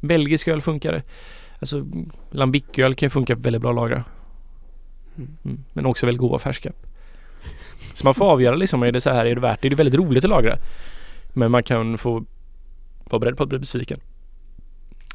Belgisk 0.00 0.48
öl 0.48 0.60
funkar. 0.60 1.02
Alltså 1.60 1.86
lambiköl 2.30 2.94
kan 2.94 3.06
ju 3.06 3.10
funka 3.10 3.34
väldigt 3.34 3.62
bra 3.62 3.70
att 3.70 3.76
lagra. 3.76 4.04
Mm. 5.16 5.36
Mm. 5.44 5.64
Men 5.72 5.86
också 5.86 6.06
väldigt 6.06 6.20
goda 6.20 6.38
färska. 6.38 6.72
Så 7.94 8.06
man 8.06 8.14
får 8.14 8.24
avgöra 8.24 8.56
liksom, 8.56 8.82
är 8.82 8.92
det 8.92 9.00
så 9.00 9.10
här, 9.10 9.26
är 9.26 9.34
det 9.34 9.40
värt 9.40 9.62
det? 9.62 9.68
Det 9.68 9.74
är 9.74 9.76
väldigt 9.76 10.00
roligt 10.00 10.24
att 10.24 10.30
lagra. 10.30 10.56
Men 11.34 11.50
man 11.50 11.62
kan 11.62 11.98
få 11.98 12.24
vara 13.04 13.20
beredd 13.20 13.36
på 13.36 13.42
att 13.42 13.48
bli 13.48 13.58
besviken. 13.58 14.00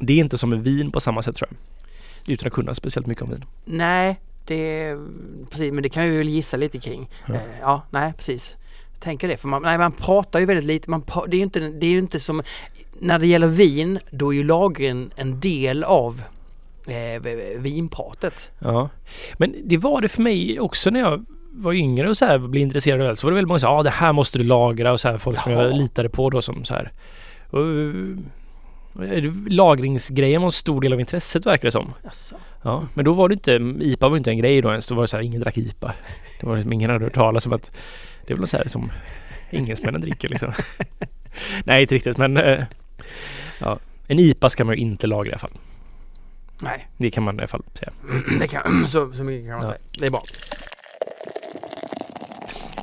Det 0.06 0.12
är 0.12 0.18
inte 0.18 0.38
som 0.38 0.50
med 0.50 0.62
vin 0.62 0.92
på 0.92 1.00
samma 1.00 1.22
sätt 1.22 1.36
tror 1.36 1.48
jag. 1.50 1.58
Utan 2.32 2.46
att 2.46 2.52
kunna 2.52 2.74
speciellt 2.74 3.06
mycket 3.06 3.22
om 3.22 3.30
vin. 3.30 3.44
Nej, 3.64 4.20
det 4.46 4.96
precis, 5.50 5.72
men 5.72 5.82
det 5.82 5.88
kan 5.88 6.04
vi 6.04 6.16
väl 6.16 6.28
gissa 6.28 6.56
lite 6.56 6.78
kring. 6.78 7.10
Ja. 7.26 7.34
Eh, 7.34 7.40
ja 7.60 7.82
nej 7.90 8.12
precis. 8.16 8.56
Jag 8.92 9.00
tänker 9.00 9.28
det, 9.28 9.36
för 9.36 9.48
man, 9.48 9.62
nej, 9.62 9.78
man 9.78 9.92
pratar 9.92 10.38
ju 10.38 10.46
väldigt 10.46 10.64
lite. 10.64 10.90
Man, 10.90 11.02
det 11.28 11.36
är 11.36 11.38
ju 11.38 11.42
inte, 11.42 11.60
det 11.60 11.86
är 11.86 11.90
ju 11.90 11.98
inte 11.98 12.20
som 12.20 12.42
när 13.00 13.18
det 13.18 13.26
gäller 13.26 13.46
vin, 13.46 13.98
då 14.10 14.32
är 14.32 14.36
ju 14.36 14.44
lagren 14.44 15.10
en 15.16 15.40
del 15.40 15.84
av 15.84 16.22
eh, 16.86 17.22
vinpratet. 17.58 18.50
Ja. 18.58 18.88
Men 19.36 19.54
det 19.64 19.76
var 19.76 20.00
det 20.00 20.08
för 20.08 20.22
mig 20.22 20.60
också 20.60 20.90
när 20.90 21.00
jag 21.00 21.24
var 21.52 21.72
yngre 21.72 22.08
och 22.08 22.16
så 22.16 22.24
här 22.24 22.38
blev 22.38 22.62
intresserad 22.62 23.00
av 23.00 23.06
öl. 23.06 23.16
Så 23.16 23.26
var 23.26 23.30
det 23.30 23.34
väldigt 23.34 23.48
många 23.48 23.58
som 23.58 23.66
sa 23.66 23.78
ah, 23.78 23.82
det 23.82 23.90
här 23.90 24.12
måste 24.12 24.38
du 24.38 24.44
lagra 24.44 24.92
och 24.92 25.00
så 25.00 25.08
här 25.08 25.18
folk 25.18 25.40
som 25.40 25.52
Jaha. 25.52 25.62
jag 25.62 25.76
litade 25.76 26.08
på 26.08 26.30
då 26.30 26.42
som 26.42 26.64
så 26.64 26.74
här. 26.74 26.92
Och, 27.50 27.60
lagringsgrejen 29.48 30.42
var 30.42 30.48
en 30.48 30.52
stor 30.52 30.80
del 30.80 30.92
av 30.92 31.00
intresset 31.00 31.46
verkar 31.46 31.64
det 31.68 31.72
som. 31.72 31.92
Jaså? 32.04 32.36
Ja, 32.62 32.86
men 32.94 33.04
då 33.04 33.12
var 33.12 33.28
det 33.28 33.32
inte, 33.32 33.52
IPA 33.80 34.08
var 34.08 34.16
inte 34.16 34.30
en 34.30 34.38
grej 34.38 34.62
då 34.62 34.70
ens. 34.70 34.86
Då 34.86 34.94
var 34.94 35.02
det 35.02 35.08
så 35.08 35.16
här, 35.16 35.24
ingen 35.24 35.40
drack 35.40 35.58
IPA. 35.58 35.94
Det 36.40 36.46
var 36.46 36.56
liksom, 36.56 36.72
ingen 36.72 36.90
hade 36.90 37.04
hört 37.04 37.12
talas 37.14 37.46
om 37.46 37.52
att 37.52 37.72
det 38.26 38.32
är 38.32 38.36
väl 38.36 38.46
så 38.48 38.56
här 38.56 38.68
som 38.68 38.92
engelsmännen 39.50 40.00
dricker 40.00 40.28
liksom. 40.28 40.52
Nej, 41.64 41.82
inte 41.82 41.94
riktigt 41.94 42.18
men 42.18 42.36
eh, 42.36 42.64
ja. 43.60 43.78
En 44.06 44.18
IPA 44.18 44.48
ska 44.48 44.64
man 44.64 44.74
ju 44.74 44.80
inte 44.80 45.06
lagra 45.06 45.28
i 45.28 45.32
alla 45.32 45.38
fall. 45.38 45.50
Nej, 46.62 46.88
Det 46.96 47.10
kan 47.10 47.22
man 47.22 47.36
i 47.36 47.38
alla 47.38 47.48
fall 47.48 47.62
säga. 47.74 47.92
det 48.40 48.48
kan, 48.48 48.86
så, 48.86 49.12
så 49.12 49.24
mycket 49.24 49.48
kan 49.48 49.56
man 49.58 49.62
Ja. 49.66 49.68
säga. 49.68 49.80
Det 50.00 50.06
är 50.06 50.10
bra. 50.10 50.22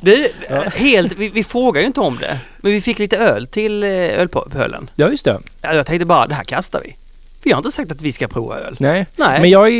Du, 0.02 0.28
Ja. 0.50 0.60
helt, 0.74 1.16
vi, 1.16 1.28
vi 1.28 1.44
frågar 1.44 1.80
ju 1.80 1.86
inte 1.86 2.00
om 2.00 2.18
det. 2.18 2.38
Men 2.58 2.72
vi 2.72 2.80
fick 2.80 2.98
lite 2.98 3.16
öl 3.18 3.46
till 3.46 3.82
eh, 3.82 3.88
ölpölen. 3.90 4.90
Ja, 4.94 5.08
just 5.08 5.24
det. 5.24 5.38
Ja, 5.62 5.74
Jag 5.74 5.86
tänkte 5.86 6.06
bara, 6.06 6.26
det 6.26 6.34
här 6.34 6.44
kastar 6.44 6.80
vi. 6.84 6.96
Vi 7.42 7.50
har 7.52 7.58
inte 7.58 7.70
sagt 7.70 7.92
att 7.92 8.02
vi 8.02 8.12
ska 8.12 8.28
prova 8.28 8.58
öl. 8.58 8.76
Nej. 8.80 9.06
Nej, 9.16 9.40
Men 9.40 9.50
jag 9.50 9.68
är, 9.68 9.72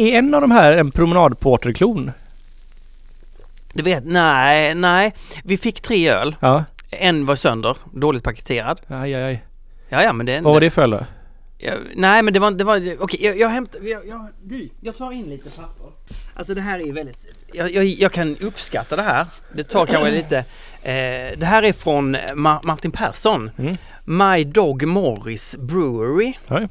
är 0.00 0.18
en 0.18 0.34
av 0.34 0.40
de 0.40 0.50
här 0.50 0.72
en 0.72 0.90
promenadporterklon. 0.90 2.10
du 3.72 3.82
vet, 3.82 4.04
nej, 4.06 4.74
nej. 4.74 5.14
Vi 5.44 5.56
fick 5.56 5.80
tre 5.80 6.10
öl. 6.10 6.36
Ja. 6.40 6.64
En 6.90 7.26
var 7.26 7.36
sönder, 7.36 7.76
dåligt 7.94 8.22
paketerad. 8.24 8.80
Aj, 8.88 9.14
aj, 9.14 9.22
aj. 9.22 9.44
Ja, 9.88 10.02
ja, 10.02 10.12
men 10.12 10.26
det... 10.26 10.40
Vad 10.40 10.52
var 10.52 10.60
det 10.60 10.70
för 10.70 10.82
öl 10.82 10.90
då? 10.90 11.06
Ja, 11.58 11.72
nej, 11.94 12.22
men 12.22 12.34
det 12.34 12.40
var... 12.40 12.50
Det 12.50 12.64
var 12.64 12.96
okej, 13.00 13.24
jag, 13.24 13.38
jag 13.38 13.48
hämtar... 13.48 13.80
Jag, 13.82 14.06
jag, 14.06 14.28
du, 14.42 14.68
jag 14.80 14.96
tar 14.96 15.12
in 15.12 15.24
lite 15.30 15.50
papper. 15.50 15.86
Alltså 16.36 16.54
det 16.54 16.60
här 16.60 16.88
är 16.88 16.92
väldigt... 16.92 17.26
Jag, 17.52 17.74
jag, 17.74 17.84
jag 17.84 18.12
kan 18.12 18.36
uppskatta 18.40 18.96
det 18.96 19.02
här. 19.02 19.26
Det 19.52 19.64
tar 19.64 19.86
kanske 19.86 20.10
lite... 20.10 20.36
Eh, 20.82 21.38
det 21.38 21.46
här 21.46 21.62
är 21.62 21.72
från 21.72 22.16
Ma- 22.16 22.60
Martin 22.62 22.90
Persson. 22.90 23.50
Mm. 23.58 23.76
My 24.04 24.44
Dog 24.44 24.86
Morris 24.86 25.56
Brewery. 25.58 26.32
Oj. 26.48 26.68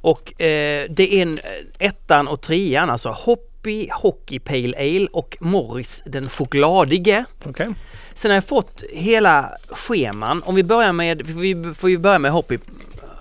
Och 0.00 0.40
eh, 0.40 0.86
det 0.90 1.14
är 1.14 1.22
en 1.22 1.38
eh, 1.38 1.86
ettan 1.86 2.28
och 2.28 2.40
trean, 2.40 2.90
alltså 2.90 3.08
Hoppy 3.10 3.88
Hockey 3.92 4.38
Pale 4.38 4.74
Ale 4.78 5.06
och 5.12 5.36
Morris 5.40 6.02
den 6.06 6.28
chokladige. 6.28 7.24
Okej. 7.44 7.68
Sen 8.14 8.30
har 8.30 8.36
jag 8.36 8.44
fått 8.44 8.84
hela 8.92 9.50
scheman. 9.70 10.42
Om 10.46 10.54
vi 10.54 10.62
börjar 10.64 10.92
med, 10.92 11.22
vi 11.26 11.74
får 11.74 11.90
ju 11.90 11.98
börja 11.98 12.18
med 12.18 12.30
Hoppy, 12.30 12.58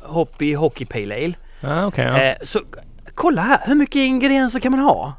Hoppy 0.03 0.55
Hockey 0.55 0.85
Pale 0.85 1.15
Ale. 1.15 1.33
Ja, 1.59 1.85
okej. 1.85 2.05
ja. 2.05 2.21
Eh, 2.21 2.35
så 2.43 2.61
kolla 3.15 3.41
här, 3.41 3.59
hur 3.65 3.75
mycket 3.75 3.95
ingredienser 3.95 4.59
kan 4.59 4.71
man 4.71 4.81
ha? 4.81 5.13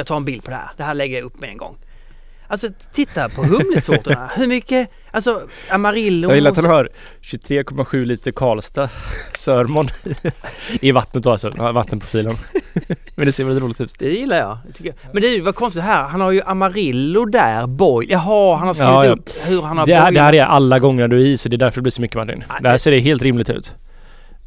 Jag 0.00 0.06
tar 0.06 0.16
en 0.16 0.24
bild 0.24 0.44
på 0.44 0.50
det 0.50 0.56
här. 0.56 0.70
Det 0.76 0.84
här 0.84 0.94
lägger 0.94 1.16
jag 1.16 1.24
upp 1.24 1.40
med 1.40 1.50
en 1.50 1.56
gång. 1.56 1.76
Alltså 2.48 2.68
titta 2.92 3.28
på 3.28 3.42
humlesorterna. 3.42 4.30
hur 4.36 4.46
mycket, 4.46 4.90
alltså 5.10 5.42
Amarillo. 5.70 6.28
Jag 6.28 6.34
gillar 6.34 6.50
att 6.50 6.56
han 6.56 6.66
har 6.66 6.88
23,7 7.22 8.04
liter 8.04 8.32
Karlstad 8.32 8.88
Sörmon 9.34 9.88
i 10.80 10.92
vattnet 10.92 11.24
då 11.24 11.30
alltså, 11.30 11.50
vattenprofilen. 11.50 12.36
Men 13.14 13.26
det 13.26 13.32
ser 13.32 13.44
väldigt 13.44 13.62
roligt 13.64 13.80
ut. 13.80 13.94
Det 13.98 14.10
gillar 14.10 14.36
jag. 14.36 14.58
det 14.78 14.84
jag. 14.84 14.94
Men 15.12 15.22
det 15.22 15.40
vad 15.40 15.54
konstigt 15.54 15.82
här. 15.82 16.08
Han 16.08 16.20
har 16.20 16.30
ju 16.30 16.42
Amarillo 16.42 17.24
där, 17.24 17.66
boil. 17.66 18.10
Jaha, 18.10 18.56
han 18.56 18.66
har 18.66 18.74
skrivit 18.74 18.94
Ja, 18.94 19.04
ja. 19.04 19.12
upp 19.12 19.30
hur 19.46 19.62
han 19.62 19.78
har 19.78 19.86
Det 19.86 19.94
här, 19.94 20.12
det 20.12 20.20
här 20.20 20.34
är 20.34 20.44
alla 20.44 20.78
gånger 20.78 21.08
du 21.08 21.20
är 21.20 21.24
i 21.24 21.36
så 21.38 21.48
det 21.48 21.56
är 21.56 21.58
därför 21.58 21.76
det 21.80 21.82
blir 21.82 21.92
så 21.92 22.02
mycket 22.02 22.16
Martin. 22.16 22.44
Ja, 22.48 22.54
Det 22.62 22.68
här 22.68 22.78
ser 22.78 22.90
det 22.90 23.00
helt 23.00 23.22
rimligt 23.22 23.50
ut. 23.50 23.74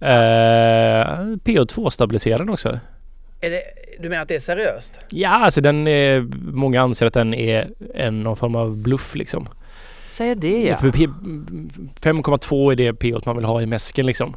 Eh, 0.02 0.08
PO2-stabiliseraren 1.46 2.50
också. 2.50 2.80
Är 3.42 3.50
det, 3.50 3.62
du 4.00 4.10
menar 4.10 4.22
att 4.22 4.28
det 4.28 4.36
är 4.36 4.40
seriöst? 4.40 5.00
Ja, 5.10 5.30
alltså 5.30 5.62
den 5.62 5.88
är, 5.88 6.22
många 6.52 6.82
anser 6.82 7.06
att 7.06 7.14
den 7.14 7.34
är 7.34 7.70
en 7.96 8.24
någon 8.24 8.36
form 8.36 8.56
av 8.56 8.78
bluff 8.78 9.16
liksom. 9.16 9.48
Säger 10.10 10.36
det 10.36 10.64
ja. 10.64 10.78
För 10.78 10.92
P- 10.92 11.08
5,2 12.02 12.72
är 12.72 12.76
det 12.76 12.94
PO 12.94 13.20
man 13.26 13.36
vill 13.36 13.46
ha 13.46 13.62
i 13.62 13.66
mäsken 13.66 14.06
liksom. 14.06 14.36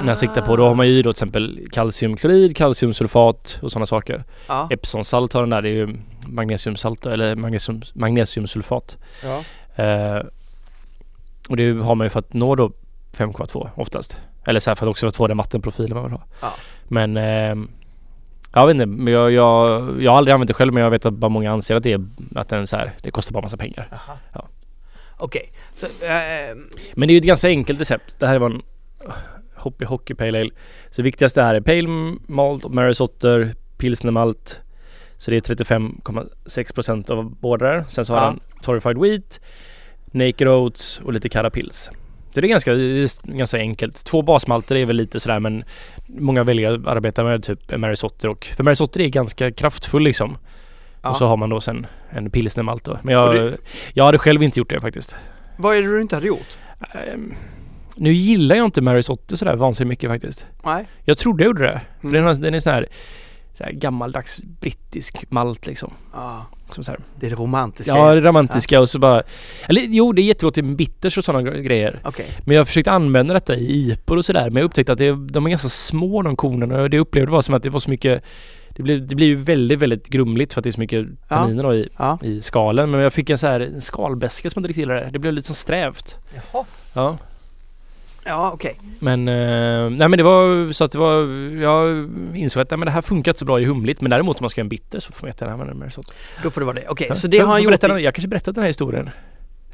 När 0.00 0.08
jag 0.08 0.18
siktar 0.18 0.42
på, 0.42 0.56
då 0.56 0.68
har 0.68 0.74
man 0.74 0.88
ju 0.88 0.96
då 1.02 1.02
till 1.02 1.10
exempel 1.10 1.68
kalciumklorid, 1.72 2.56
kalciumsulfat 2.56 3.58
och 3.62 3.72
sådana 3.72 3.86
saker. 3.86 4.24
Ja. 4.48 4.68
Epsonsalt 4.70 5.32
har 5.32 5.40
den 5.40 5.50
där, 5.50 5.62
det 5.62 5.68
är 5.68 5.72
ju 5.72 5.96
magnesiumsalt 6.26 7.06
eller 7.06 7.36
magnesium, 7.36 7.82
magnesiumsulfat. 7.94 8.98
ja. 9.22 9.42
Eh, 9.84 10.22
och 11.48 11.56
det 11.56 11.72
har 11.72 11.94
man 11.94 12.04
ju 12.04 12.08
för 12.10 12.18
att 12.18 12.32
nå 12.32 12.54
då 12.54 12.72
5,2 13.16 13.68
oftast. 13.74 14.20
Eller 14.46 14.60
så 14.60 14.70
här 14.70 14.74
för 14.74 14.86
att 14.86 14.90
också 14.90 15.10
få 15.10 15.26
den 15.26 15.36
vattenprofilen 15.36 15.94
man 15.94 16.02
vill 16.04 16.12
ha. 16.12 16.22
Ja. 16.40 16.52
Men 16.88 17.16
eh, 17.16 17.54
jag 18.60 18.66
vet 18.66 18.74
inte, 18.74 18.86
men 18.86 19.12
jag, 19.14 19.32
jag, 19.32 19.82
jag 20.02 20.10
har 20.10 20.18
aldrig 20.18 20.32
använt 20.32 20.48
det 20.48 20.54
själv 20.54 20.72
men 20.72 20.82
jag 20.82 20.90
vet 20.90 21.06
att 21.06 21.14
bara 21.14 21.28
många 21.28 21.52
anser 21.52 21.76
att 21.76 21.82
det 21.82 21.92
är 21.92 22.04
att 22.34 22.48
den 22.48 22.66
så 22.66 22.76
här, 22.76 22.92
det 23.02 23.10
kostar 23.10 23.32
bara 23.32 23.42
massa 23.42 23.56
pengar. 23.56 23.88
Aha. 23.92 24.18
Ja. 24.34 24.48
Okej, 25.16 25.52
så... 25.74 25.86
eh, 25.86 26.56
Men 26.94 27.08
det 27.08 27.12
är 27.12 27.14
ju 27.14 27.18
ett 27.18 27.24
ganska 27.24 27.48
enkelt 27.48 27.80
recept. 27.80 28.20
Det 28.20 28.26
här 28.26 28.38
var 28.38 28.50
en 28.50 28.62
Hoppy 29.56 29.84
Hockey 29.84 30.14
Pale 30.14 30.40
Ale. 30.40 30.50
Så 30.90 30.96
det 30.96 31.02
viktigaste 31.02 31.42
här 31.42 31.54
är 31.54 31.60
Pale 31.60 31.88
Malt, 32.26 32.68
Mary 32.72 32.94
Sotter, 32.94 33.54
Pilsnermalt. 33.76 34.62
Så 35.16 35.30
det 35.30 35.36
är 35.36 35.54
35,6% 35.54 37.10
av 37.10 37.30
båda 37.40 37.66
där. 37.66 37.84
Sen 37.88 38.04
så 38.04 38.14
har 38.14 38.20
Ja. 38.22 38.26
den 38.26 38.40
Torrified 38.62 38.98
Wheat, 38.98 39.40
Naked 40.06 40.48
Oats 40.48 41.00
och 41.04 41.12
lite 41.12 41.28
Carapils. 41.28 41.90
Så 42.34 42.40
det 42.40 42.46
är 42.46 42.48
ganska, 42.48 42.72
ganska 43.24 43.58
enkelt. 43.58 44.04
Två 44.04 44.22
basmalter 44.22 44.76
är 44.76 44.86
väl 44.86 44.96
lite 44.96 45.20
sådär 45.20 45.40
men 45.40 45.64
många 46.06 46.44
väljer 46.44 46.72
att 46.72 46.86
arbeta 46.86 47.24
med 47.24 47.42
typ 47.42 47.76
Mary 47.76 47.96
Sotter 47.96 48.28
och 48.28 48.44
för 48.56 48.64
Mary 48.64 48.76
Sotter 48.76 49.00
är 49.00 49.08
ganska 49.08 49.52
kraftfull 49.52 50.02
liksom. 50.02 50.36
ja. 51.02 51.10
Och 51.10 51.16
så 51.16 51.26
har 51.26 51.36
man 51.36 51.48
då 51.50 51.60
sen 51.60 51.86
en 52.10 52.30
pilsnermalt 52.30 52.84
då. 52.84 52.98
Men 53.02 53.14
jag, 53.14 53.34
det- 53.34 53.56
jag 53.94 54.04
hade 54.04 54.18
själv 54.18 54.42
inte 54.42 54.58
gjort 54.60 54.70
det 54.70 54.80
faktiskt. 54.80 55.16
Vad 55.56 55.76
är 55.76 55.82
det 55.82 55.88
du 55.88 56.00
inte 56.02 56.14
hade 56.16 56.26
gjort? 56.26 56.58
Ehm, 56.94 57.34
nu 57.96 58.12
gillar 58.12 58.56
jag 58.56 58.64
inte 58.64 58.80
Mary 58.82 59.02
Sotter 59.02 59.36
sådär 59.36 59.56
vansinnigt 59.56 59.88
mycket 59.88 60.10
faktiskt. 60.10 60.46
Nej. 60.64 60.86
Jag 61.04 61.18
trodde 61.18 61.44
jag 61.44 61.46
gjorde 61.48 61.62
det. 61.62 61.80
För 62.00 62.08
Mm. 62.08 62.24
den, 62.24 62.40
den 62.40 62.54
är 62.54 62.60
sån 62.60 62.72
här, 62.72 62.86
så 63.54 63.64
här 63.64 63.72
gammaldags 63.72 64.42
brittisk 64.60 65.24
malt 65.30 65.66
liksom. 65.66 65.92
Ja, 66.12 66.46
Som 66.70 66.84
så 66.84 66.90
här. 66.90 67.00
det 67.20 67.26
är 67.26 67.30
det 67.30 67.36
romantiska. 67.36 67.96
Ja, 67.96 68.14
det 68.14 68.20
romantiska 68.20 68.80
och 68.80 68.88
så 68.88 68.98
bara... 68.98 69.22
Eller 69.68 69.82
jo, 69.88 70.12
det 70.12 70.22
är 70.22 70.24
jättegott 70.24 70.58
i 70.58 70.62
bitters 70.62 71.18
och 71.18 71.24
sådana 71.24 71.50
grejer. 71.50 72.00
Okej. 72.04 72.26
Men 72.44 72.56
jag 72.56 72.66
försökte 72.66 72.90
använda 72.92 73.34
detta 73.34 73.56
i 73.56 73.90
IPor 73.92 74.16
och 74.16 74.24
sådär. 74.24 74.50
Men 74.50 74.56
jag 74.56 74.64
upptäckte 74.64 74.92
att 74.92 74.98
det, 74.98 75.10
de 75.32 75.46
är 75.46 75.50
ganska 75.50 75.68
små 75.68 76.22
de 76.22 76.36
kornen 76.36 76.72
och 76.72 76.90
det 76.90 76.98
upplevde 76.98 77.32
var 77.32 77.42
som 77.42 77.54
att 77.54 77.62
det 77.62 77.70
var 77.70 77.80
så 77.80 77.90
mycket... 77.90 78.22
Det 78.76 78.82
blir, 78.82 78.98
det 79.00 79.14
blir 79.14 79.26
ju 79.26 79.36
väldigt, 79.36 79.78
väldigt 79.78 80.08
grumligt 80.08 80.52
för 80.52 80.60
att 80.60 80.64
det 80.64 80.70
är 80.70 80.72
så 80.72 80.80
mycket 80.80 81.06
Ja. 81.28 81.36
tanniner 81.36 81.62
då 81.62 81.74
i, 81.74 81.88
Ja. 81.98 82.18
i 82.22 82.40
skalen. 82.40 82.90
Men 82.90 83.00
jag 83.00 83.12
fick 83.12 83.30
en 83.30 83.38
så 83.38 83.46
här 83.46 83.60
en 83.60 83.80
skalbäska 83.80 84.50
som 84.50 84.58
jag 84.58 84.60
inte 84.60 84.68
riktigt 84.68 84.80
gillade. 84.80 85.10
Det 85.12 85.18
blev 85.18 85.32
lite 85.32 85.48
så 85.48 85.54
strävt. 85.54 86.18
Jaha. 86.34 86.64
Ja. 86.94 87.18
Ja, 88.24 88.50
okej. 88.54 88.76
Men, 88.98 89.28
eh, 89.28 89.90
nej 89.90 90.08
men 90.08 90.10
det 90.16 90.22
var 90.22 90.72
så 90.72 90.84
att 90.84 90.92
det 90.92 90.98
var, 90.98 91.22
jag 91.62 92.08
insåg 92.36 92.60
att 92.62 92.70
nej, 92.70 92.78
men 92.78 92.86
det 92.86 92.92
här 92.92 93.02
funkar 93.02 93.30
inte 93.30 93.38
så 93.38 93.44
bra 93.44 93.60
i 93.60 93.64
humligt 93.64 94.00
men 94.00 94.10
däremot 94.10 94.38
om 94.40 94.44
man 94.44 94.50
ska 94.50 94.60
göra 94.60 94.64
en 94.64 94.68
bitter 94.68 95.00
så 95.00 95.12
får 95.12 95.22
man 95.22 95.28
jättegärna 95.28 95.52
använda 95.52 95.74
mer 95.74 95.88
sånt. 95.88 96.12
Då 96.42 96.50
får 96.50 96.60
det 96.60 96.64
vara 96.64 96.74
det. 96.80 96.88
Okej, 96.88 97.06
Ja. 97.08 97.14
så 97.14 97.28
det 97.28 97.38
har 97.38 97.46
han 97.52 97.62
gjort 97.62 97.84
i... 97.84 97.86
Jag 97.86 98.14
kanske 98.14 98.28
berättat 98.28 98.54
den 98.54 98.62
här 98.62 98.68
historien 98.68 99.10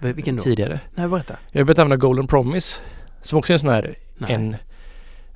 Vilken 0.01 0.37
då? 0.37 0.43
tidigare. 0.43 0.81
Nej, 0.95 1.09
berätta. 1.09 1.37
Jag 1.53 1.61
har 1.61 1.65
börjat 1.65 1.79
använda 1.79 1.97
Golden 1.97 2.27
Promise 2.27 2.81
som 3.23 3.39
också 3.39 3.53
är 3.53 3.55
en 3.55 3.59
sån 3.61 3.71
här 3.71 3.95
Nej. 4.19 4.33
en 4.33 4.57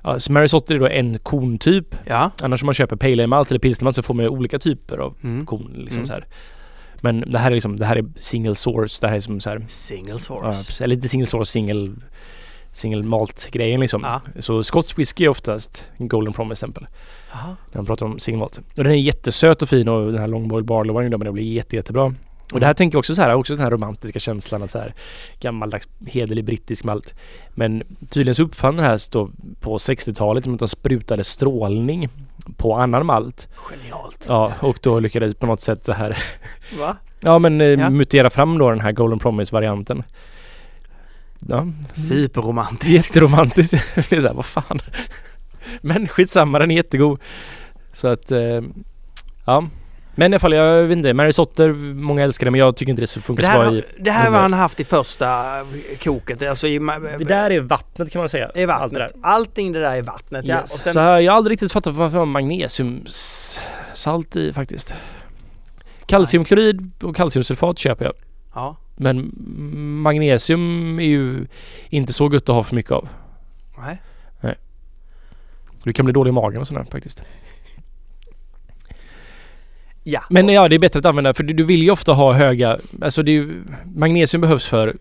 Ja, 0.05 0.19
så 0.19 0.31
Mary 0.31 0.47
Sotter 0.47 0.75
är 0.75 0.79
då 0.79 0.87
en 0.87 1.19
kontyp. 1.19 1.95
Ja. 2.05 2.31
Annars 2.41 2.61
om 2.61 2.65
man 2.65 2.73
köper 2.75 2.95
Pale 2.95 3.13
Ale 3.13 3.27
Malt 3.27 3.49
eller 3.51 3.59
pilsnermalt 3.59 3.95
så 3.95 4.03
får 4.03 4.13
man 4.13 4.25
ju 4.25 4.29
olika 4.29 4.59
typer 4.59 4.97
av 4.97 5.15
Mm. 5.23 5.45
kon. 5.45 5.73
Liksom 5.77 5.97
Mm. 5.97 6.07
så 6.07 6.13
här. 6.13 6.25
Men 7.01 7.31
det 7.31 7.39
här 7.39 7.51
är 7.51 7.55
liksom, 7.55 7.77
det 7.79 7.85
här 7.85 7.95
är 7.95 8.05
single 8.15 8.55
source. 8.55 8.97
Det 9.01 9.07
här 9.07 9.15
är 9.15 9.19
som 9.19 9.39
så 9.39 9.49
här, 9.49 9.65
Single 9.67 10.11
ja, 10.11 10.17
source. 10.19 10.45
precis. 10.47 10.81
eller 10.81 10.95
inte 10.95 11.09
single 11.09 11.25
source, 11.27 11.51
single 11.51 11.91
single 12.73 13.03
malt 13.03 13.49
grejen 13.51 13.79
liksom. 13.79 14.01
Ja. 14.03 14.21
Så 14.41 14.63
skotsk 14.63 14.99
whisky 14.99 15.23
är 15.25 15.29
oftast 15.29 15.85
en 15.97 16.07
Golden 16.07 16.33
Promise 16.33 16.53
exempel. 16.65 16.87
Jaha. 17.33 17.55
När 17.71 17.77
man 17.77 17.85
pratar 17.85 18.05
om 18.05 18.19
single 18.19 18.39
malt. 18.39 18.57
Och 18.57 18.83
den 18.83 18.91
är 18.93 18.95
jättesöt 18.97 19.61
och 19.61 19.69
fin 19.69 19.87
och 19.87 20.11
den 20.11 20.21
här 20.21 20.27
long 20.27 20.47
boiled 20.47 20.65
barley 20.65 20.97
wine 20.97 21.17
men 21.17 21.25
det 21.25 21.31
blir 21.31 21.43
jätte, 21.43 21.75
jättebra. 21.75 22.13
Och 22.53 22.59
det 22.59 22.65
här 22.65 22.73
tänker 22.73 22.95
jag 22.95 22.99
också 22.99 23.15
så 23.15 23.21
här, 23.21 23.33
också 23.33 23.55
den 23.55 23.63
här 23.63 23.71
romantiska 23.71 24.19
känslan 24.19 24.63
att 24.63 24.71
så 24.71 24.79
här 24.79 24.93
gammaldags 25.39 25.87
hederlig 26.07 26.45
brittisk 26.45 26.83
malt. 26.83 27.15
Men 27.49 27.83
tydligen 28.09 28.35
så 28.35 28.43
uppfann 28.43 28.75
den 28.75 28.85
här 28.85 28.99
då 29.11 29.29
på 29.61 29.77
60-talet 29.77 30.45
med 30.45 30.53
att 30.53 30.59
de 30.59 30.67
sprutade 30.67 31.23
strålning 31.23 32.09
på 32.57 32.75
annan 32.75 33.05
malt. 33.05 33.49
Genialt. 33.69 34.25
Ja, 34.29 34.51
och 34.59 34.77
då 34.81 34.99
lyckades 34.99 35.35
på 35.35 35.45
något 35.45 35.61
sätt 35.61 35.85
så 35.85 35.93
här 35.93 36.17
Va? 36.79 36.97
Ja 37.25 37.39
men 37.39 37.61
eh, 37.61 37.67
Ja. 37.67 37.89
mutera 37.89 38.29
fram 38.29 38.57
då 38.57 38.69
den 38.69 38.79
här 38.81 38.91
Golden 38.91 39.19
Promise-varianten. 39.19 40.03
Ja, 41.47 41.67
Superromantiskt. 41.93 42.93
jätteromantiskt. 42.93 43.73
Det 44.09 44.11
är 44.15 44.21
så 44.21 44.27
här, 44.27 44.35
vad 44.35 44.45
fan. 44.45 44.79
Men 45.81 46.07
skitsamma, 46.07 46.59
den 46.59 46.71
är 46.71 46.75
jättegod. 46.75 47.19
Så 47.91 48.07
att, 48.07 48.31
eh, 48.31 48.61
ja. 49.45 49.67
Men 50.15 50.33
i 50.33 50.35
alla 50.35 50.39
fall, 50.39 50.53
jag 50.53 50.83
vet 50.83 50.97
inte, 50.97 51.13
Mary 51.13 51.33
Sotter, 51.33 51.73
många 51.93 52.23
älskar 52.23 52.45
det 52.45 52.51
men 52.51 52.59
jag 52.59 52.75
tycker 52.75 52.89
inte 52.89 53.01
det 53.01 53.07
så 53.07 53.21
funkar 53.21 53.43
Det 53.43 53.49
så 53.49 53.53
bra 53.57 53.63
här, 53.63 53.75
i... 53.77 53.83
det 53.99 54.11
här 54.11 54.19
var 54.19 54.25
humle. 54.39 54.41
han 54.41 54.53
haft 54.53 54.79
i 54.79 54.83
första 54.83 55.43
koket. 56.03 56.41
Alltså 56.49 56.67
i, 56.67 56.79
Det 57.19 57.25
där 57.25 57.49
är 57.51 57.59
vattnet 57.59 58.11
kan 58.11 58.19
man 58.19 58.29
säga. 58.29 58.45
är 58.45 58.49
Allt 58.67 58.93
det 58.93 58.99
vattnet. 58.99 59.21
där. 59.21 59.29
Allting 59.29 59.71
det 59.71 59.79
där 59.79 59.93
är 59.93 60.01
vattnet. 60.01 60.45
Ja. 60.45 60.55
Och 60.55 60.61
Yes. 60.61 60.71
sen, 60.83 60.93
Så 60.93 60.99
här, 60.99 61.19
jag 61.19 61.31
har 61.31 61.37
aldrig 61.37 61.51
riktigt 61.51 61.71
fattat 61.71 61.93
varför 61.95 62.17
man 62.17 62.19
har 62.19 62.25
magnesiumsalt 62.33 64.35
i 64.35 64.53
faktiskt. 64.53 64.95
Kalciumklorid 66.05 66.91
och 67.03 67.15
kalciumsulfat 67.15 67.79
köper 67.79 68.05
jag. 68.05 68.13
ja. 68.55 68.77
Men 68.95 69.31
magnesium 70.01 70.99
är 70.99 71.03
ju 71.05 71.45
inte 71.89 72.13
så 72.13 72.27
gott 72.29 72.49
att 72.49 72.55
ha 72.55 72.63
för 72.63 72.75
mycket 72.75 72.91
av. 72.91 73.07
Nej. 73.77 73.97
Du 75.83 75.93
kan 75.93 76.05
bli 76.05 76.13
dålig 76.13 76.29
i 76.29 76.33
magen 76.33 76.61
och 76.61 76.67
sådär 76.67 76.85
faktiskt. 76.91 77.23
Ja. 80.03 80.23
Men 80.29 80.49
ja, 80.49 80.67
det 80.67 80.75
är 80.75 80.79
bättre 80.79 80.99
att 80.99 81.05
använda 81.05 81.33
för 81.33 81.43
du, 81.43 81.53
du 81.53 81.63
vill 81.63 81.83
ju 81.83 81.91
ofta 81.91 82.13
ha 82.13 82.33
höga, 82.33 82.79
alltså 83.01 83.23
det 83.23 83.31
är 83.31 83.33
ju, 83.33 83.63
magnesium 83.95 84.41
behövs 84.41 84.67
för 84.67 84.95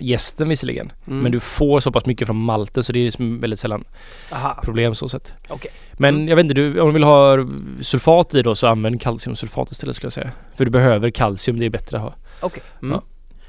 gästen 0.00 0.48
visserligen. 0.48 0.92
Mm. 1.06 1.20
Men 1.20 1.32
du 1.32 1.40
får 1.40 1.80
så 1.80 1.92
pass 1.92 2.06
mycket 2.06 2.26
från 2.26 2.36
malten 2.36 2.82
så 2.84 2.92
det 2.92 3.06
är 3.06 3.10
som 3.10 3.40
väldigt 3.40 3.60
sällan 3.60 3.84
Aha. 4.32 4.60
problem 4.62 4.94
så 4.94 5.08
sett. 5.08 5.34
Okej. 5.48 5.70
Men 5.92 6.14
Mm. 6.14 6.28
jag 6.28 6.36
vet 6.36 6.42
inte, 6.42 6.54
du, 6.54 6.80
om 6.80 6.86
du 6.88 6.92
vill 6.92 7.02
ha 7.04 7.46
sulfat 7.80 8.34
i 8.34 8.42
då 8.42 8.54
så 8.54 8.66
använd 8.66 9.00
kalciumsulfat 9.00 9.70
istället 9.70 9.96
skulle 9.96 10.06
jag 10.06 10.12
säga. 10.12 10.30
För 10.54 10.64
du 10.64 10.70
behöver 10.70 11.10
kalcium, 11.10 11.58
det 11.58 11.66
är 11.66 11.70
bättre 11.70 11.96
att 11.96 12.02
ha. 12.02 12.14
Okej. 12.40 12.62
Mm. 12.82 12.92
Ja. 12.92 13.02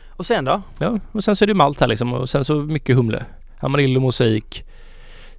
Och 0.10 0.26
sen 0.26 0.46
då? 0.46 0.62
Ja, 0.80 1.00
och 1.12 1.24
sen 1.24 1.36
så 1.36 1.46
är 1.46 1.48
det 1.48 1.54
malt 1.54 1.80
här 1.80 1.88
liksom 1.88 2.14
och 2.14 2.30
sen 2.30 2.46
så 2.46 2.56
mycket 2.56 2.96
humle. 2.96 3.26
Amarillo, 3.60 4.00
mosaik, 4.00 4.66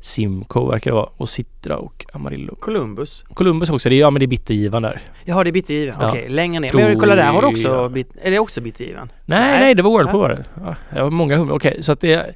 Simcoe 0.01 0.71
verkar 0.71 0.91
det 0.91 0.95
vara 0.95 1.09
och 1.17 1.31
Citra 1.31 1.77
och 1.77 2.07
Amarillo. 2.13 2.55
Columbus. 2.55 3.25
Columbus 3.35 3.71
också, 3.71 3.89
det 3.89 3.95
är, 3.95 4.01
ja 4.01 4.11
men 4.11 4.21
det 4.21 4.25
är 4.25 4.29
bittergivan 4.29 4.83
där. 4.83 5.01
Jaha, 5.25 5.45
det 5.45 5.51
är 5.51 5.53
bittergivan. 5.53 5.97
Ja. 6.01 6.09
Okej, 6.09 6.29
längre 6.29 6.61
ner. 6.61 6.69
Tror 6.69 6.81
Men 6.81 6.91
jag 6.91 7.01
kolla 7.01 7.15
där, 7.15 7.23
har 7.23 7.43
du 7.43 7.49
också 7.49 7.89
bit, 7.89 8.17
är 8.23 8.31
det 8.31 8.39
också 8.39 8.61
bittergivan? 8.61 9.13
Nej, 9.25 9.51
Nej. 9.51 9.61
nej, 9.61 9.75
det 9.75 9.83
var 9.83 9.99
Whirlpool 9.99 10.21
var 10.21 10.29
det. 10.29 10.45
Ja, 10.65 10.75
jag 10.95 11.03
har 11.05 11.11
många 11.11 11.37
humle. 11.37 11.55
Okej, 11.55 11.83
så 11.83 11.93
att 11.93 12.01
det 12.01 12.13
är 12.13 12.35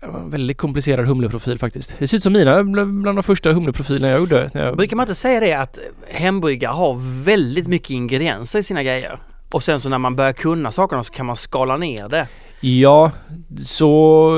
det 0.00 0.06
var 0.06 0.20
en 0.20 0.30
väldigt 0.30 0.58
komplicerad 0.58 1.06
humleprofil 1.06 1.58
faktiskt. 1.58 1.96
Det 1.98 2.08
ser 2.08 2.16
ut 2.16 2.22
som 2.22 2.32
mina, 2.32 2.62
bland 2.62 3.04
de 3.04 3.22
första 3.22 3.52
humleprofilerna 3.52 4.08
jag 4.08 4.20
gjorde. 4.20 4.50
Jag, 4.54 4.76
Brukar 4.76 4.96
man 4.96 5.04
inte 5.04 5.14
säga 5.14 5.40
det 5.40 5.52
att 5.52 5.78
hembryggare 6.08 6.72
har 6.72 7.24
väldigt 7.24 7.68
mycket 7.68 7.90
ingredienser 7.90 8.58
i 8.58 8.62
sina 8.62 8.82
grejer? 8.82 9.18
Och 9.52 9.62
sen 9.62 9.80
så 9.80 9.88
när 9.88 9.98
man 9.98 10.16
börjar 10.16 10.32
kunna 10.32 10.72
sakerna 10.72 11.02
så 11.02 11.12
kan 11.12 11.26
man 11.26 11.36
skala 11.36 11.76
ner 11.76 12.08
det. 12.08 12.28
Ja, 12.62 13.10
så 13.64 14.32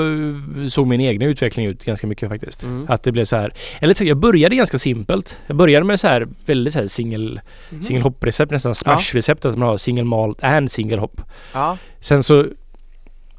såg 0.71 0.87
min 0.87 1.01
egna 1.01 1.25
utveckling 1.25 1.67
ut 1.67 1.85
ganska 1.85 2.07
mycket 2.07 2.29
faktiskt. 2.29 2.63
Mm. 2.63 2.87
Att 2.89 3.03
det 3.03 3.13
blev 3.13 3.25
så 3.25 3.37
här. 3.37 3.55
Eller 3.81 4.03
jag 4.05 4.17
började 4.17 4.57
ganska 4.57 4.79
simpelt. 4.79 5.39
Jag 5.47 5.57
började 5.57 5.87
med 5.87 6.01
så 6.01 6.07
här 6.09 6.29
väldigt 6.47 6.73
så 6.75 6.81
här 6.81 6.87
single, 6.87 7.41
Mhm. 7.71 7.83
single 7.83 8.03
hop 8.03 8.25
recept, 8.25 8.53
nästan 8.53 8.75
smash-recept. 8.75 9.49
Att 9.49 9.57
man 9.59 9.69
har 9.69 9.77
single 9.77 10.05
malt 10.05 10.45
and 10.45 10.71
single 10.71 10.97
hop. 10.99 11.21
Ja. 11.53 11.79
Sen 12.01 12.23
så 12.23 12.47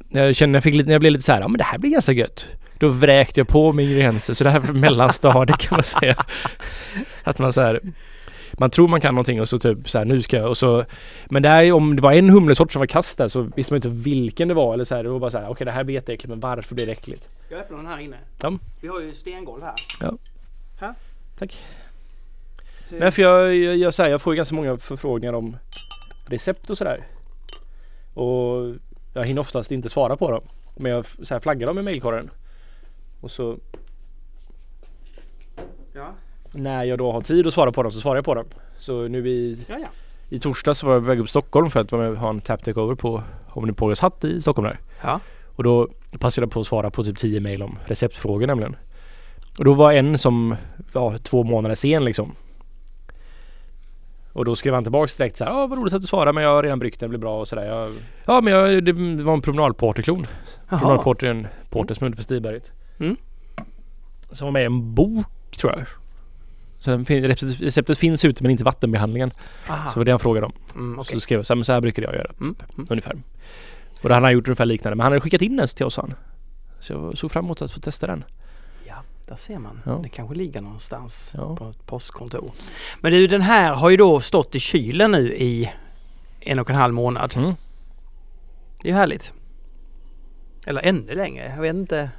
jag 0.08 0.36
kände 0.36 0.56
jag 0.56 0.62
fick 0.62 0.74
lite, 0.74 0.86
när 0.86 0.94
jag 0.94 1.00
blev 1.00 1.12
lite 1.12 1.24
så 1.24 1.32
här, 1.32 1.40
ja 1.40 1.48
men 1.48 1.58
det 1.58 1.64
här 1.64 1.78
blir 1.78 1.90
ganska 1.90 2.12
gött. 2.12 2.46
Då 2.78 2.88
vräkte 2.88 3.40
jag 3.40 3.48
på 3.48 3.72
med 3.72 3.84
ingredienser. 3.84 4.34
Så 4.34 4.44
det 4.44 4.50
här 4.50 4.60
var 4.60 4.74
mellanstadiet 4.74 5.58
kan 5.58 5.76
man 5.76 5.82
säga. 5.84 6.16
Att 7.24 7.38
man 7.38 7.52
så 7.52 7.60
här 7.60 7.80
man 8.58 8.70
tror 8.70 8.88
man 8.88 9.00
kan 9.00 9.14
någonting 9.14 9.40
och 9.40 9.48
så 9.48 9.58
typ 9.58 9.90
så 9.90 9.98
här, 9.98 10.04
nu 10.04 10.22
ska 10.22 10.36
jag 10.36 10.48
och 10.48 10.58
så 10.58 10.84
Men 11.30 11.42
det 11.42 11.48
här, 11.48 11.72
om 11.72 11.96
det 11.96 12.02
var 12.02 12.12
en 12.12 12.30
humlesort 12.30 12.72
som 12.72 12.80
var 12.80 12.86
kast 12.86 13.18
där 13.18 13.28
så 13.28 13.42
visste 13.56 13.72
man 13.72 13.76
inte 13.76 13.88
vilken 13.88 14.48
det 14.48 14.54
var 14.54 14.74
eller 14.74 14.84
så 14.84 14.94
här. 14.94 15.02
Det 15.02 15.08
var 15.08 15.18
bara 15.18 15.30
så 15.30 15.38
här, 15.38 15.48
okej 15.48 15.64
det 15.64 15.70
här 15.70 15.84
blir 15.84 15.94
jätteäckligt 15.94 16.28
men 16.28 16.40
varför 16.40 16.74
blir 16.74 16.86
det 16.86 16.92
äckligt? 16.92 17.28
Jag 17.48 17.60
öppnar 17.60 17.76
den 17.76 17.86
här 17.86 17.98
inne. 17.98 18.16
Ja. 18.42 18.58
Vi 18.80 18.88
har 18.88 19.00
ju 19.00 19.12
stengolv 19.12 19.62
här. 19.62 19.74
Tack. 21.38 21.62
Men 22.88 23.12
för 23.12 23.22
jag, 23.22 23.54
jag, 23.54 23.76
jag, 23.76 23.94
så 23.94 24.02
här, 24.02 24.10
jag 24.10 24.22
får 24.22 24.32
ju 24.32 24.36
ganska 24.36 24.54
många 24.54 24.76
förfrågningar 24.76 25.32
om 25.32 25.56
recept 26.26 26.70
och 26.70 26.78
sådär. 26.78 27.06
Och 28.14 28.74
jag 29.14 29.26
hinner 29.26 29.40
oftast 29.40 29.72
inte 29.72 29.88
svara 29.88 30.16
på 30.16 30.30
dem. 30.30 30.42
Men 30.76 30.92
jag 30.92 31.06
så 31.22 31.34
här, 31.34 31.40
flaggar 31.40 31.66
dem 31.66 31.78
i 31.78 31.82
mailkorgen. 31.82 32.30
Och 33.20 33.30
så 33.30 33.58
Ja. 35.92 36.14
När 36.54 36.84
jag 36.84 36.98
då 36.98 37.12
har 37.12 37.20
tid 37.20 37.46
att 37.46 37.54
svara 37.54 37.72
på 37.72 37.82
dem 37.82 37.92
så 37.92 38.00
svarar 38.00 38.16
jag 38.16 38.24
på 38.24 38.34
dem. 38.34 38.44
Så 38.78 39.08
nu 39.08 39.28
i, 39.28 39.64
Ja, 39.68 39.78
ja. 39.78 39.88
i 40.28 40.38
torsdags 40.38 40.82
var 40.82 40.92
jag 40.92 41.02
på 41.02 41.08
väg 41.08 41.18
upp 41.18 41.26
till 41.26 41.30
Stockholm 41.30 41.70
för 41.70 41.80
att 41.80 41.92
vara 41.92 42.02
med 42.02 42.10
och 42.10 42.16
ha 42.18 42.28
en 42.30 42.40
tap 42.40 42.64
takeover 42.64 42.94
på 42.94 43.22
Omnipollos 43.48 44.00
hatt 44.00 44.24
i 44.24 44.40
Stockholm 44.40 44.68
där. 44.68 44.78
Ja. 45.02 45.20
Och 45.56 45.64
då 45.64 45.88
passade 46.18 46.44
jag 46.44 46.50
på 46.52 46.60
att 46.60 46.66
svara 46.66 46.90
på 46.90 47.04
typ 47.04 47.18
10 47.18 47.40
mejl 47.40 47.62
om 47.62 47.78
receptfrågor 47.84 48.46
nämligen. 48.46 48.76
Och 49.58 49.64
då 49.64 49.72
var 49.72 49.92
en 49.92 50.18
som 50.18 50.56
var 50.92 51.18
två 51.18 51.42
månader 51.44 51.74
sen 51.74 52.04
liksom. 52.04 52.32
Och 54.32 54.44
då 54.44 54.56
skrev 54.56 54.74
han 54.74 54.82
tillbaks 54.84 55.16
direkt 55.16 55.36
så 55.36 55.44
här. 55.44 55.50
Ja 55.52 55.66
vad 55.66 55.78
roligt 55.78 55.94
att 55.94 56.00
du 56.00 56.06
svarar 56.06 56.32
men 56.32 56.42
jag 56.42 56.50
har 56.50 56.62
redan 56.62 56.78
bryggt 56.78 57.00
den, 57.00 57.08
blir 57.10 57.20
bra 57.20 57.40
och 57.40 57.48
sådär. 57.48 57.64
Jag, 57.64 57.94
ja 58.26 58.40
men 58.40 58.52
jag, 58.52 58.84
det 58.84 58.92
var 59.22 59.34
en 59.34 59.42
promenadporterklon. 59.42 60.26
Promenadporter 60.68 61.26
är 61.26 61.30
en 61.30 61.46
porter 61.70 61.94
som 61.94 62.06
är 62.06 62.12
för 62.12 62.22
Stiberget. 62.22 62.70
Mm. 62.98 63.16
Som 64.30 64.44
var 64.44 64.52
med 64.52 64.62
i 64.62 64.66
en 64.66 64.94
bok 64.94 65.26
tror 65.60 65.72
jag. 65.72 65.86
Så 66.84 66.90
receptet, 66.98 67.98
finns 67.98 68.24
ute 68.24 68.42
men 68.42 68.50
inte 68.50 68.64
vattenbehandlingen. 68.64 69.30
Aha. 69.68 69.90
Så 69.90 70.00
var 70.00 70.04
det 70.04 70.10
han 70.12 70.18
frågade 70.20 70.46
om. 70.46 70.52
Mm, 70.74 70.98
okej. 70.98 71.14
Så 71.14 71.20
skrev 71.20 71.38
jag 71.38 71.46
så 71.46 71.52
här, 71.52 71.56
men 71.56 71.64
så 71.64 71.72
här 71.72 71.80
brukar 71.80 72.02
jag 72.02 72.14
göra. 72.14 72.30
Mm, 72.40 72.54
mm. 72.74 72.86
Ungefär. 72.90 73.22
Och 74.02 74.08
då 74.08 74.14
hade 74.14 74.26
han 74.26 74.32
gjort 74.32 74.48
ungefär 74.48 74.66
liknande. 74.66 74.96
Men 74.96 75.04
han 75.04 75.12
hade 75.12 75.20
skickat 75.20 75.42
in 75.42 75.56
den 75.56 75.68
till 75.68 75.86
oss 75.86 75.96
han. 75.96 76.14
Så 76.80 76.92
jag 76.92 77.18
såg 77.18 77.30
fram 77.30 77.44
emot 77.44 77.62
att 77.62 77.72
få 77.72 77.80
testa 77.80 78.06
den. 78.06 78.24
Ja, 78.88 78.94
där 79.28 79.36
ser 79.36 79.58
man. 79.58 79.80
Ja. 79.86 80.00
Det 80.02 80.08
kanske 80.08 80.34
ligger 80.34 80.60
någonstans 80.62 81.34
Ja. 81.36 81.56
på 81.56 81.68
ett 81.68 81.86
postkontor. 81.86 82.52
Men 83.00 83.12
du, 83.12 83.26
den 83.26 83.42
här 83.42 83.74
har 83.74 83.90
ju 83.90 83.96
då 83.96 84.20
stått 84.20 84.54
i 84.54 84.60
kylen 84.60 85.10
nu 85.10 85.34
i 85.36 85.70
en 86.40 86.58
och 86.58 86.70
en 86.70 86.76
halv 86.76 86.94
månad. 86.94 87.34
Mm. 87.36 87.54
Det 88.82 88.88
är 88.88 88.92
ju 88.92 88.98
härligt. 88.98 89.32
Eller 90.66 90.80
ännu 90.82 91.14
längre. 91.14 91.52
Jag 91.54 91.62
vet 91.62 91.74
inte. 91.74 92.10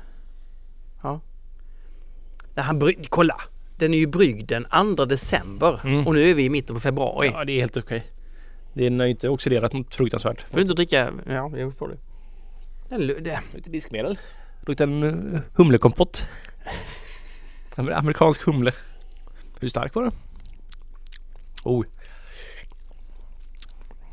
Ja. 1.03 1.19
När 2.55 2.63
han 2.63 2.79
bry- 2.81 3.05
Kolla! 3.09 3.41
Den 3.77 3.93
är 3.93 3.97
ju 3.97 4.07
bryggd 4.07 4.49
den 4.49 4.65
2 4.95 5.05
december 5.05 5.81
Mm. 5.83 6.07
och 6.07 6.13
nu 6.13 6.29
är 6.29 6.33
vi 6.33 6.43
i 6.45 6.49
mitten 6.49 6.75
på 6.75 6.79
februari. 6.79 7.29
Ja 7.33 7.45
det 7.45 7.51
är 7.51 7.59
helt 7.59 7.77
okej. 7.77 8.11
Den 8.73 8.99
har 8.99 9.05
ju 9.05 9.11
inte 9.11 9.29
oxiderat 9.29 9.73
något 9.73 9.95
fruktansvärt. 9.95 10.41
Får 10.49 10.55
du 10.57 10.61
inte 10.61 10.73
dricka? 10.73 11.11
Ja, 11.27 11.51
jo 11.57 11.71
får 11.71 11.87
du. 11.87 11.97
Den, 12.89 13.23
det. 13.23 13.39
Lite 13.53 13.69
diskmedel. 13.69 14.19
Luktar 14.67 14.83
en 14.87 15.03
uh, 15.03 15.39
humlekompott. 15.53 16.25
Amer- 17.75 17.91
Amerikansk 17.93 18.41
humle. 18.41 18.71
Hur 19.59 19.69
stark 19.69 19.95
var 19.95 20.03
den? 20.03 20.11
Oh, 21.63 21.85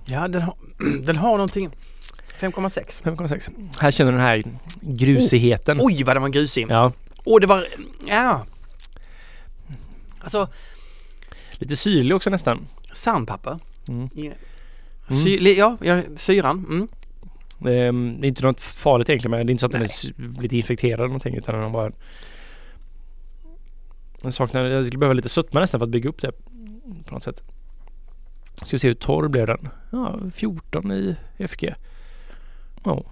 Ja, 0.05 0.29
den 0.29 0.43
har, 0.43 0.55
den 1.05 1.17
har 1.17 1.31
någonting. 1.33 1.71
5,6. 2.41 3.03
5,6. 3.05 3.51
Här 3.81 3.91
känner 3.91 4.13
du 4.13 4.19
den 4.19 4.27
här 4.27 4.45
grusigheten. 4.81 5.79
Oj 5.81 6.03
vad 6.05 6.17
den 6.17 6.23
var 6.23 6.29
grusig! 6.29 6.67
Ja, 6.71 6.93
Åh 7.25 7.41
det 7.41 7.47
var... 7.47 7.67
Ja! 8.07 8.47
Alltså 10.23 10.49
lite 11.53 11.77
syrlig 11.77 12.17
också 12.17 12.31
nästan. 12.31 12.67
sandpapper. 12.93 13.59
Mm. 13.89 14.09
I- 14.15 14.33
Sy, 15.25 15.39
ja, 15.53 15.77
ja, 15.83 16.03
syran. 16.17 16.59
Mm. 16.69 16.89
Ehm, 17.75 18.21
det 18.21 18.27
är 18.27 18.29
inte 18.29 18.45
något 18.45 18.61
farligt 18.61 19.09
egentligen 19.09 19.31
men 19.31 19.47
det 19.47 19.51
är 19.51 19.53
inte 19.53 19.61
så 19.61 19.67
att 19.67 19.73
den 19.73 19.83
är 19.83 19.87
sy- 19.87 20.13
lite 20.41 20.57
infekterad 20.57 20.95
eller 21.01 21.07
någonting 21.09 21.35
utan 21.37 21.55
den 21.55 21.65
har 21.65 21.71
bara 21.71 21.93
Den 24.23 24.33
saknar, 24.33 24.65
jag 24.65 24.87
skulle 24.87 24.99
behöva 24.99 25.13
lite 25.15 25.29
sötma 25.29 25.61
nästan 25.61 25.81
för 25.81 25.85
att 25.85 25.91
bygga 25.91 26.09
upp 26.09 26.23
det 26.23 26.33
på 27.07 27.15
något 27.15 27.23
sätt. 27.23 27.43
Ska 28.55 28.67
vi 28.73 28.79
se 28.79 28.89
hur 28.89 28.95
torr 28.95 29.29
blev 29.29 29.47
den? 29.47 29.69
Ja, 29.93 30.19
14 30.35 30.93
i 30.93 31.17
FG. 31.39 31.75
Ja. 32.85 33.05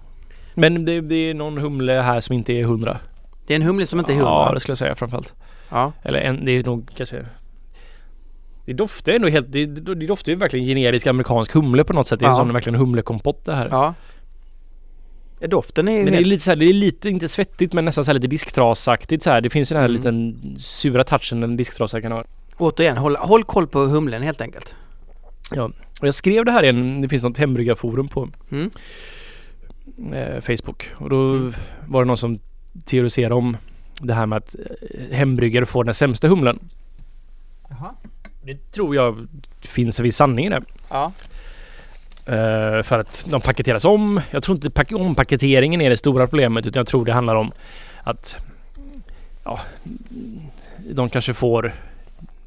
Men 0.53 0.85
det, 0.85 1.01
det 1.01 1.15
är 1.15 1.33
någon 1.33 1.57
humle 1.57 1.93
här 1.93 2.19
som 2.21 2.35
inte 2.35 2.53
är 2.53 2.61
100. 2.61 2.99
Det 3.47 3.53
är 3.53 3.55
en 3.55 3.61
humle 3.61 3.85
som 3.85 3.99
inte 3.99 4.13
är 4.13 4.17
Ja, 4.17 4.39
hundra. 4.39 4.53
det 4.53 4.59
skulle 4.59 4.71
jag 4.71 4.77
säga 4.77 4.95
framförallt. 4.95 5.33
Ja. 5.71 5.93
Eller 6.03 6.19
en, 6.19 6.45
det 6.45 6.51
är 6.51 6.63
nog 6.63 6.89
kanske 6.97 7.25
Det 8.65 8.73
doftar 8.73 9.11
ändå 9.11 9.27
helt, 9.27 9.51
det, 9.51 9.65
det 9.65 10.07
doftar 10.07 10.31
ju 10.31 10.37
verkligen 10.37 10.65
generisk 10.65 11.07
amerikansk 11.07 11.51
humle 11.53 11.83
på 11.83 11.93
något 11.93 12.07
sätt. 12.07 12.19
Det 12.19 12.25
är 12.25 12.27
Ja. 12.27 12.31
en 12.31 12.35
sån 12.37 12.53
verkligen 12.53 12.79
humlekompott 12.79 13.45
det 13.45 13.55
här. 13.55 13.67
ja. 13.71 13.93
ja. 15.39 15.47
Doften 15.47 15.87
är 15.87 15.91
ju 15.91 15.97
Men 15.97 16.05
det 16.05 16.11
är 16.11 16.15
helt... 16.15 16.27
lite 16.27 16.43
så 16.43 16.51
här, 16.51 16.55
det 16.55 16.65
är 16.65 16.73
lite, 16.73 17.09
inte 17.09 17.27
svettigt 17.27 17.73
men 17.73 17.85
nästan 17.85 18.03
så 18.03 18.09
här 18.11 18.13
lite 18.13 18.27
disktrasaktigt 18.27 19.23
så 19.23 19.29
här. 19.29 19.41
Det 19.41 19.49
finns 19.49 19.71
ju 19.71 19.73
den 19.73 19.81
här 19.81 19.89
Mm. 19.89 19.97
liten 19.97 20.59
sura 20.59 21.03
touchen 21.03 21.43
en 21.43 21.57
disktrasa 21.57 22.01
kan 22.01 22.11
ha. 22.11 22.23
Återigen, 22.57 22.97
håll, 22.97 23.15
håll 23.15 23.43
koll 23.43 23.67
på 23.67 23.79
humlen 23.79 24.21
helt 24.23 24.41
enkelt. 24.41 24.75
Och 26.01 26.07
jag 26.07 26.15
skrev 26.15 26.45
det 26.45 26.51
här 26.51 26.63
i 26.63 26.67
en, 26.69 27.01
det 27.01 27.09
finns 27.09 27.23
något 27.23 27.37
hembryggarforum 27.37 28.07
på 28.07 28.29
Mm. 28.51 28.69
eh, 30.13 30.41
Facebook. 30.41 30.89
Och 30.97 31.09
då 31.09 31.33
Mm. 31.33 31.53
var 31.87 32.01
det 32.03 32.07
någon 32.07 32.17
som 32.17 32.39
teoriserade 32.85 33.35
om 33.35 33.57
det 34.03 34.13
här 34.13 34.25
med 34.25 34.37
att 34.37 34.55
eh, 34.55 35.15
hembryggare 35.17 35.65
får 35.65 35.83
den 35.83 35.93
sämsta 35.93 36.27
humlen. 36.27 36.59
Det 38.41 38.71
tror 38.71 38.95
jag 38.95 39.27
finns 39.61 39.99
en 39.99 40.03
viss 40.03 40.15
sanning 40.15 40.45
i 40.45 40.49
det. 40.49 40.61
Ja. 40.89 41.11
Eh, 42.25 42.83
för 42.83 42.99
att 42.99 43.25
de 43.29 43.41
paketeras 43.41 43.85
om. 43.85 44.21
Jag 44.31 44.43
tror 44.43 44.57
inte 44.57 44.95
ompaketeringen 44.95 45.81
är 45.81 45.89
det 45.89 45.97
stora 45.97 46.27
problemet 46.27 46.67
utan 46.67 46.79
jag 46.79 46.87
tror 46.87 47.05
det 47.05 47.13
handlar 47.13 47.35
om 47.35 47.51
att 48.03 48.35
ja, 49.43 49.59
de 50.89 51.09
kanske 51.09 51.33
får 51.33 51.73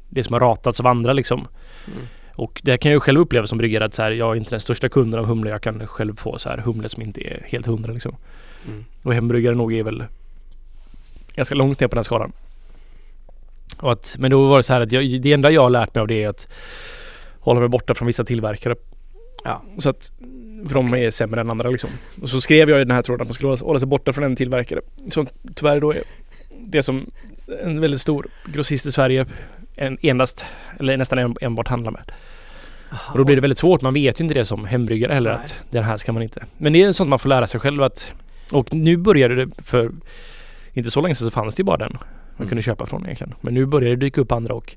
det 0.09 0.23
som 0.23 0.33
har 0.33 0.39
ratats 0.39 0.79
av 0.79 0.87
andra 0.87 1.13
liksom. 1.13 1.47
Mm. 1.87 2.07
Och 2.35 2.61
det 2.63 2.77
kan 2.77 2.91
jag 2.91 2.95
ju 2.95 2.99
själv 2.99 3.19
uppleva 3.19 3.47
som 3.47 3.57
bryggare 3.57 3.85
att 3.85 3.93
så 3.93 4.01
här, 4.01 4.11
jag 4.11 4.31
är 4.31 4.35
inte 4.35 4.49
den 4.49 4.59
största 4.59 4.89
kunden 4.89 5.19
av 5.19 5.25
humle. 5.25 5.49
Jag 5.49 5.61
kan 5.61 5.87
själv 5.87 6.15
få 6.15 6.37
så 6.39 6.49
här 6.49 6.57
humle 6.57 6.89
som 6.89 7.03
inte 7.03 7.27
är 7.27 7.45
helt 7.45 7.65
hundra 7.65 7.93
liksom. 7.93 8.15
Mm. 8.67 8.85
Och 9.03 9.13
hembryggare 9.13 9.55
nog 9.55 9.73
är 9.73 9.83
väl 9.83 10.03
ganska 11.35 11.55
långt 11.55 11.79
ner 11.79 11.87
på 11.87 11.95
den 11.95 12.03
skalan. 12.03 12.31
Och 13.77 13.91
att, 13.91 14.15
men 14.19 14.31
då 14.31 14.47
var 14.47 14.57
det 14.57 14.63
så 14.63 14.73
här 14.73 14.81
att 14.81 14.91
jag, 14.91 15.21
det 15.21 15.33
enda 15.33 15.51
jag 15.51 15.61
har 15.61 15.69
lärt 15.69 15.95
mig 15.95 16.01
av 16.01 16.07
det 16.07 16.23
är 16.23 16.29
att 16.29 16.47
hålla 17.39 17.59
mig 17.59 17.69
borta 17.69 17.95
från 17.95 18.05
vissa 18.05 18.23
tillverkare. 18.23 18.75
Ja. 19.43 19.63
Så 19.77 19.89
att 19.89 20.11
för 20.67 20.73
de 20.73 20.93
är 20.93 21.11
sämre 21.11 21.41
än 21.41 21.49
andra 21.49 21.69
liksom. 21.69 21.89
Och 22.21 22.29
så 22.29 22.41
skrev 22.41 22.69
jag 22.69 22.81
i 22.81 22.83
den 22.83 22.95
här 22.95 23.01
tråden 23.01 23.21
att 23.21 23.27
man 23.27 23.33
skulle 23.33 23.57
hålla- 23.57 23.79
sig 23.79 23.87
borta 23.87 24.13
från 24.13 24.23
en 24.23 24.35
tillverkare. 24.35 24.81
Som 25.09 25.27
tyvärr 25.55 25.79
då 25.79 25.91
är 25.91 26.03
det 26.65 26.83
som 26.83 27.09
en 27.63 27.81
väldigt 27.81 28.01
stor 28.01 28.27
grossist 28.45 28.85
i 28.85 28.91
Sverige 28.91 29.25
en, 29.75 29.97
endast, 30.01 30.45
eller 30.79 30.97
nästan 30.97 31.19
en, 31.19 31.35
enbart 31.41 31.67
handlar 31.67 31.91
med. 31.91 32.11
Och 33.11 33.17
då 33.17 33.23
blir 33.23 33.35
det 33.35 33.41
väldigt 33.41 33.57
svårt. 33.57 33.81
Man 33.81 33.93
vet 33.93 34.19
ju 34.19 34.23
inte 34.23 34.33
det 34.33 34.45
som 34.45 34.65
hembryggare 34.65 35.13
heller 35.13 35.31
Nej. 35.31 35.39
att 35.43 35.55
den 35.71 35.83
här 35.83 35.97
ska 35.97 36.13
man 36.13 36.23
inte. 36.23 36.45
Men 36.57 36.73
det 36.73 36.83
är 36.83 36.91
sånt 36.91 37.09
man 37.09 37.19
får 37.19 37.29
lära 37.29 37.47
sig 37.47 37.59
själv 37.59 37.83
att 37.83 38.11
och 38.51 38.73
nu 38.73 38.97
började 38.97 39.45
det 39.45 39.51
för 39.63 39.91
inte 40.75 40.91
så 40.91 41.01
länge 41.01 41.15
sedan 41.15 41.25
så 41.25 41.31
fanns 41.31 41.55
det 41.55 41.59
ju 41.59 41.65
bara 41.65 41.77
den 41.77 41.91
man 41.93 42.03
Mm. 42.37 42.49
kunde 42.49 42.61
köpa 42.61 42.85
från 42.85 43.03
egentligen. 43.05 43.33
Men 43.41 43.53
nu 43.53 43.65
börjar 43.65 43.89
det 43.89 43.95
dyka 43.95 44.21
upp 44.21 44.31
andra 44.31 44.53
och 44.53 44.75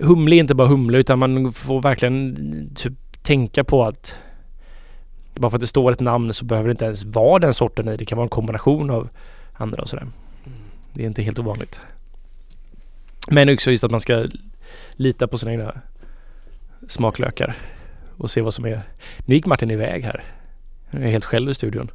Humle 0.00 0.36
är 0.36 0.40
inte 0.40 0.54
bara 0.54 0.68
humle 0.68 0.98
utan 0.98 1.18
man 1.18 1.52
får 1.52 1.82
verkligen 1.82 2.36
typ 2.74 2.92
tänka 3.22 3.64
på 3.64 3.84
att 3.84 4.16
bara 5.34 5.50
för 5.50 5.56
att 5.56 5.60
det 5.60 5.66
står 5.66 5.92
ett 5.92 6.00
namn 6.00 6.32
så 6.32 6.44
behöver 6.44 6.68
det 6.68 6.70
inte 6.70 6.84
ens 6.84 7.04
vara 7.04 7.38
den 7.38 7.54
sorten 7.54 7.88
i. 7.88 7.96
Det 7.96 8.04
kan 8.04 8.16
vara 8.16 8.24
en 8.24 8.28
kombination 8.28 8.90
av 8.90 9.08
andra 9.52 9.82
och 9.82 9.88
sådär. 9.88 10.06
Det 10.92 11.02
är 11.02 11.06
inte 11.06 11.22
helt 11.22 11.38
ovanligt. 11.38 11.80
Men 13.30 13.48
också 13.54 13.70
just 13.70 13.84
att 13.84 13.90
man 13.90 14.00
ska 14.00 14.26
lita 14.92 15.26
på 15.28 15.38
sina 15.38 15.52
egna 15.52 15.74
smaklökar 16.88 17.56
och 18.16 18.30
se 18.30 18.40
vad 18.40 18.54
som 18.54 18.66
är. 18.66 18.80
Nu 19.26 19.34
gick 19.34 19.46
Martin 19.46 19.70
iväg 19.70 20.04
här. 20.04 20.24
Jag 20.90 21.02
är 21.02 21.10
helt 21.10 21.24
själv 21.24 21.50
i 21.50 21.54
studion. 21.54 21.90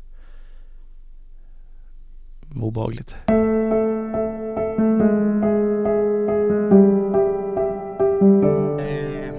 Obehagligt. 2.55 3.15
Eh, 8.79 9.33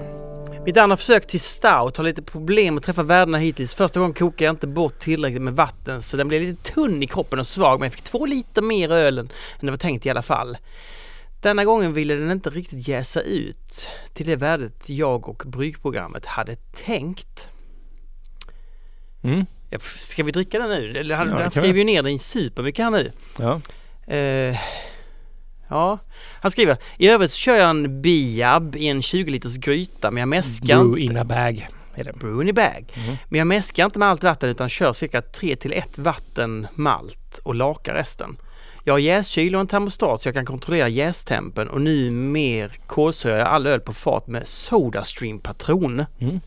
Mitt 0.65 0.77
andra 0.77 0.97
försök 0.97 1.27
till 1.27 1.39
stout 1.39 1.97
har 1.97 2.03
lite 2.03 2.21
problem 2.21 2.77
att 2.77 2.83
träffa 2.83 3.03
värdena 3.03 3.37
hittills. 3.37 3.75
Första 3.75 3.99
gången 3.99 4.13
kokade 4.13 4.43
jag 4.43 4.53
inte 4.53 4.67
bort 4.67 4.99
tillräckligt 4.99 5.41
med 5.41 5.55
vatten 5.55 6.01
så 6.01 6.17
den 6.17 6.27
blev 6.27 6.41
lite 6.41 6.71
tunn 6.73 7.03
i 7.03 7.07
kroppen 7.07 7.39
och 7.39 7.47
svag 7.47 7.79
men 7.79 7.85
jag 7.85 7.93
fick 7.93 8.03
två 8.03 8.25
liter 8.25 8.61
mer 8.61 8.91
öl 8.91 9.17
än 9.17 9.29
än 9.59 9.65
det 9.65 9.71
var 9.71 9.77
tänkt 9.77 10.05
i 10.05 10.09
alla 10.09 10.21
fall. 10.21 10.57
Denna 11.41 11.65
gången 11.65 11.93
ville 11.93 12.15
den 12.15 12.31
inte 12.31 12.49
riktigt 12.49 12.87
jäsa 12.87 13.21
ut 13.21 13.87
till 14.13 14.25
det 14.25 14.35
värdet 14.35 14.89
jag 14.89 15.29
och 15.29 15.43
bryggprogrammet 15.45 16.25
hade 16.25 16.55
tänkt. 16.55 17.47
Mm. 19.21 19.45
Ska 20.01 20.23
vi 20.23 20.31
dricka 20.31 20.59
den 20.59 20.69
nu? 20.69 20.99
Eller 20.99 21.15
Han, 21.15 21.29
Ja, 21.29 21.41
han 21.41 21.51
skrev 21.51 21.77
ju 21.77 21.83
ner 21.83 22.03
den 22.03 22.19
supermycket 22.19 22.83
här 22.83 22.91
nu. 22.91 23.11
Ja. 23.39 23.61
Eh, 24.13 24.57
ja, 25.67 25.99
han 26.41 26.51
skriver 26.51 26.77
i 26.97 27.09
övrigt 27.09 27.31
så 27.31 27.37
kör 27.37 27.55
jag 27.55 27.69
en 27.69 28.01
biab 28.01 28.75
i 28.75 28.87
en 28.87 29.01
20 29.01 29.31
liters 29.31 29.55
gryta 29.57 30.11
men 30.11 30.19
jag 30.21 30.27
mäskar 30.29 30.83
Brew 30.83 30.99
in 30.99 31.17
a 31.17 31.23
bag. 31.23 31.69
Är 31.95 32.03
det. 32.03 32.13
Brew 32.13 32.41
in 32.43 32.49
a 32.49 32.53
bag. 32.53 32.93
Mhm. 32.97 33.17
Men 33.29 33.37
jag 33.37 33.47
mäskar 33.47 33.85
inte 33.85 33.99
med 33.99 34.07
allt 34.07 34.23
vatten 34.23 34.49
utan 34.49 34.69
kör 34.69 34.93
cirka 34.93 35.21
3 35.21 35.55
till 35.55 35.73
1 35.73 35.97
vatten 35.97 36.67
malt 36.75 37.39
och 37.43 37.55
lakar 37.55 37.93
resten. 37.93 38.37
Jag 38.83 38.93
har 38.93 38.99
jäskyl 38.99 39.55
och 39.55 39.61
en 39.61 39.67
termostat 39.67 40.21
så 40.21 40.27
jag 40.27 40.35
kan 40.35 40.45
kontrollera 40.45 40.87
jästempen 40.87 41.69
och 41.69 41.81
nu 41.81 42.11
mer 42.11 42.71
kolsyrar 42.87 43.37
jag 43.37 43.47
all 43.47 43.67
öl 43.67 43.79
på 43.79 43.93
fat 43.93 44.27
med 44.27 44.43
Sodastream-patron. 44.47 46.05
Mm. 46.19 46.39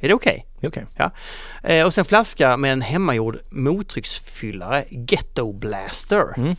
Är 0.00 0.08
det 0.08 0.14
okej? 0.14 0.46
Är 0.60 0.68
okej. 0.68 0.86
Eh, 1.62 1.86
och 1.86 1.94
sen 1.94 2.04
flaska 2.04 2.56
med 2.56 2.72
en 2.72 2.80
hemmagjord 2.82 3.38
mottrycksfyllare 3.50 4.84
Ghetto 4.90 5.52
Blaster. 5.52 6.38
Mm. 6.38 6.56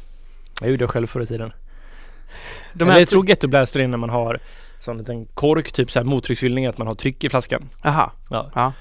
Jag 0.62 0.70
gjorde 0.70 0.84
det 0.84 0.88
själv 0.88 1.08
förr 1.08 1.22
i 1.22 1.26
tiden. 1.26 1.52
De 2.74 2.90
Eller 2.90 3.00
jag 3.00 3.10
tror 3.10 3.24
Ghetto 3.24 3.48
Blaster 3.48 3.80
är 3.80 3.88
när 3.88 3.98
man 3.98 4.10
har 4.10 4.40
sån 4.80 4.98
liten 4.98 5.26
kork, 5.26 5.72
typ 5.72 5.92
så 5.92 6.00
här 6.00 6.04
mottrycksfyllning, 6.04 6.66
att 6.66 6.78
man 6.78 6.88
har 6.88 6.96
tryck 6.96 7.24
i 7.24 7.30
flaskan. 7.30 7.70
Aha. 7.84 8.12
Ja. 8.30 8.52
Ja. 8.56 8.74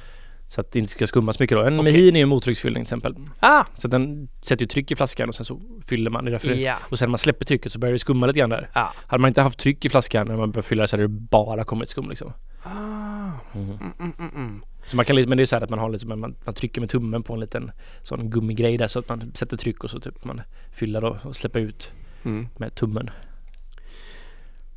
Så 0.48 0.61
att 0.61 0.72
det 0.72 0.78
inte 0.78 0.92
ska 0.92 1.06
skummas 1.06 1.38
mycket 1.38 1.58
då. 1.58 1.62
En 1.62 1.80
Okej. 1.80 1.92
Mehin 1.92 2.16
är 2.16 2.20
ju 2.20 2.26
mottrycksfyllning 2.26 2.84
till 2.84 2.94
exempel. 2.94 3.14
Ah! 3.40 3.64
Så 3.74 3.88
den 3.88 4.28
sätter 4.42 4.62
ju 4.62 4.66
tryck 4.66 4.90
i 4.90 4.96
flaskan 4.96 5.28
och 5.28 5.34
sen 5.34 5.44
så 5.44 5.61
fyller 5.86 6.11
man. 6.11 6.24
Det 6.24 6.30
därför 6.30 6.54
Ja. 6.54 6.76
och 6.80 6.98
sen 6.98 7.06
när 7.06 7.11
man 7.11 7.18
släpper 7.18 7.44
trycket 7.44 7.72
så 7.72 7.78
börjar 7.78 7.92
det 7.92 7.98
skumma 7.98 8.26
lite 8.26 8.38
grann 8.38 8.50
där. 8.50 8.70
Ja. 8.74 8.92
Hade 9.06 9.20
man 9.20 9.28
inte 9.28 9.42
haft 9.42 9.58
tryck 9.58 9.84
i 9.84 9.88
flaskan 9.88 10.26
när 10.26 10.36
man 10.36 10.50
börjar 10.50 10.62
fylla 10.62 10.86
så 10.86 10.96
hade 10.96 11.04
det 11.04 11.08
bara 11.08 11.64
kommit 11.64 11.88
skum 11.88 12.08
liksom. 12.08 12.32
Ah. 12.62 13.30
Mm, 13.54 13.68
mm, 13.98 14.12
mm, 14.18 14.30
mm. 14.34 14.62
Så 14.86 14.96
man 14.96 15.04
kan 15.04 15.16
lite, 15.16 15.28
men 15.28 15.38
det 15.38 15.44
är 15.44 15.46
så 15.46 15.56
här 15.56 15.62
att 15.62 15.70
man 15.70 15.78
har 15.78 15.90
lite, 15.90 16.06
man, 16.06 16.20
man 16.44 16.54
trycker 16.54 16.80
med 16.80 16.90
tummen 16.90 17.22
på 17.22 17.34
en 17.34 17.40
liten 17.40 17.70
sån 18.02 18.30
gummigrej 18.30 18.76
där 18.78 18.86
så 18.86 18.98
att 18.98 19.08
man 19.08 19.32
sätter 19.34 19.56
tryck 19.56 19.84
och 19.84 19.90
så 19.90 20.00
typ 20.00 20.24
man 20.24 20.40
fyller 20.72 21.00
då 21.00 21.18
och 21.22 21.36
släpper 21.36 21.61
ut 21.61 21.92
Mm. 22.24 22.48
med 22.56 22.74
tummen. 22.74 23.11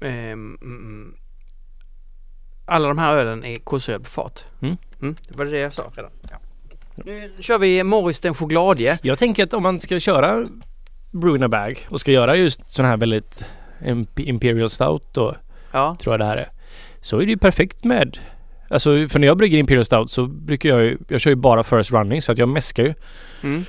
Ehm, 0.02 0.58
mm. 0.62 1.16
Alla 2.66 2.88
de 2.88 2.98
här 2.98 3.16
ölen 3.16 3.44
är 3.44 3.58
kolsyra 3.60 4.00
på 4.00 4.06
fat. 4.10 4.46
Mm. 4.62 4.78
Det 5.02 5.38
var 5.38 5.46
det 5.46 5.58
jag 5.60 5.74
sa 5.74 5.92
redan. 5.96 6.12
Ja. 6.30 6.38
Nu 6.96 7.32
kör 7.40 7.60
vi 7.60 7.84
Morris 7.84 8.20
den 8.22 8.34
chokladie. 8.34 9.00
Jag 9.02 9.20
tänker 9.20 9.44
att 9.44 9.54
om 9.54 9.64
man 9.64 9.80
ska 9.80 10.00
köra 10.00 10.46
Brew 11.12 11.36
in 11.38 11.44
a 11.44 11.48
bag 11.48 11.88
och 11.90 12.00
ska 12.00 12.12
göra 12.12 12.36
just 12.36 12.70
sån 12.70 12.86
här 12.86 12.98
väldigt 12.98 13.46
imp- 13.82 14.20
Imperial 14.22 14.70
Stout 14.70 15.14
då, 15.14 15.36
Ja. 15.72 15.96
tror 16.00 16.14
jag 16.14 16.20
det 16.20 16.26
här 16.26 16.38
är. 16.38 16.50
Så 17.04 17.18
är 17.22 17.26
det 17.26 17.32
ju 17.32 17.38
perfekt 17.38 17.84
med 17.84 18.18
Alltså 18.68 19.08
för 19.08 19.20
när 19.20 19.28
jag 19.28 19.38
brygger 19.38 19.58
Imperial 19.58 19.86
Stout 19.86 20.12
så 20.12 20.28
brukar 20.28 20.70
jag 20.70 20.84
ju, 20.84 20.98
jag 21.08 21.22
kör 21.22 21.32
ju 21.32 21.36
bara 21.36 21.64
first 21.64 21.92
running 21.92 22.22
så 22.22 22.32
att 22.32 22.38
jag 22.38 22.50
mäskar 22.50 22.84
ju 22.84 22.94
Mm. 23.44 23.64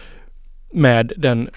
med 0.73 1.13
den 1.17 1.51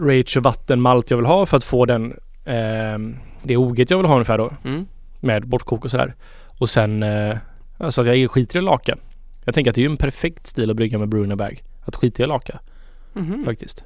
rage 0.00 0.36
och 0.36 0.42
vatten 0.42 0.80
malt 0.80 1.10
jag 1.10 1.18
vill 1.18 1.26
ha 1.26 1.46
för 1.46 1.56
att 1.56 1.64
få 1.64 1.84
den 1.86 2.14
ehm, 2.44 3.16
det 3.44 3.56
oget 3.56 3.90
jag 3.90 3.98
vill 3.98 4.06
ha 4.06 4.14
ungefär 4.14 4.38
då 4.38 4.52
Mm. 4.64 4.86
med 5.20 5.48
bortkok 5.48 5.84
och 5.84 5.90
sådär. 5.90 6.14
Och 6.58 6.70
sen 6.70 7.02
eh, 7.02 7.36
alltså 7.78 8.00
att 8.00 8.18
jag 8.18 8.30
skiter 8.30 8.58
i 8.58 8.62
laka. 8.62 8.96
Jag 9.44 9.54
tänker 9.54 9.70
att 9.70 9.74
det 9.74 9.80
är 9.80 9.82
ju 9.86 9.90
en 9.90 9.96
perfekt 9.96 10.46
stil 10.46 10.70
att 10.70 10.76
brygga 10.76 10.98
med 10.98 11.08
Bruno 11.08 11.36
Bag. 11.36 11.62
Att 11.84 11.96
skita 11.96 12.22
i 12.22 12.26
laka 12.26 12.58
Mhm. 13.12 13.44
faktiskt. 13.44 13.84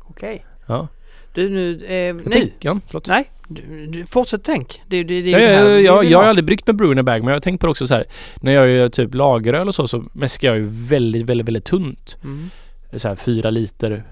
Okej. 0.00 0.44
Ja. 0.66 0.88
Du 1.34 1.48
nu... 1.48 1.72
Eh, 1.84 2.14
nej. 2.14 2.24
Tänk, 2.32 2.52
ja, 2.60 2.80
förlåt. 2.86 3.06
Nej. 3.06 3.30
Du, 3.48 3.86
du, 3.86 4.06
fortsätt 4.06 4.44
tänk. 4.44 4.82
Det, 4.86 5.04
det, 5.04 5.22
det, 5.22 5.30
Ja, 5.30 5.38
här 5.38 5.64
jag, 5.66 5.82
jag, 5.82 6.04
jag 6.04 6.18
har 6.18 6.24
ha. 6.24 6.30
aldrig 6.30 6.44
bryggt 6.44 6.66
med 6.66 6.76
Bruno 6.76 7.02
Bag 7.02 7.20
men 7.20 7.28
jag 7.28 7.34
har 7.34 7.40
tänkt 7.40 7.60
på 7.60 7.66
det 7.66 7.70
också 7.70 7.86
så 7.86 7.94
här. 7.94 8.04
När 8.40 8.52
jag 8.52 8.68
gör 8.68 8.88
typ 8.88 9.14
lageröl 9.14 9.68
och 9.68 9.74
så 9.74 9.88
så 9.88 10.04
mäskar 10.12 10.48
jag 10.48 10.56
ju 10.56 10.66
väldigt, 10.70 11.26
väldigt, 11.26 11.46
väldigt 11.46 11.64
tunt. 11.64 12.18
Mm. 12.24 12.50
Så 12.96 13.08
här 13.08 13.16
fyra 13.16 13.50
liter 13.50 14.04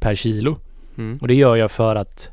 per 0.00 0.14
kilo. 0.14 0.58
Mm. 0.98 1.18
Och 1.20 1.28
det 1.28 1.34
gör 1.34 1.56
jag 1.56 1.70
för 1.70 1.96
att 1.96 2.30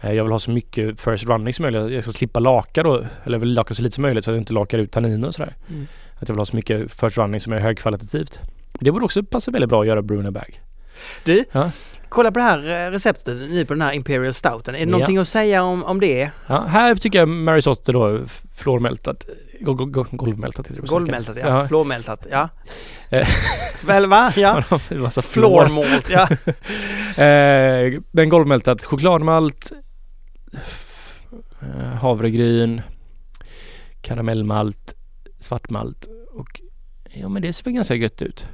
eh, 0.00 0.12
jag 0.12 0.24
vill 0.24 0.32
ha 0.32 0.38
så 0.38 0.50
mycket 0.50 1.00
first 1.00 1.24
running 1.26 1.52
som 1.52 1.62
möjligt. 1.62 1.92
Jag 1.92 2.02
ska 2.02 2.12
slippa 2.12 2.40
laka 2.40 2.82
då. 2.82 2.96
Eller 2.96 3.36
jag 3.36 3.40
vill 3.40 3.52
laka 3.52 3.74
så 3.74 3.82
lite 3.82 3.94
som 3.94 4.02
möjligt 4.02 4.24
så 4.24 4.30
att 4.30 4.34
jag 4.34 4.40
inte 4.42 4.52
lakar 4.52 4.78
ut 4.78 4.92
tanniner 4.92 5.28
och 5.28 5.34
sådär. 5.34 5.54
Mm. 5.70 5.86
Att 6.14 6.28
jag 6.28 6.34
vill 6.34 6.40
ha 6.40 6.46
så 6.46 6.56
mycket 6.56 6.92
first 7.00 7.18
running 7.18 7.40
som 7.40 7.52
är 7.52 7.58
högkvalitativt. 7.58 8.40
Det 8.80 8.92
borde 8.92 9.04
också 9.04 9.22
passa 9.22 9.50
väldigt 9.50 9.68
bra 9.70 9.80
att 9.80 9.86
göra 9.86 10.02
Bruno 10.02 10.30
Bag. 10.30 10.60
Du, 11.24 11.44
Ja. 11.52 11.70
Kolla 12.10 12.30
på 12.32 12.38
det 12.38 12.44
här 12.44 12.86
eh, 12.86 12.90
receptet 12.90 13.36
nu 13.36 13.66
på 13.66 13.72
den 13.74 13.82
här 13.82 13.92
Imperial 13.92 14.34
Stouten. 14.34 14.74
Är 14.74 14.78
det 14.78 14.84
Ja. 14.84 14.90
någonting 14.90 15.18
att 15.18 15.28
säga 15.28 15.62
om, 15.62 15.84
om 15.84 16.00
det? 16.00 16.30
Ja, 16.46 16.60
här 16.66 16.94
tycker 16.94 17.18
jag 17.18 17.28
Mary 17.28 17.62
Sotter 17.62 17.92
då 17.92 18.20
flormältat, 18.54 19.24
go, 19.60 19.74
go, 19.74 19.84
go, 19.84 20.04
golvmältat. 20.10 20.68
Golvmältat, 20.68 21.36
ja. 21.36 21.66
Flormältat, 21.68 22.26
ja. 22.30 22.48
Eh. 23.12 23.28
Väl 23.86 24.06
va? 24.06 24.32
Ja. 24.36 24.62
En 24.88 25.00
massa 25.00 25.22
flor. 25.22 25.66
Flormalt, 25.66 26.10
ja. 26.10 26.28
Eh, 27.24 28.00
men 28.10 28.28
golvmältat 28.28 28.84
chokladmalt, 28.84 29.72
eh, 31.62 31.94
havregryn, 32.00 32.80
karamellmalt, 34.00 34.94
svartmalt 35.40 36.08
och 36.32 36.60
ja 37.14 37.28
men 37.28 37.42
det 37.42 37.52
ser 37.52 37.64
väl 37.64 37.72
ganska 37.72 37.94
gött 37.94 38.22
ut. 38.22 38.48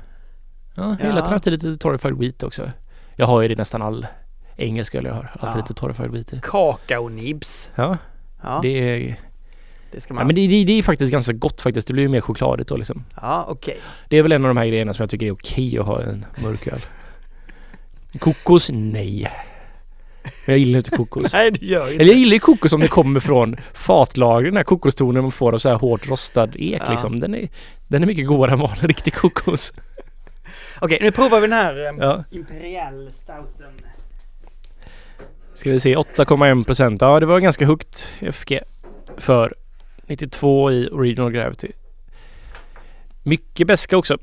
Ja, 0.75 0.97
hela 1.01 1.09
Ja. 1.09 1.15
tiden 1.21 1.33
haft 1.33 1.47
lite 1.47 1.77
torrified 1.77 2.19
wheat 2.19 2.43
också. 2.43 2.71
Jag 3.17 3.27
har 3.27 3.43
ju 3.43 3.49
det 3.49 3.53
i 3.55 3.57
nästan 3.57 3.83
all 3.83 4.07
engelsk 4.57 4.95
öl 4.95 5.05
jag 5.05 5.15
har. 5.15 5.31
Alltid 5.33 5.49
Ja. 5.49 5.57
lite 5.57 5.75
torrified 5.75 6.11
wheat 6.11 6.33
i. 6.33 6.41
Kakaonibs. 6.43 7.71
Ja, 7.75 7.97
Ja, 8.43 8.59
det, 8.63 8.81
det 9.91 9.97
är, 9.97 10.01
ska 10.01 10.13
ja, 10.13 10.15
man 10.15 10.27
men 10.27 10.37
det, 10.37 10.47
det, 10.47 10.65
det 10.65 10.73
är 10.79 10.83
faktiskt 10.83 11.13
ganska 11.13 11.33
gott 11.33 11.61
faktiskt. 11.61 11.89
Det 11.89 11.93
blir 11.95 12.03
ju 12.03 12.09
mer 12.09 12.21
chokladigt 12.21 12.69
då 12.69 12.77
liksom. 12.77 13.05
Ja, 13.23 13.47
okej. 13.49 13.79
Det 14.09 14.17
är 14.19 14.23
väl 14.23 14.33
en 14.33 14.45
av 14.45 14.49
de 14.49 14.57
här 14.57 14.67
grejerna 14.67 14.93
som 14.93 15.03
jag 15.03 15.11
tycker 15.11 15.27
är 15.27 15.31
okej 15.31 15.79
att 15.79 15.87
ha 15.87 16.03
en 16.03 16.27
mörköl. 16.43 16.81
Kokos? 18.19 18.71
Nej. 18.73 19.33
Men 20.47 20.53
jag 20.55 20.59
gillar 20.59 20.77
inte 20.79 20.91
kokos. 20.91 21.33
Nej, 21.33 21.51
det 21.51 21.67
gör 21.67 21.89
ju 21.89 21.95
Eller 21.95 22.05
jag 22.05 22.15
gillar 22.17 22.33
ju 22.33 22.39
kokos 22.41 22.73
om 22.73 22.81
det 22.81 22.89
kommer 22.89 23.21
från 23.21 23.57
fatlagren, 23.75 24.45
den 24.45 24.57
här 24.57 24.65
kokostonen 24.65 25.23
man 25.23 25.33
får 25.33 25.55
av 25.55 25.59
så 25.59 25.69
här 25.69 25.77
hårt 25.77 26.09
rostad 26.09 26.49
ek 26.57 26.83
Ja. 26.87 26.91
liksom. 26.91 27.21
Den 27.21 27.35
är, 27.35 27.49
den 27.89 28.03
är 28.03 28.07
mycket 28.07 28.27
godare 28.27 28.53
än 28.53 28.59
vanlig 28.59 28.89
riktig 28.89 29.15
kokos. 29.15 29.73
Okej, 30.81 30.99
nu 31.01 31.11
provar 31.13 31.41
vi 31.41 31.47
den 31.47 31.53
här 31.59 31.89
um, 31.89 31.99
Ja. 32.01 32.25
Imperial 32.31 33.13
Stouten. 33.13 33.81
Ska 35.55 35.71
vi 35.71 35.81
se, 35.81 35.97
8,1 35.97 36.65
procent. 36.65 37.03
Ja, 37.03 37.21
det 37.21 37.27
var 37.27 37.41
ganska 37.41 37.67
högt 37.67 38.11
FG 38.33 38.59
för 39.17 39.55
92 40.07 40.73
i 40.73 40.89
Original 40.89 41.33
Gravity. 41.33 41.73
Mycket 43.23 43.67
beska 43.67 43.97
också. 43.97 44.19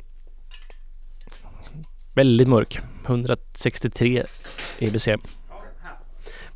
Väldigt 2.14 2.48
mörk. 2.48 2.80
163 3.06 4.24
EBC. 4.80 5.08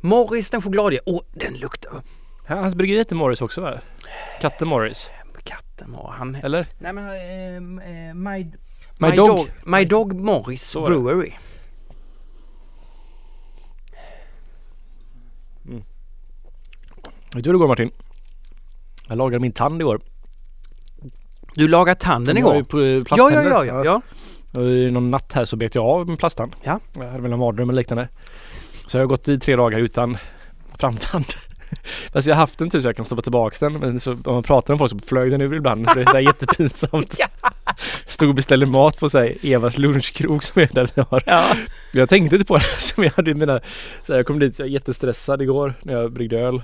Morris 0.00 0.50
den 0.50 0.62
chokladie. 0.62 1.00
Åh, 1.06 1.20
den 1.32 1.54
luktar... 1.54 2.02
Hans 2.46 2.74
bryggeri 2.74 2.98
heter 2.98 3.16
Morris 3.16 3.42
också 3.42 3.60
va? 3.60 3.78
Katten 4.40 4.68
Morris. 4.68 5.10
Katten 5.44 5.92
var 5.92 6.10
han... 6.10 6.34
Eller? 6.34 6.66
Nej 6.78 6.92
men... 6.92 7.78
eh, 7.78 8.14
my, 8.14 8.52
My, 8.98 9.16
Dog. 9.16 9.50
My 9.66 9.84
Dog 9.84 10.20
Morris 10.20 10.62
Så 10.62 10.80
var 10.80 10.90
det. 10.90 10.98
Brewery. 10.98 11.32
Vet 17.34 17.44
du 17.44 17.48
hur 17.48 17.52
det 17.52 17.58
går 17.58 17.68
Martin? 17.68 17.90
Jag 19.08 19.18
lagade 19.18 19.38
min 19.40 19.52
tand 19.52 19.80
igår. 19.80 20.00
Du 21.54 21.68
lagade 21.68 22.00
tanden 22.00 22.36
Jag 22.36 22.56
igår? 22.56 22.82
ju 22.82 22.86
eh, 22.86 22.92
Ja, 22.92 22.98
ja, 22.98 23.04
plasttänder. 23.04 23.50
ja, 23.50 23.64
ja, 23.64 23.84
ja. 23.84 24.02
Och 24.60 24.62
i 24.66 24.90
någon 24.90 25.10
natt 25.10 25.32
här 25.32 25.44
så 25.44 25.56
bet 25.56 25.74
jag 25.74 25.84
av 25.84 26.06
min 26.08 26.16
plasttand. 26.16 26.56
Ja. 26.62 26.80
Jag 26.96 27.04
hade 27.10 27.22
väl 27.22 27.32
en 27.32 27.38
mardröm 27.38 27.70
eller 27.70 27.80
liknande. 27.80 28.08
Så 28.86 28.96
jag 28.96 29.02
har 29.02 29.06
gått 29.06 29.28
i 29.28 29.38
tre 29.38 29.56
dagar 29.56 29.78
utan 29.78 30.16
framtand. 30.78 31.24
Fast 32.12 32.26
jag 32.28 32.34
har 32.34 32.40
haft 32.40 32.58
den 32.58 32.70
tur 32.70 32.80
så 32.80 32.88
jag 32.88 32.96
kan 32.96 33.04
stoppa 33.04 33.22
tillbaka 33.22 33.56
den. 33.68 33.72
Men 33.80 34.00
så 34.00 34.12
om 34.12 34.20
man 34.24 34.42
pratar 34.42 34.74
med 34.74 34.78
folk 34.78 34.90
så 34.90 34.98
flög 35.08 35.30
den 35.30 35.40
ur 35.40 35.54
ibland. 35.54 35.86
Det 35.94 36.02
är 36.02 36.18
jättepinsamt. 36.20 37.16
Stod 38.06 38.28
och 38.28 38.34
beställde 38.34 38.66
mat 38.66 38.98
på 39.00 39.08
sig 39.08 39.38
Evas 39.42 39.78
lunchkrog 39.78 40.44
som 40.44 40.62
är 40.62 40.68
där 40.72 40.90
vi 40.94 41.02
har. 41.10 41.22
ja. 41.26 41.44
Jag 41.92 42.08
tänkte 42.08 42.36
inte 42.36 42.46
på 42.46 42.56
det. 42.58 42.64
Som 42.78 43.04
jag 43.04 43.10
hade 43.16 43.34
mina, 43.34 43.60
så 44.06 44.12
här, 44.12 44.18
jag 44.18 44.26
kom 44.26 44.38
dit 44.38 44.58
jag 44.58 44.68
jättestressad 44.68 45.42
igår 45.42 45.74
när 45.82 45.92
jag 45.94 46.12
bryggde 46.12 46.38
öl. 46.38 46.62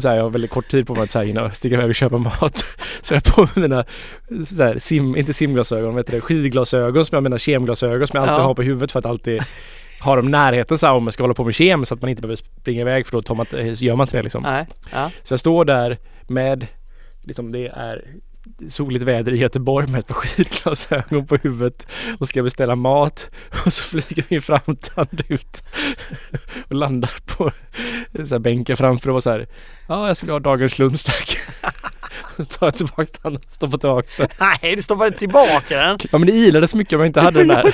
Så 0.00 0.08
här, 0.08 0.16
jag 0.16 0.22
har 0.22 0.30
väldigt 0.30 0.50
kort 0.50 0.68
tid 0.68 0.86
på 0.86 0.94
mig 0.94 1.02
att 1.02 1.10
så 1.10 1.18
här, 1.18 1.26
hinna 1.26 1.50
sticka 1.50 1.74
iväg 1.74 1.88
och 1.88 1.94
köpa 1.94 2.18
mat. 2.18 2.64
Så 3.02 3.14
jag 3.14 3.20
har 3.26 3.32
på 3.32 3.40
mig 3.42 3.68
mina, 3.68 3.84
så 4.44 4.62
här, 4.62 4.78
sim, 4.78 5.16
inte 5.16 5.32
simglasögon, 5.32 5.94
vad 5.94 5.98
heter 5.98 6.12
det, 6.12 6.20
skidglasögon 6.20 7.06
som 7.06 7.16
jag 7.16 7.22
menar 7.22 7.38
kemglasögon 7.38 8.06
som 8.06 8.16
jag 8.16 8.28
alltid 8.28 8.42
Ja. 8.42 8.46
har 8.46 8.54
på 8.54 8.62
huvudet 8.62 8.92
för 8.92 8.98
att 8.98 9.06
alltid 9.06 9.42
ha 10.00 10.16
dem 10.16 10.28
i 10.28 10.30
närheten 10.30 10.78
så 10.78 10.86
här, 10.86 10.94
om 10.94 11.04
jag 11.04 11.12
ska 11.12 11.22
hålla 11.22 11.34
på 11.34 11.44
med 11.44 11.54
kem 11.54 11.84
så 11.84 11.94
att 11.94 12.00
man 12.00 12.10
inte 12.10 12.22
behöver 12.22 12.36
springa 12.36 12.80
iväg 12.80 13.06
för 13.06 13.12
då 13.12 13.22
tar 13.22 13.34
man, 13.34 13.46
så 13.46 13.84
gör 13.84 13.96
man 13.96 14.04
inte 14.04 14.16
det 14.16 14.22
liksom. 14.22 14.42
Nej. 14.42 14.66
Ja. 14.92 15.10
Så 15.22 15.32
jag 15.32 15.40
står 15.40 15.64
där 15.64 15.98
med, 16.28 16.66
liksom 17.22 17.52
det 17.52 17.66
är 17.66 18.04
soligt 18.68 19.04
väder 19.04 19.32
i 19.32 19.36
Göteborg 19.36 19.86
med 19.86 19.98
ett 19.98 20.06
par 20.06 20.14
skidglasögon 20.14 21.26
på 21.26 21.36
huvudet 21.36 21.86
och 22.18 22.28
ska 22.28 22.42
beställa 22.42 22.76
mat 22.76 23.30
och 23.64 23.72
så 23.72 23.82
flyger 23.82 24.24
min 24.28 24.42
framtand 24.42 25.22
ut 25.28 25.64
och 26.68 26.74
landar 26.74 27.14
på 27.26 27.52
så 28.24 28.34
här 28.34 28.38
bänken 28.38 28.76
framför 28.76 29.08
och 29.08 29.14
var 29.14 29.20
så 29.20 29.30
här 29.30 29.46
Ja, 29.88 30.06
jag 30.06 30.16
skulle 30.16 30.32
ha 30.32 30.40
dagens 30.40 30.78
lunch 30.78 31.04
tack. 31.06 31.38
Tar 32.48 32.66
jag 32.66 32.76
tillbaka 32.76 33.30
den 33.30 33.38
stoppar 33.48 33.78
tillbaka 33.78 34.08
den. 34.18 34.28
Nej, 34.40 34.76
du 34.76 34.82
stoppade 34.82 35.16
tillbaka 35.16 35.76
den. 35.76 35.98
Ja 36.12 36.18
men 36.18 36.26
det 36.26 36.32
ilade 36.32 36.68
så 36.68 36.76
mycket 36.76 36.92
om 36.92 37.00
jag 37.00 37.06
inte 37.06 37.20
hade 37.20 37.38
den 37.38 37.48
där. 37.48 37.72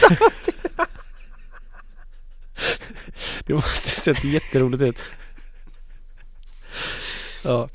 Det 3.46 3.54
måste 3.54 3.90
sett 3.90 4.24
jätteroligt 4.24 4.82
ut. 4.82 5.02
Ja. 7.44 7.68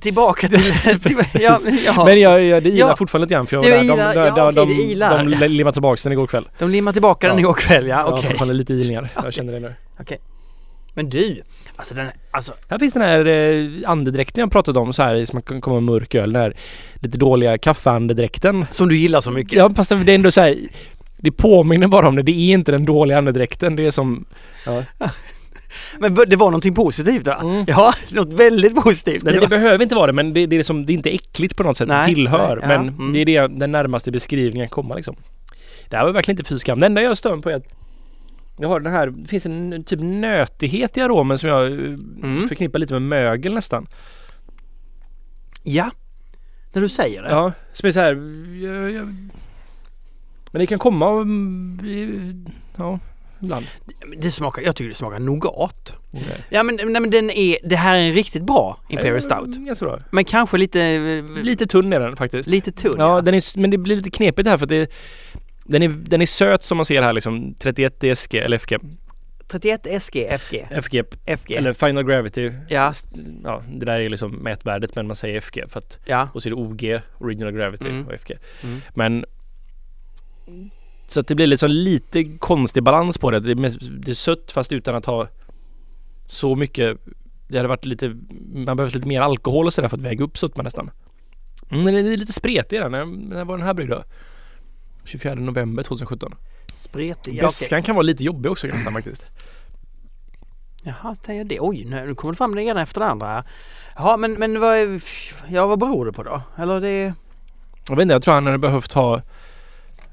Tillbaka 0.00 0.48
till... 0.48 0.72
till 1.02 1.16
ja, 1.40 1.58
men, 1.64 1.78
ja. 1.84 2.04
Men 2.04 2.20
jag, 2.20 2.44
jag, 2.44 2.62
det 2.62 2.68
ilar 2.68 2.88
Ja. 2.88 2.96
fortfarande 2.96 3.24
lite 3.26 3.34
grann 3.34 3.46
för 3.46 3.56
jag 3.56 3.62
var 3.62 3.70
där. 3.70 3.78
De, 3.78 3.86
de, 3.86 4.40
ja, 4.40 4.50
de, 4.50 4.62
okej, 4.62 4.94
det 4.94 5.08
de, 5.08 5.40
de 5.40 5.48
limmade 5.48 5.72
tillbaka 5.72 6.00
den 6.02 6.12
igår 6.12 6.26
kväll. 6.26 6.48
De 6.58 6.70
limmar 6.70 6.92
tillbaka 6.92 7.26
den 7.26 7.36
Ja. 7.36 7.40
igår 7.40 7.54
kväll, 7.54 7.86
ja. 7.86 7.96
Jag 7.96 8.04
har 8.04 8.12
Okej. 8.12 8.24
fortfarande 8.28 8.54
lite 8.54 8.72
ilningar. 8.72 9.12
Jag 9.22 9.34
känner 9.34 9.52
det 9.52 9.60
nu. 9.60 9.74
Men 10.94 11.08
du, 11.10 11.42
alltså 11.76 11.94
den... 11.94 12.10
Alltså, 12.30 12.52
Här 12.68 12.78
finns 12.78 12.92
den 12.92 13.02
här 13.02 13.26
eh, 13.26 13.68
andedräkten 13.90 14.40
jag 14.40 14.52
pratat 14.52 14.76
om 14.76 14.92
så 14.92 15.02
här 15.02 15.24
som 15.24 15.36
man 15.36 15.42
kan 15.42 15.60
komma 15.60 15.80
med 15.80 15.82
mörk 15.82 16.14
öl. 16.14 16.32
Den 16.32 16.42
här 16.42 16.56
lite 16.94 17.18
dåliga 17.18 17.58
kaffeandedräkten. 17.58 18.66
som 18.70 18.88
du 18.88 18.96
gillar 18.96 19.20
så 19.20 19.30
mycket. 19.30 19.52
Ja 19.58 19.74
fast 19.74 19.88
det 19.90 19.94
är 19.96 20.14
ändå 20.14 20.30
så 20.30 20.40
här. 20.40 20.56
Det 21.18 21.32
påminner 21.32 21.88
bara 21.88 22.08
om 22.08 22.16
det. 22.16 22.22
Det 22.22 22.32
är 22.32 22.54
inte 22.54 22.72
den 22.72 22.84
dåliga 22.84 23.18
andedräkten. 23.18 23.76
Det 23.76 23.86
är 23.86 23.90
som... 23.90 24.24
Ja. 24.66 24.82
Men 25.98 26.14
det 26.14 26.36
var 26.36 26.46
någonting 26.46 26.74
positivt 26.74 27.26
va? 27.26 27.34
Mm. 27.42 27.64
Ja, 27.68 27.94
något 28.12 28.32
väldigt 28.32 28.74
positivt. 28.74 29.22
Nej, 29.24 29.34
Det 29.34 29.40
det 29.40 29.46
behöver 29.46 29.82
inte 29.82 29.94
vara 29.94 30.06
det 30.06 30.12
men 30.12 30.32
det, 30.32 30.46
det, 30.46 30.56
är, 30.56 30.58
liksom, 30.58 30.86
det 30.86 30.92
är 30.92 30.94
inte 30.94 31.10
äckligt 31.10 31.56
på 31.56 31.62
något 31.62 31.76
sätt. 31.76 31.88
Nej, 31.88 32.08
det 32.08 32.14
tillhör. 32.14 32.56
nej, 32.56 32.58
ja, 32.62 32.82
men 32.82 32.88
mm. 32.88 33.12
det 33.12 33.18
är 33.20 33.24
det, 33.24 33.58
den 33.58 33.72
närmaste 33.72 34.12
beskrivningen 34.12 34.68
komma 34.68 34.94
liksom. 34.94 35.16
Det 35.88 35.96
här 35.96 36.04
var 36.04 36.12
verkligen 36.12 36.38
inte 36.38 36.48
fy 36.48 36.58
skam. 36.58 36.78
Det 36.78 36.86
enda 36.86 37.02
jag 37.02 37.18
stör 37.18 37.36
på 37.36 37.50
är 37.50 37.54
att 37.54 37.66
jag 38.58 38.68
har 38.68 38.80
den 38.80 38.92
här, 38.92 39.06
det 39.06 39.28
finns 39.28 39.46
en 39.46 39.84
typ 39.84 40.00
nötighet 40.02 40.96
i 40.96 41.00
aromen 41.00 41.38
som 41.38 41.48
jag 41.48 41.66
eh, 41.66 41.94
Mm. 42.22 42.48
förknippar 42.48 42.78
lite 42.78 42.92
med 42.92 43.02
mögel 43.02 43.54
nästan. 43.54 43.86
Ja, 45.62 45.90
när 46.72 46.82
du 46.82 46.88
säger 46.88 47.22
det. 47.22 47.28
Ja, 47.30 47.52
som 47.72 47.86
är 47.86 47.90
så 47.90 48.00
här. 48.00 48.12
Jag, 48.64 48.90
jag, 48.90 49.14
men 50.58 50.62
det 50.62 50.66
kan 50.66 50.78
komma 50.78 51.10
mm, 51.10 52.46
ja, 52.76 52.98
ibland. 53.42 53.66
Det 54.18 54.30
smakar, 54.30 54.62
jag 54.62 54.76
tycker 54.76 54.88
det 54.88 54.94
smakar 54.94 55.18
nougat. 55.18 55.94
Ja 56.48 56.62
men, 56.62 56.76
nej, 56.76 57.00
men 57.00 57.10
den 57.10 57.30
är, 57.30 57.56
det 57.64 57.76
här 57.76 57.94
är 57.96 58.00
en 58.00 58.14
riktigt 58.14 58.42
bra 58.42 58.80
Imperial 58.88 59.20
Stout. 59.20 59.56
Ganska 59.56 59.84
bra. 59.84 60.00
Men 60.10 60.24
kanske 60.24 60.56
lite, 60.58 60.98
Lite 61.42 61.66
tunn 61.66 61.92
är 61.92 62.00
den 62.00 62.16
faktiskt. 62.16 62.48
lite 62.48 62.72
tunn. 62.72 62.94
Ja, 62.98 63.20
den 63.20 63.34
är, 63.34 63.58
men 63.58 63.70
det 63.70 63.78
blir 63.78 63.96
lite 63.96 64.10
knepigt 64.10 64.48
här 64.48 64.56
för 64.56 64.64
att 64.64 64.68
det 64.68 64.90
den 65.64 65.82
är, 65.82 65.88
den 65.88 66.22
är 66.22 66.26
söt 66.26 66.62
som 66.64 66.76
man 66.76 66.84
ser 66.84 67.02
här 67.02 67.12
liksom 67.12 67.54
31 67.58 68.00
DSG 68.00 68.34
eller 68.34 68.58
FG. 68.58 68.76
31 69.48 69.86
SG, 70.02 70.38
FG, 70.40 70.64
FG 70.82 71.02
FG. 71.38 71.52
eller 71.52 71.72
Final 71.72 72.04
Gravity. 72.04 72.50
Ja, 72.68 72.92
Ja, 73.44 73.62
det 73.72 73.86
där 73.86 74.00
är 74.00 74.08
liksom 74.08 74.30
mätvärdet 74.32 74.94
men 74.94 75.06
man 75.06 75.16
säger 75.16 75.40
FG 75.40 75.64
för 75.68 75.78
att 75.78 75.98
ja. 76.04 76.28
och 76.34 76.42
så 76.42 76.48
är 76.48 76.50
det 76.50 76.56
OG, 76.56 77.00
Original 77.18 77.52
Gravity 77.52 77.88
Mm. 77.88 78.06
och 78.06 78.12
FG. 78.20 78.32
Mm. 78.62 78.80
Men 78.94 79.24
så 81.06 81.20
att 81.20 81.26
det 81.26 81.34
blir 81.34 81.46
liksom 81.46 81.70
lite 81.70 82.24
konstig 82.24 82.82
balans 82.82 83.18
på 83.18 83.30
det. 83.30 83.40
Det 83.40 83.50
är, 83.50 83.98
det 83.98 84.10
är 84.10 84.14
sött 84.14 84.52
fast 84.52 84.72
utan 84.72 84.94
att 84.94 85.06
ha 85.06 85.28
så 86.26 86.56
mycket. 86.56 86.98
Det 87.48 87.56
hade 87.56 87.68
varit 87.68 87.84
lite, 87.84 88.16
man 88.54 88.76
behöver 88.76 88.94
lite 88.94 89.08
mer 89.08 89.20
alkohol 89.20 89.66
och 89.66 89.74
sådär 89.74 89.88
för 89.88 89.96
att 89.96 90.02
väga 90.02 90.24
upp 90.24 90.38
sötman 90.38 90.64
nästan. 90.64 90.90
Mm, 91.70 91.84
den 91.84 91.96
är 91.96 92.16
lite 92.16 92.32
spretig 92.32 92.80
den. 92.80 92.92
När, 92.92 93.44
var 93.44 93.56
den 93.56 93.66
här 93.66 93.74
bryggd 93.74 93.90
då? 93.90 94.04
24 95.04 95.34
november 95.34 95.82
2017. 95.82 96.34
Spretig. 96.72 97.34
Ja, 97.34 97.42
Väskan 97.42 97.82
kan 97.82 97.94
vara 97.94 98.02
lite 98.02 98.24
jobbig 98.24 98.52
också 98.52 98.66
nästan 98.66 98.92
faktiskt. 98.92 99.26
Jaha, 100.82 101.14
säger 101.14 101.44
det. 101.44 101.60
Oj, 101.60 101.84
nu 101.84 102.14
kommer 102.14 102.32
det 102.32 102.38
fram 102.38 102.54
det 102.54 102.62
ena 102.62 102.82
efter 102.82 103.00
det 103.00 103.06
andra. 103.06 103.44
Jaha, 103.96 104.16
men, 104.16 104.32
men 104.32 104.60
vad, 104.60 105.00
ja, 105.48 105.66
vad 105.66 105.78
beror 105.78 106.06
det 106.06 106.12
på 106.12 106.22
då? 106.22 106.42
Eller 106.56 106.80
det... 106.80 107.14
Jag 107.88 107.96
vet 107.96 108.02
inte, 108.02 108.14
jag 108.14 108.22
tror 108.22 108.34
han 108.34 108.46
hade 108.46 108.58
behövt 108.58 108.92
ha 108.92 109.22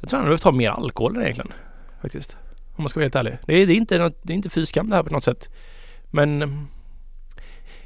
Jag 0.05 0.09
tror 0.09 0.17
han 0.17 0.25
hade 0.25 0.29
behövt 0.29 0.43
ha 0.43 0.51
mer 0.51 0.69
alkohol 0.69 1.17
egentligen. 1.21 1.53
Faktiskt. 2.01 2.37
Om 2.75 2.83
man 2.83 2.89
ska 2.89 2.99
vara 2.99 3.05
helt 3.05 3.15
ärlig. 3.15 3.37
Det 3.45 3.53
är, 3.53 3.67
det 3.67 3.73
är 3.73 3.75
inte, 3.75 3.97
något, 3.97 4.19
det 4.23 4.33
är 4.33 4.35
inte 4.35 4.49
fy 4.49 4.65
skam 4.65 4.89
det 4.89 4.95
här 4.95 5.03
på 5.03 5.13
något 5.13 5.23
sätt. 5.23 5.49
Men 6.11 6.67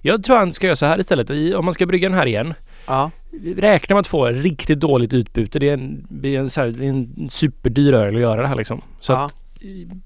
Jag 0.01 0.23
tror 0.23 0.37
han 0.37 0.53
ska 0.53 0.67
göra 0.67 0.75
så 0.75 0.85
här 0.85 0.99
istället. 0.99 1.29
I, 1.29 1.53
om 1.53 1.65
man 1.65 1.73
ska 1.73 1.85
brygga 1.85 2.09
den 2.09 2.17
här 2.17 2.25
igen. 2.25 2.53
Ja. 2.85 3.11
Räkna 3.57 3.95
med 3.95 3.99
att 3.99 4.07
få 4.07 4.25
riktigt 4.25 4.79
dåligt 4.79 5.13
utbyte. 5.13 5.59
Det 5.59 5.69
är 5.69 5.73
en, 5.73 6.07
det 6.09 6.35
är 6.35 6.39
en, 6.39 6.49
så 6.49 6.61
här, 6.61 6.67
det 6.67 6.85
är 6.85 6.89
en 6.89 7.29
superdyr 7.29 7.93
öl 7.93 8.15
att 8.15 8.21
göra 8.21 8.41
det 8.41 8.47
här 8.47 8.55
liksom. 8.55 8.81
Så 8.99 9.11
ja. 9.13 9.25
att 9.25 9.35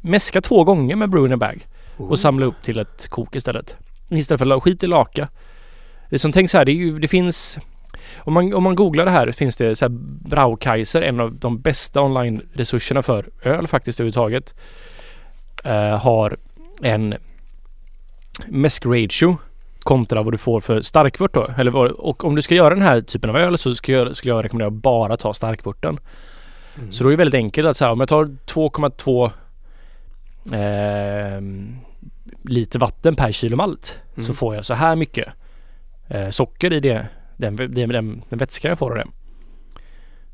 mäska 0.01 0.41
två 0.41 0.63
gånger 0.63 0.95
med 0.95 1.09
brew 1.09 1.27
in 1.27 1.33
a 1.33 1.37
bag. 1.37 1.67
Oh. 1.97 2.09
och 2.09 2.19
samla 2.19 2.45
upp 2.45 2.63
till 2.63 2.79
ett 2.79 3.07
kok 3.07 3.35
istället. 3.35 3.77
Istället 4.09 4.39
för 4.39 4.45
att 4.45 4.49
la- 4.49 4.61
skit 4.61 4.83
i 4.83 4.87
laka. 4.87 5.27
Det 6.09 6.19
som 6.19 6.31
tänk 6.31 6.49
så 6.49 6.57
här, 6.57 6.65
det, 6.65 6.71
är 6.71 6.75
ju, 6.75 6.99
det 6.99 7.07
finns 7.07 7.59
om 8.17 8.33
man, 8.33 8.53
om 8.53 8.63
man 8.63 8.75
googlar 8.75 9.05
det 9.05 9.11
här 9.11 9.31
finns 9.31 9.57
det 9.57 9.75
så 9.75 9.85
här 9.85 9.89
Braukaiser, 10.29 11.01
en 11.01 11.19
av 11.19 11.33
de 11.35 11.59
bästa 11.61 12.01
online-resurserna 12.01 13.01
för 13.01 13.29
öl 13.43 13.67
faktiskt 13.67 13.99
överhuvudtaget. 13.99 14.55
eh, 15.63 15.97
har 15.97 16.37
en 16.81 17.15
mäsk 18.47 18.85
ratio 18.85 19.37
kontra 19.79 20.23
vad 20.23 20.33
du 20.33 20.37
får 20.37 20.61
för 20.61 20.81
starkvört 20.81 21.33
då. 21.33 21.47
Eller, 21.57 21.71
vad- 21.71 21.91
och 21.91 22.23
om 22.25 22.35
du 22.35 22.41
ska 22.41 22.55
göra 22.55 22.69
den 22.75 22.83
här 22.83 23.01
typen 23.01 23.29
av 23.29 23.37
öl 23.37 23.57
så 23.57 23.75
skulle 23.75 23.97
jag, 23.97 24.15
skulle 24.15 24.33
jag 24.33 24.43
rekommendera 24.45 24.67
att 24.67 24.73
bara 24.73 25.17
ta 25.17 25.33
starkvörten. 25.33 25.99
Mm. 26.77 26.91
Så 26.91 27.03
då 27.03 27.09
är 27.09 27.11
det 27.11 27.17
väldigt 27.17 27.33
enkelt 27.37 27.67
att 27.67 27.77
säga 27.77 27.91
om 27.91 27.99
jag 27.99 28.09
tar 28.09 28.25
2,2 28.25 29.31
ehm, 30.53 31.77
liter 32.43 32.79
vatten 32.79 33.15
per 33.15 33.31
kilo 33.31 33.55
malt 33.55 33.99
Mm. 34.15 34.25
så 34.25 34.33
får 34.33 34.55
jag 34.55 34.65
så 34.65 34.73
här 34.73 34.95
mycket 34.95 35.27
eh, 36.07 36.29
socker 36.29 36.73
i 36.73 36.79
det, 36.79 37.07
den, 37.37 37.55
den, 37.55 37.89
den, 37.89 38.23
den 38.29 38.39
vätskan 38.39 38.69
jag 38.69 38.79
får 38.79 38.91
av 38.91 38.97
det. 38.97 39.07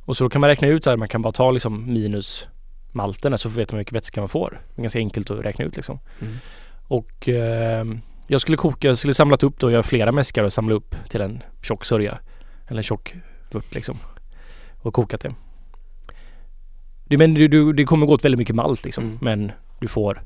Och 0.06 0.18
så 0.18 0.24
då 0.24 0.30
kan 0.30 0.41
man 0.41 0.50
räkna 0.50 0.68
ut 0.68 0.84
så 0.84 0.89
här, 0.89 0.97
man 0.97 1.08
kan 1.08 1.22
bara 1.22 1.34
ta 1.34 1.52
liksom 1.52 1.93
minus 1.93 2.47
malten 2.91 3.38
så 3.38 3.50
vet 3.50 3.72
man 3.72 3.78
hur 3.78 3.82
mycket 3.82 3.93
vätska 3.93 4.22
man 4.22 4.30
får. 4.30 4.62
Det 4.76 4.80
är 4.80 4.84
ganska 4.84 5.00
enkelt 5.00 5.32
att 5.32 5.39
räkna 5.39 5.66
ut 5.66 5.76
liksom. 5.76 6.00
Mm. 6.22 6.34
Och 6.88 7.28
ehm, 7.28 8.02
jag 8.28 8.41
skulle 8.41 8.58
koka, 8.58 8.88
jag 8.88 8.97
skulle 8.97 9.14
samlat 9.14 9.43
upp 9.43 9.60
då, 9.60 9.72
göra 9.72 9.84
flera 9.84 10.12
mäskar 10.12 10.43
och 10.43 10.54
samla 10.54 10.76
upp 10.76 10.95
till 11.10 11.22
en 11.22 11.43
tjock 11.62 11.86
sörja. 11.86 12.20
Eller 12.68 12.78
en 12.78 12.84
tjock 12.84 13.14
vört 13.52 13.74
liksom. 13.74 13.97
Och 14.82 14.93
kokat 14.93 15.22
det. 15.22 15.36
det 17.06 17.18
men 17.18 17.34
du, 17.34 17.47
du, 17.47 17.74
det 17.74 17.84
kommer 17.84 18.06
gå 18.06 18.14
åt 18.14 18.26
väldigt 18.26 18.39
mycket 18.39 18.56
malt 18.56 18.84
liksom. 18.84 19.04
Mm. 19.04 19.18
Men 19.22 19.52
du 19.80 19.88
får 19.88 20.24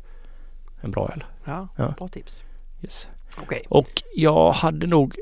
en 0.81 0.91
bra 0.91 1.11
öl. 1.13 1.23
Ja, 1.45 1.67
Ja. 1.77 1.93
bra 1.97 2.07
tips. 2.07 2.43
Yes. 2.81 3.09
Okej. 3.41 3.63
Och 3.69 4.03
jag 4.15 4.51
hade 4.51 4.87
nog 4.87 5.15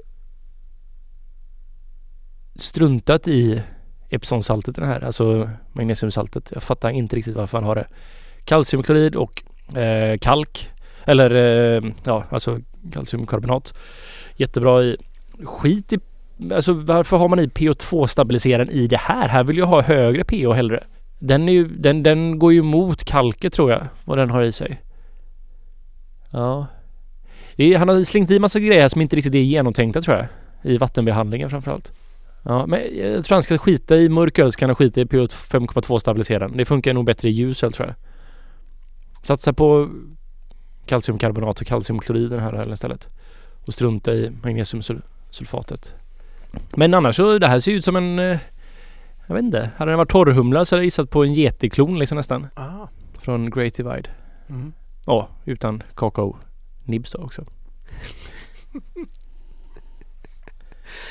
struntat 2.56 3.28
i 3.28 3.62
Epsonsaltet 4.10 4.76
den 4.76 4.88
här, 4.88 5.02
alltså 5.02 5.49
magnesiumsaltet. 5.72 6.52
Jag 6.54 6.64
fattar 6.64 6.89
inte 6.89 7.16
riktigt 7.16 7.36
varför 7.36 7.58
han 7.58 7.68
har 7.68 7.76
det. 7.76 7.88
Kalciumklorid 8.45 9.16
och 9.16 9.43
eh, 9.78 10.18
kalk. 10.18 10.70
Eller 11.06 11.36
eh, 11.36 11.91
ja, 12.04 12.24
alltså 12.30 12.60
kalciumkarbonat. 12.93 13.74
Jättebra 14.36 14.84
i. 14.84 14.97
Skit 15.43 15.93
i 15.93 15.99
Alltså 16.54 16.74
varför 16.74 17.18
har 17.18 17.28
man 17.28 17.39
i 17.39 17.47
PO2-stabiliseraren 17.47 18.70
i 18.70 18.88
det 18.88 18.97
här? 18.97 19.28
Här 19.28 19.43
vill 19.43 19.58
jag 19.58 19.66
ha 19.66 19.82
högre 19.82 20.24
PO 20.24 20.54
hellre. 20.54 20.84
Den, 21.20 21.49
är 21.49 21.54
ju, 21.54 21.68
den, 21.68 22.04
den 22.04 22.39
går 22.39 22.54
ju 22.54 22.60
emot 22.60 23.04
kalket 23.04 23.54
tror 23.54 23.72
jag, 23.72 23.88
vad 24.06 24.18
den 24.18 24.30
har 24.30 24.41
i 24.41 24.52
sig. 24.52 24.82
Ja. 26.32 26.68
Är, 27.56 27.78
han 27.78 27.89
har 27.89 28.04
slängt 28.04 28.32
i 28.32 28.39
massa 28.39 28.60
grejer 28.60 28.88
som 28.88 29.02
inte 29.02 29.16
riktigt 29.16 29.36
är 29.36 29.39
genomtänkta 29.39 30.02
tror 30.02 30.18
jag. 30.18 30.26
I 30.74 30.78
vattenbehandlingen 30.78 31.49
framförallt. 31.49 31.93
Ja, 32.44 32.66
men 32.66 32.98
jag 32.98 33.24
tror 33.26 33.36
han 33.36 33.44
ska 33.44 33.58
skita 33.58 33.98
i 33.98 34.10
mörk 34.10 34.39
öl 34.39 34.52
så 34.52 34.60
kan 34.60 34.70
han 34.70 34.76
skita 34.76 35.02
i 35.02 35.06
PO 35.06 35.18
5,2 35.26 36.00
stabiliseraren. 36.00 36.58
Det 36.58 36.66
funkar 36.66 36.94
nog 36.94 37.06
bättre 37.06 37.30
i 37.30 37.32
ljus 37.32 37.64
öl 37.64 37.72
tror 37.74 37.88
jag. 37.88 37.96
Satsa 39.26 39.54
på 39.54 39.89
kalciumkarbonat 40.86 41.62
och 41.62 41.68
kalciumklorid 41.68 42.34
här 42.34 42.74
istället. 42.74 43.10
Och 43.66 43.74
strunta 43.74 44.14
i 44.14 44.32
magnesiumsulfatet. 44.44 45.96
Men 46.76 46.94
annars 46.94 47.16
så, 47.16 47.38
det 47.38 47.48
här 47.48 47.60
ser 47.60 47.72
ut 47.72 47.86
som 47.86 47.96
en... 47.96 48.20
eh, 48.20 48.39
Jag 49.28 49.36
vet 49.36 49.44
inte. 49.44 49.70
Hade 49.78 49.92
den 49.92 49.98
varit 49.98 50.10
torrhumla 50.10 50.66
så 50.66 50.76
hade 50.76 50.82
jag 50.82 50.86
gissat 50.86 51.10
på 51.10 51.24
en 51.24 51.34
getiklon 51.34 52.00
liksom 52.00 52.16
nästan. 52.16 52.48
Ah. 52.54 52.88
Från 53.20 53.50
Great 53.50 53.74
Divide. 53.74 54.10
Mm. 54.50 54.74
Ja, 55.06 55.30
utan 55.46 55.84
kakao 55.96 56.38
nibs 56.84 57.12
då 57.12 57.20
också. 57.20 57.46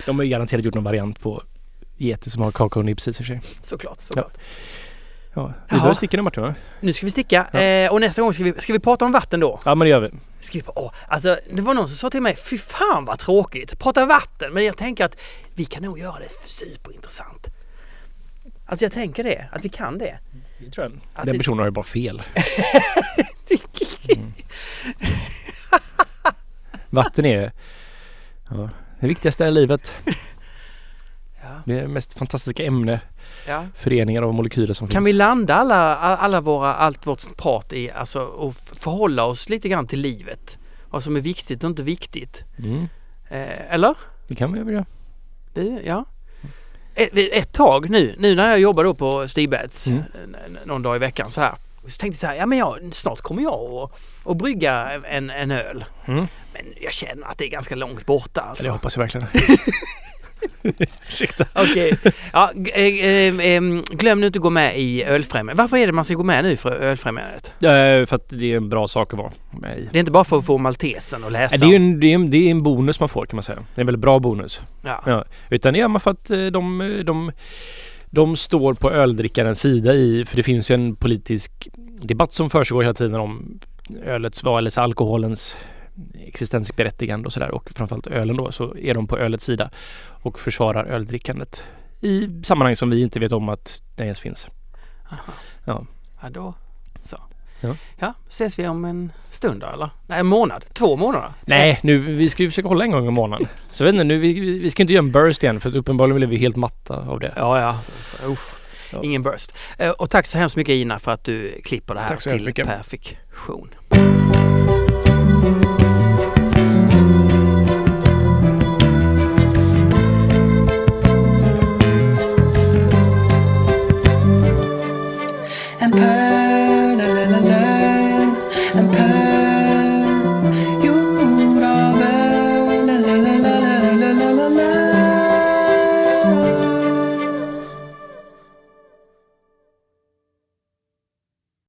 De 0.07 0.17
har 0.19 0.25
ju 0.25 0.31
garanterat 0.31 0.65
gjort 0.65 0.75
någon 0.75 0.85
variant 0.85 1.21
på 1.21 1.43
Yeti 1.99 2.31
som 2.31 2.43
har 2.43 2.51
kakao 2.51 2.83
nibs 2.83 3.09
i 3.09 3.13
sig. 3.13 3.41
Såklart, 3.63 4.01
såklart. 4.01 4.33
Ja, 5.35 5.47
vi 5.47 5.53
Jaha. 5.69 5.79
behöver 5.79 5.95
sticka 5.95 6.17
nu 6.17 6.23
Martin 6.23 6.43
va? 6.43 6.55
Nu 6.81 6.93
ska 6.93 7.07
vi 7.07 7.11
sticka 7.11 7.47
Ja. 7.53 7.61
eh, 7.61 7.93
och 7.93 8.01
nästa 8.01 8.23
gång 8.23 8.35
ska 8.35 8.45
vi, 8.45 8.53
ska 8.53 8.73
vi 8.73 8.79
prata 8.79 9.05
om 9.05 9.13
vatten 9.13 9.41
då. 9.41 9.61
Ja 9.65 9.75
men 9.75 9.87
det 9.87 9.91
gör 9.91 10.01
vi. 10.01 10.11
Ska 10.41 10.59
vi, 10.59 10.65
åh, 10.67 10.93
alltså, 11.09 11.39
det 11.53 11.63
var 11.63 11.75
någon 11.75 11.89
som 11.89 11.97
sa 11.97 12.11
till 12.11 12.23
mig, 12.23 12.37
fy 12.37 12.59
fan 12.59 13.05
vad 13.05 13.19
tråkigt, 13.19 13.79
prata 13.79 14.07
vatten. 14.07 14.53
Men 14.53 14.65
jag 14.65 14.77
tänker 14.77 15.05
att 15.05 15.17
vi 15.55 15.65
kan 15.65 15.83
nog 15.83 15.99
göra 15.99 16.19
det 16.19 16.29
superintressant. 16.49 17.49
Alltså 18.67 18.85
jag 18.85 18.93
tänker 18.93 19.25
det, 19.25 19.49
att 19.53 19.65
vi 19.65 19.69
kan 19.69 19.99
det. 19.99 20.19
Det 20.59 20.71
tror 20.71 20.85
jag. 20.87 21.01
Att 21.15 21.27
Den 21.27 21.37
personen 21.39 21.59
har 21.59 21.67
ju 21.67 21.71
bara 21.71 21.85
fel. 21.85 22.23
Mm. 24.09 24.33
Vatten 26.91 27.25
är 27.27 27.53
ja, 28.51 28.71
det 29.01 29.07
viktigaste 29.07 29.45
i 29.45 29.51
livet. 29.51 29.95
Ja. 31.43 31.49
Det 31.65 31.79
är 31.79 31.83
det 31.83 31.89
mest 31.89 32.19
fantastiska 32.19 32.65
ämne, 32.65 33.01
Ja. 33.47 33.67
föreningar 33.77 34.23
av 34.23 34.35
molekyler 34.35 34.75
som 34.75 34.89
Kan 34.89 35.01
finns. 35.03 35.09
vi 35.09 35.13
landa 35.13 35.55
alla, 35.55 35.97
alla 35.97 36.41
våra, 36.41 36.75
allt 36.75 37.07
vårt 37.07 37.37
prat 37.37 37.73
i, 37.73 37.91
alltså 37.91 38.21
och 38.21 38.55
förhålla 38.55 39.25
oss 39.25 39.49
lite 39.49 39.69
grann 39.69 39.87
till 39.87 40.01
livet? 40.01 40.59
Vad 40.91 41.03
som 41.03 41.17
är 41.17 41.21
viktigt 41.21 41.65
och 41.65 41.71
inte 41.71 41.83
viktigt. 41.83 42.45
Mm, 42.59 42.89
Eh, 43.31 43.75
eller? 43.75 43.95
det 44.29 44.35
kan 44.35 44.53
vi 44.53 44.59
väl 44.63 44.75
göra. 44.75 44.87
Det, 45.55 45.83
ja. 45.85 46.05
Ett, 46.95 47.11
ett 47.15 47.53
tag 47.53 47.91
nu, 47.91 48.15
nu 48.19 48.35
när 48.35 48.49
jag 48.51 48.61
jobbar 48.61 48.85
då 48.85 48.95
på 48.95 49.29
Stigbäds 49.29 49.87
Mm. 49.87 50.03
n- 50.25 50.59
någon 50.65 50.83
dag 50.83 50.97
i 50.97 50.99
veckan 50.99 51.31
så 51.31 51.41
här. 51.41 51.55
Så 51.87 51.99
tänkte 52.01 52.07
jag 52.07 52.15
så 52.15 52.27
här, 52.27 52.35
ja 52.35 52.47
men 52.47 52.59
jag, 52.59 52.79
snart 52.93 53.21
kommer 53.21 53.43
jag 53.43 53.55
att 53.55 53.91
och 54.23 54.37
brygga 54.37 54.91
en, 55.11 55.31
en 55.31 55.51
öl. 55.51 55.85
Mm. 56.07 56.27
Men 56.53 56.63
jag 56.81 56.93
känner 56.93 57.27
att 57.27 57.39
det 57.39 57.45
är 57.45 57.51
ganska 57.51 57.75
långt 57.75 58.07
borta 58.07 58.41
Ja, 58.41 58.43
alltså. 58.43 58.65
det 58.65 58.71
hoppas 58.71 58.97
jag 58.97 59.03
verkligen. 59.03 59.27
Ursäkta. 61.09 61.47
Okej. 61.55 61.99
Ja, 62.33 62.51
g- 62.55 62.73
eh, 63.29 63.41
eh, 63.55 63.61
glöm 63.91 64.21
nu 64.21 64.27
inte 64.27 64.39
att 64.39 64.43
gå 64.43 64.51
med 64.51 64.79
i 64.81 65.05
Ölfrämjandet. 65.05 65.59
Varför 65.59 65.77
är 65.77 65.87
det 65.87 65.93
man 65.93 66.05
ska 66.05 66.15
gå 66.15 66.23
med 66.23 66.45
nu 66.45 66.57
för 66.57 66.71
Ölfrämjandet? 66.77 67.53
Eh, 67.65 68.07
för 68.07 68.15
att 68.15 68.29
det 68.29 68.53
är 68.53 68.57
en 68.57 68.69
bra 68.69 68.89
sak 68.89 69.13
att 69.13 69.19
vara 69.19 69.33
med 69.61 69.79
i. 69.79 69.89
Det 69.93 69.99
är 69.99 70.01
inte 70.01 70.13
bara 70.13 70.25
för 70.25 70.39
att 70.39 70.47
få 70.47 70.59
maltesen 70.59 71.25
och 71.25 71.31
läsa. 71.31 71.57
Det 71.57 71.73
är, 71.73 71.77
en, 71.77 72.01
det, 72.01 72.07
är 72.07 72.15
en, 72.15 72.31
det 72.31 72.37
är 72.47 72.51
en 72.51 72.63
bonus 72.63 73.01
man 73.01 73.09
får 73.09 73.27
kan 73.27 73.37
man 73.37 73.43
säga. 73.43 73.57
Det 73.75 73.81
är 73.81 73.83
en 73.83 73.87
väldigt 73.87 74.01
bra 74.03 74.19
bonus. 74.19 74.61
ja. 74.85 75.03
Ja. 75.07 75.25
Utan 75.51 75.73
det 75.73 75.79
gör 75.79 75.89
man 75.89 76.01
för 76.01 76.11
att 76.11 76.25
de, 76.53 77.03
de, 77.07 77.33
de 78.11 78.37
står 78.37 78.75
på 78.75 78.91
öldrickarens 78.91 79.61
sida 79.61 79.95
i, 79.95 80.25
för 80.25 80.37
det 80.37 80.43
finns 80.43 80.71
ju 80.71 80.75
en 80.75 80.97
politisk 80.97 81.69
debatt 82.03 82.33
som 82.33 82.51
försiggår 82.51 82.83
hela 82.83 82.95
tiden 82.95 83.21
om 83.21 83.61
ölets, 84.05 84.43
vad- 84.45 84.59
eller 84.59 84.79
alkoholens 84.79 85.57
existensberättigande 86.27 87.27
och 87.27 87.33
sådär 87.33 87.51
och 87.51 87.71
framförallt 87.75 88.07
ölen 88.07 88.37
då 88.37 88.53
så 88.53 88.77
är 88.77 88.95
de 88.95 89.07
på 89.07 89.19
ölets 89.19 89.45
sida 89.45 89.71
och 90.23 90.39
försvarar 90.39 90.85
öldrickandet 90.85 91.65
i 92.01 92.29
sammanhang 92.43 92.77
som 92.77 92.91
vi 92.91 93.03
inte 93.03 93.21
vet 93.21 93.33
om 93.33 93.49
att 93.49 93.83
det 93.97 94.03
ens 94.03 94.21
finns. 94.21 94.49
Aha. 95.13 95.33
Ja. 95.65 95.87
Ja, 96.23 96.31
då 96.31 96.55
så. 97.01 97.17
Ja. 97.61 97.77
ja, 97.99 98.15
ses 98.29 98.59
vi 98.59 98.69
om 98.69 98.85
en 98.85 99.13
stund 99.31 99.61
då 99.61 99.67
eller? 99.67 99.91
Nej, 100.07 100.21
en 100.21 100.27
månad. 100.27 100.65
Två 100.73 100.97
månader. 100.97 101.33
Nej, 101.45 101.79
nu, 101.83 101.99
vi 101.99 102.31
ska 102.31 102.43
ju 102.43 102.51
försöka 102.51 102.69
hålla 102.69 102.85
en 102.85 102.91
gång 102.91 103.07
i 103.07 103.11
månaden. 103.11 103.49
Så 103.71 103.85
vet 103.85 103.93
inte, 103.93 104.05
nu, 104.05 104.19
vi, 104.19 104.41
vi 104.59 104.71
ska 104.71 104.83
inte 104.83 104.93
göra 104.93 105.05
en 105.05 105.13
burst 105.13 105.43
igen 105.43 105.61
för 105.61 105.69
att 105.69 105.75
uppenbarligen 105.75 106.17
blev 106.17 106.29
vi 106.31 106.37
helt 106.37 106.57
matta 106.57 106.95
av 106.97 107.21
det. 107.21 107.33
Ja, 107.37 107.61
ja. 107.61 107.79
Usch. 108.29 108.55
Ja. 108.93 109.01
Ingen 109.03 109.23
burst. 109.23 109.53
Eh, 109.79 109.91
Och 109.91 110.11
tack 110.11 110.27
så 110.27 110.39
hemskt 110.39 110.57
mycket 110.57 110.73
Ina 110.73 110.99
för 110.99 111.13
att 111.13 111.25
du 111.25 111.61
klipper 111.65 111.95
det 111.95 112.01
här 112.01 112.17
till 112.17 112.55
perfektion. 112.65 113.69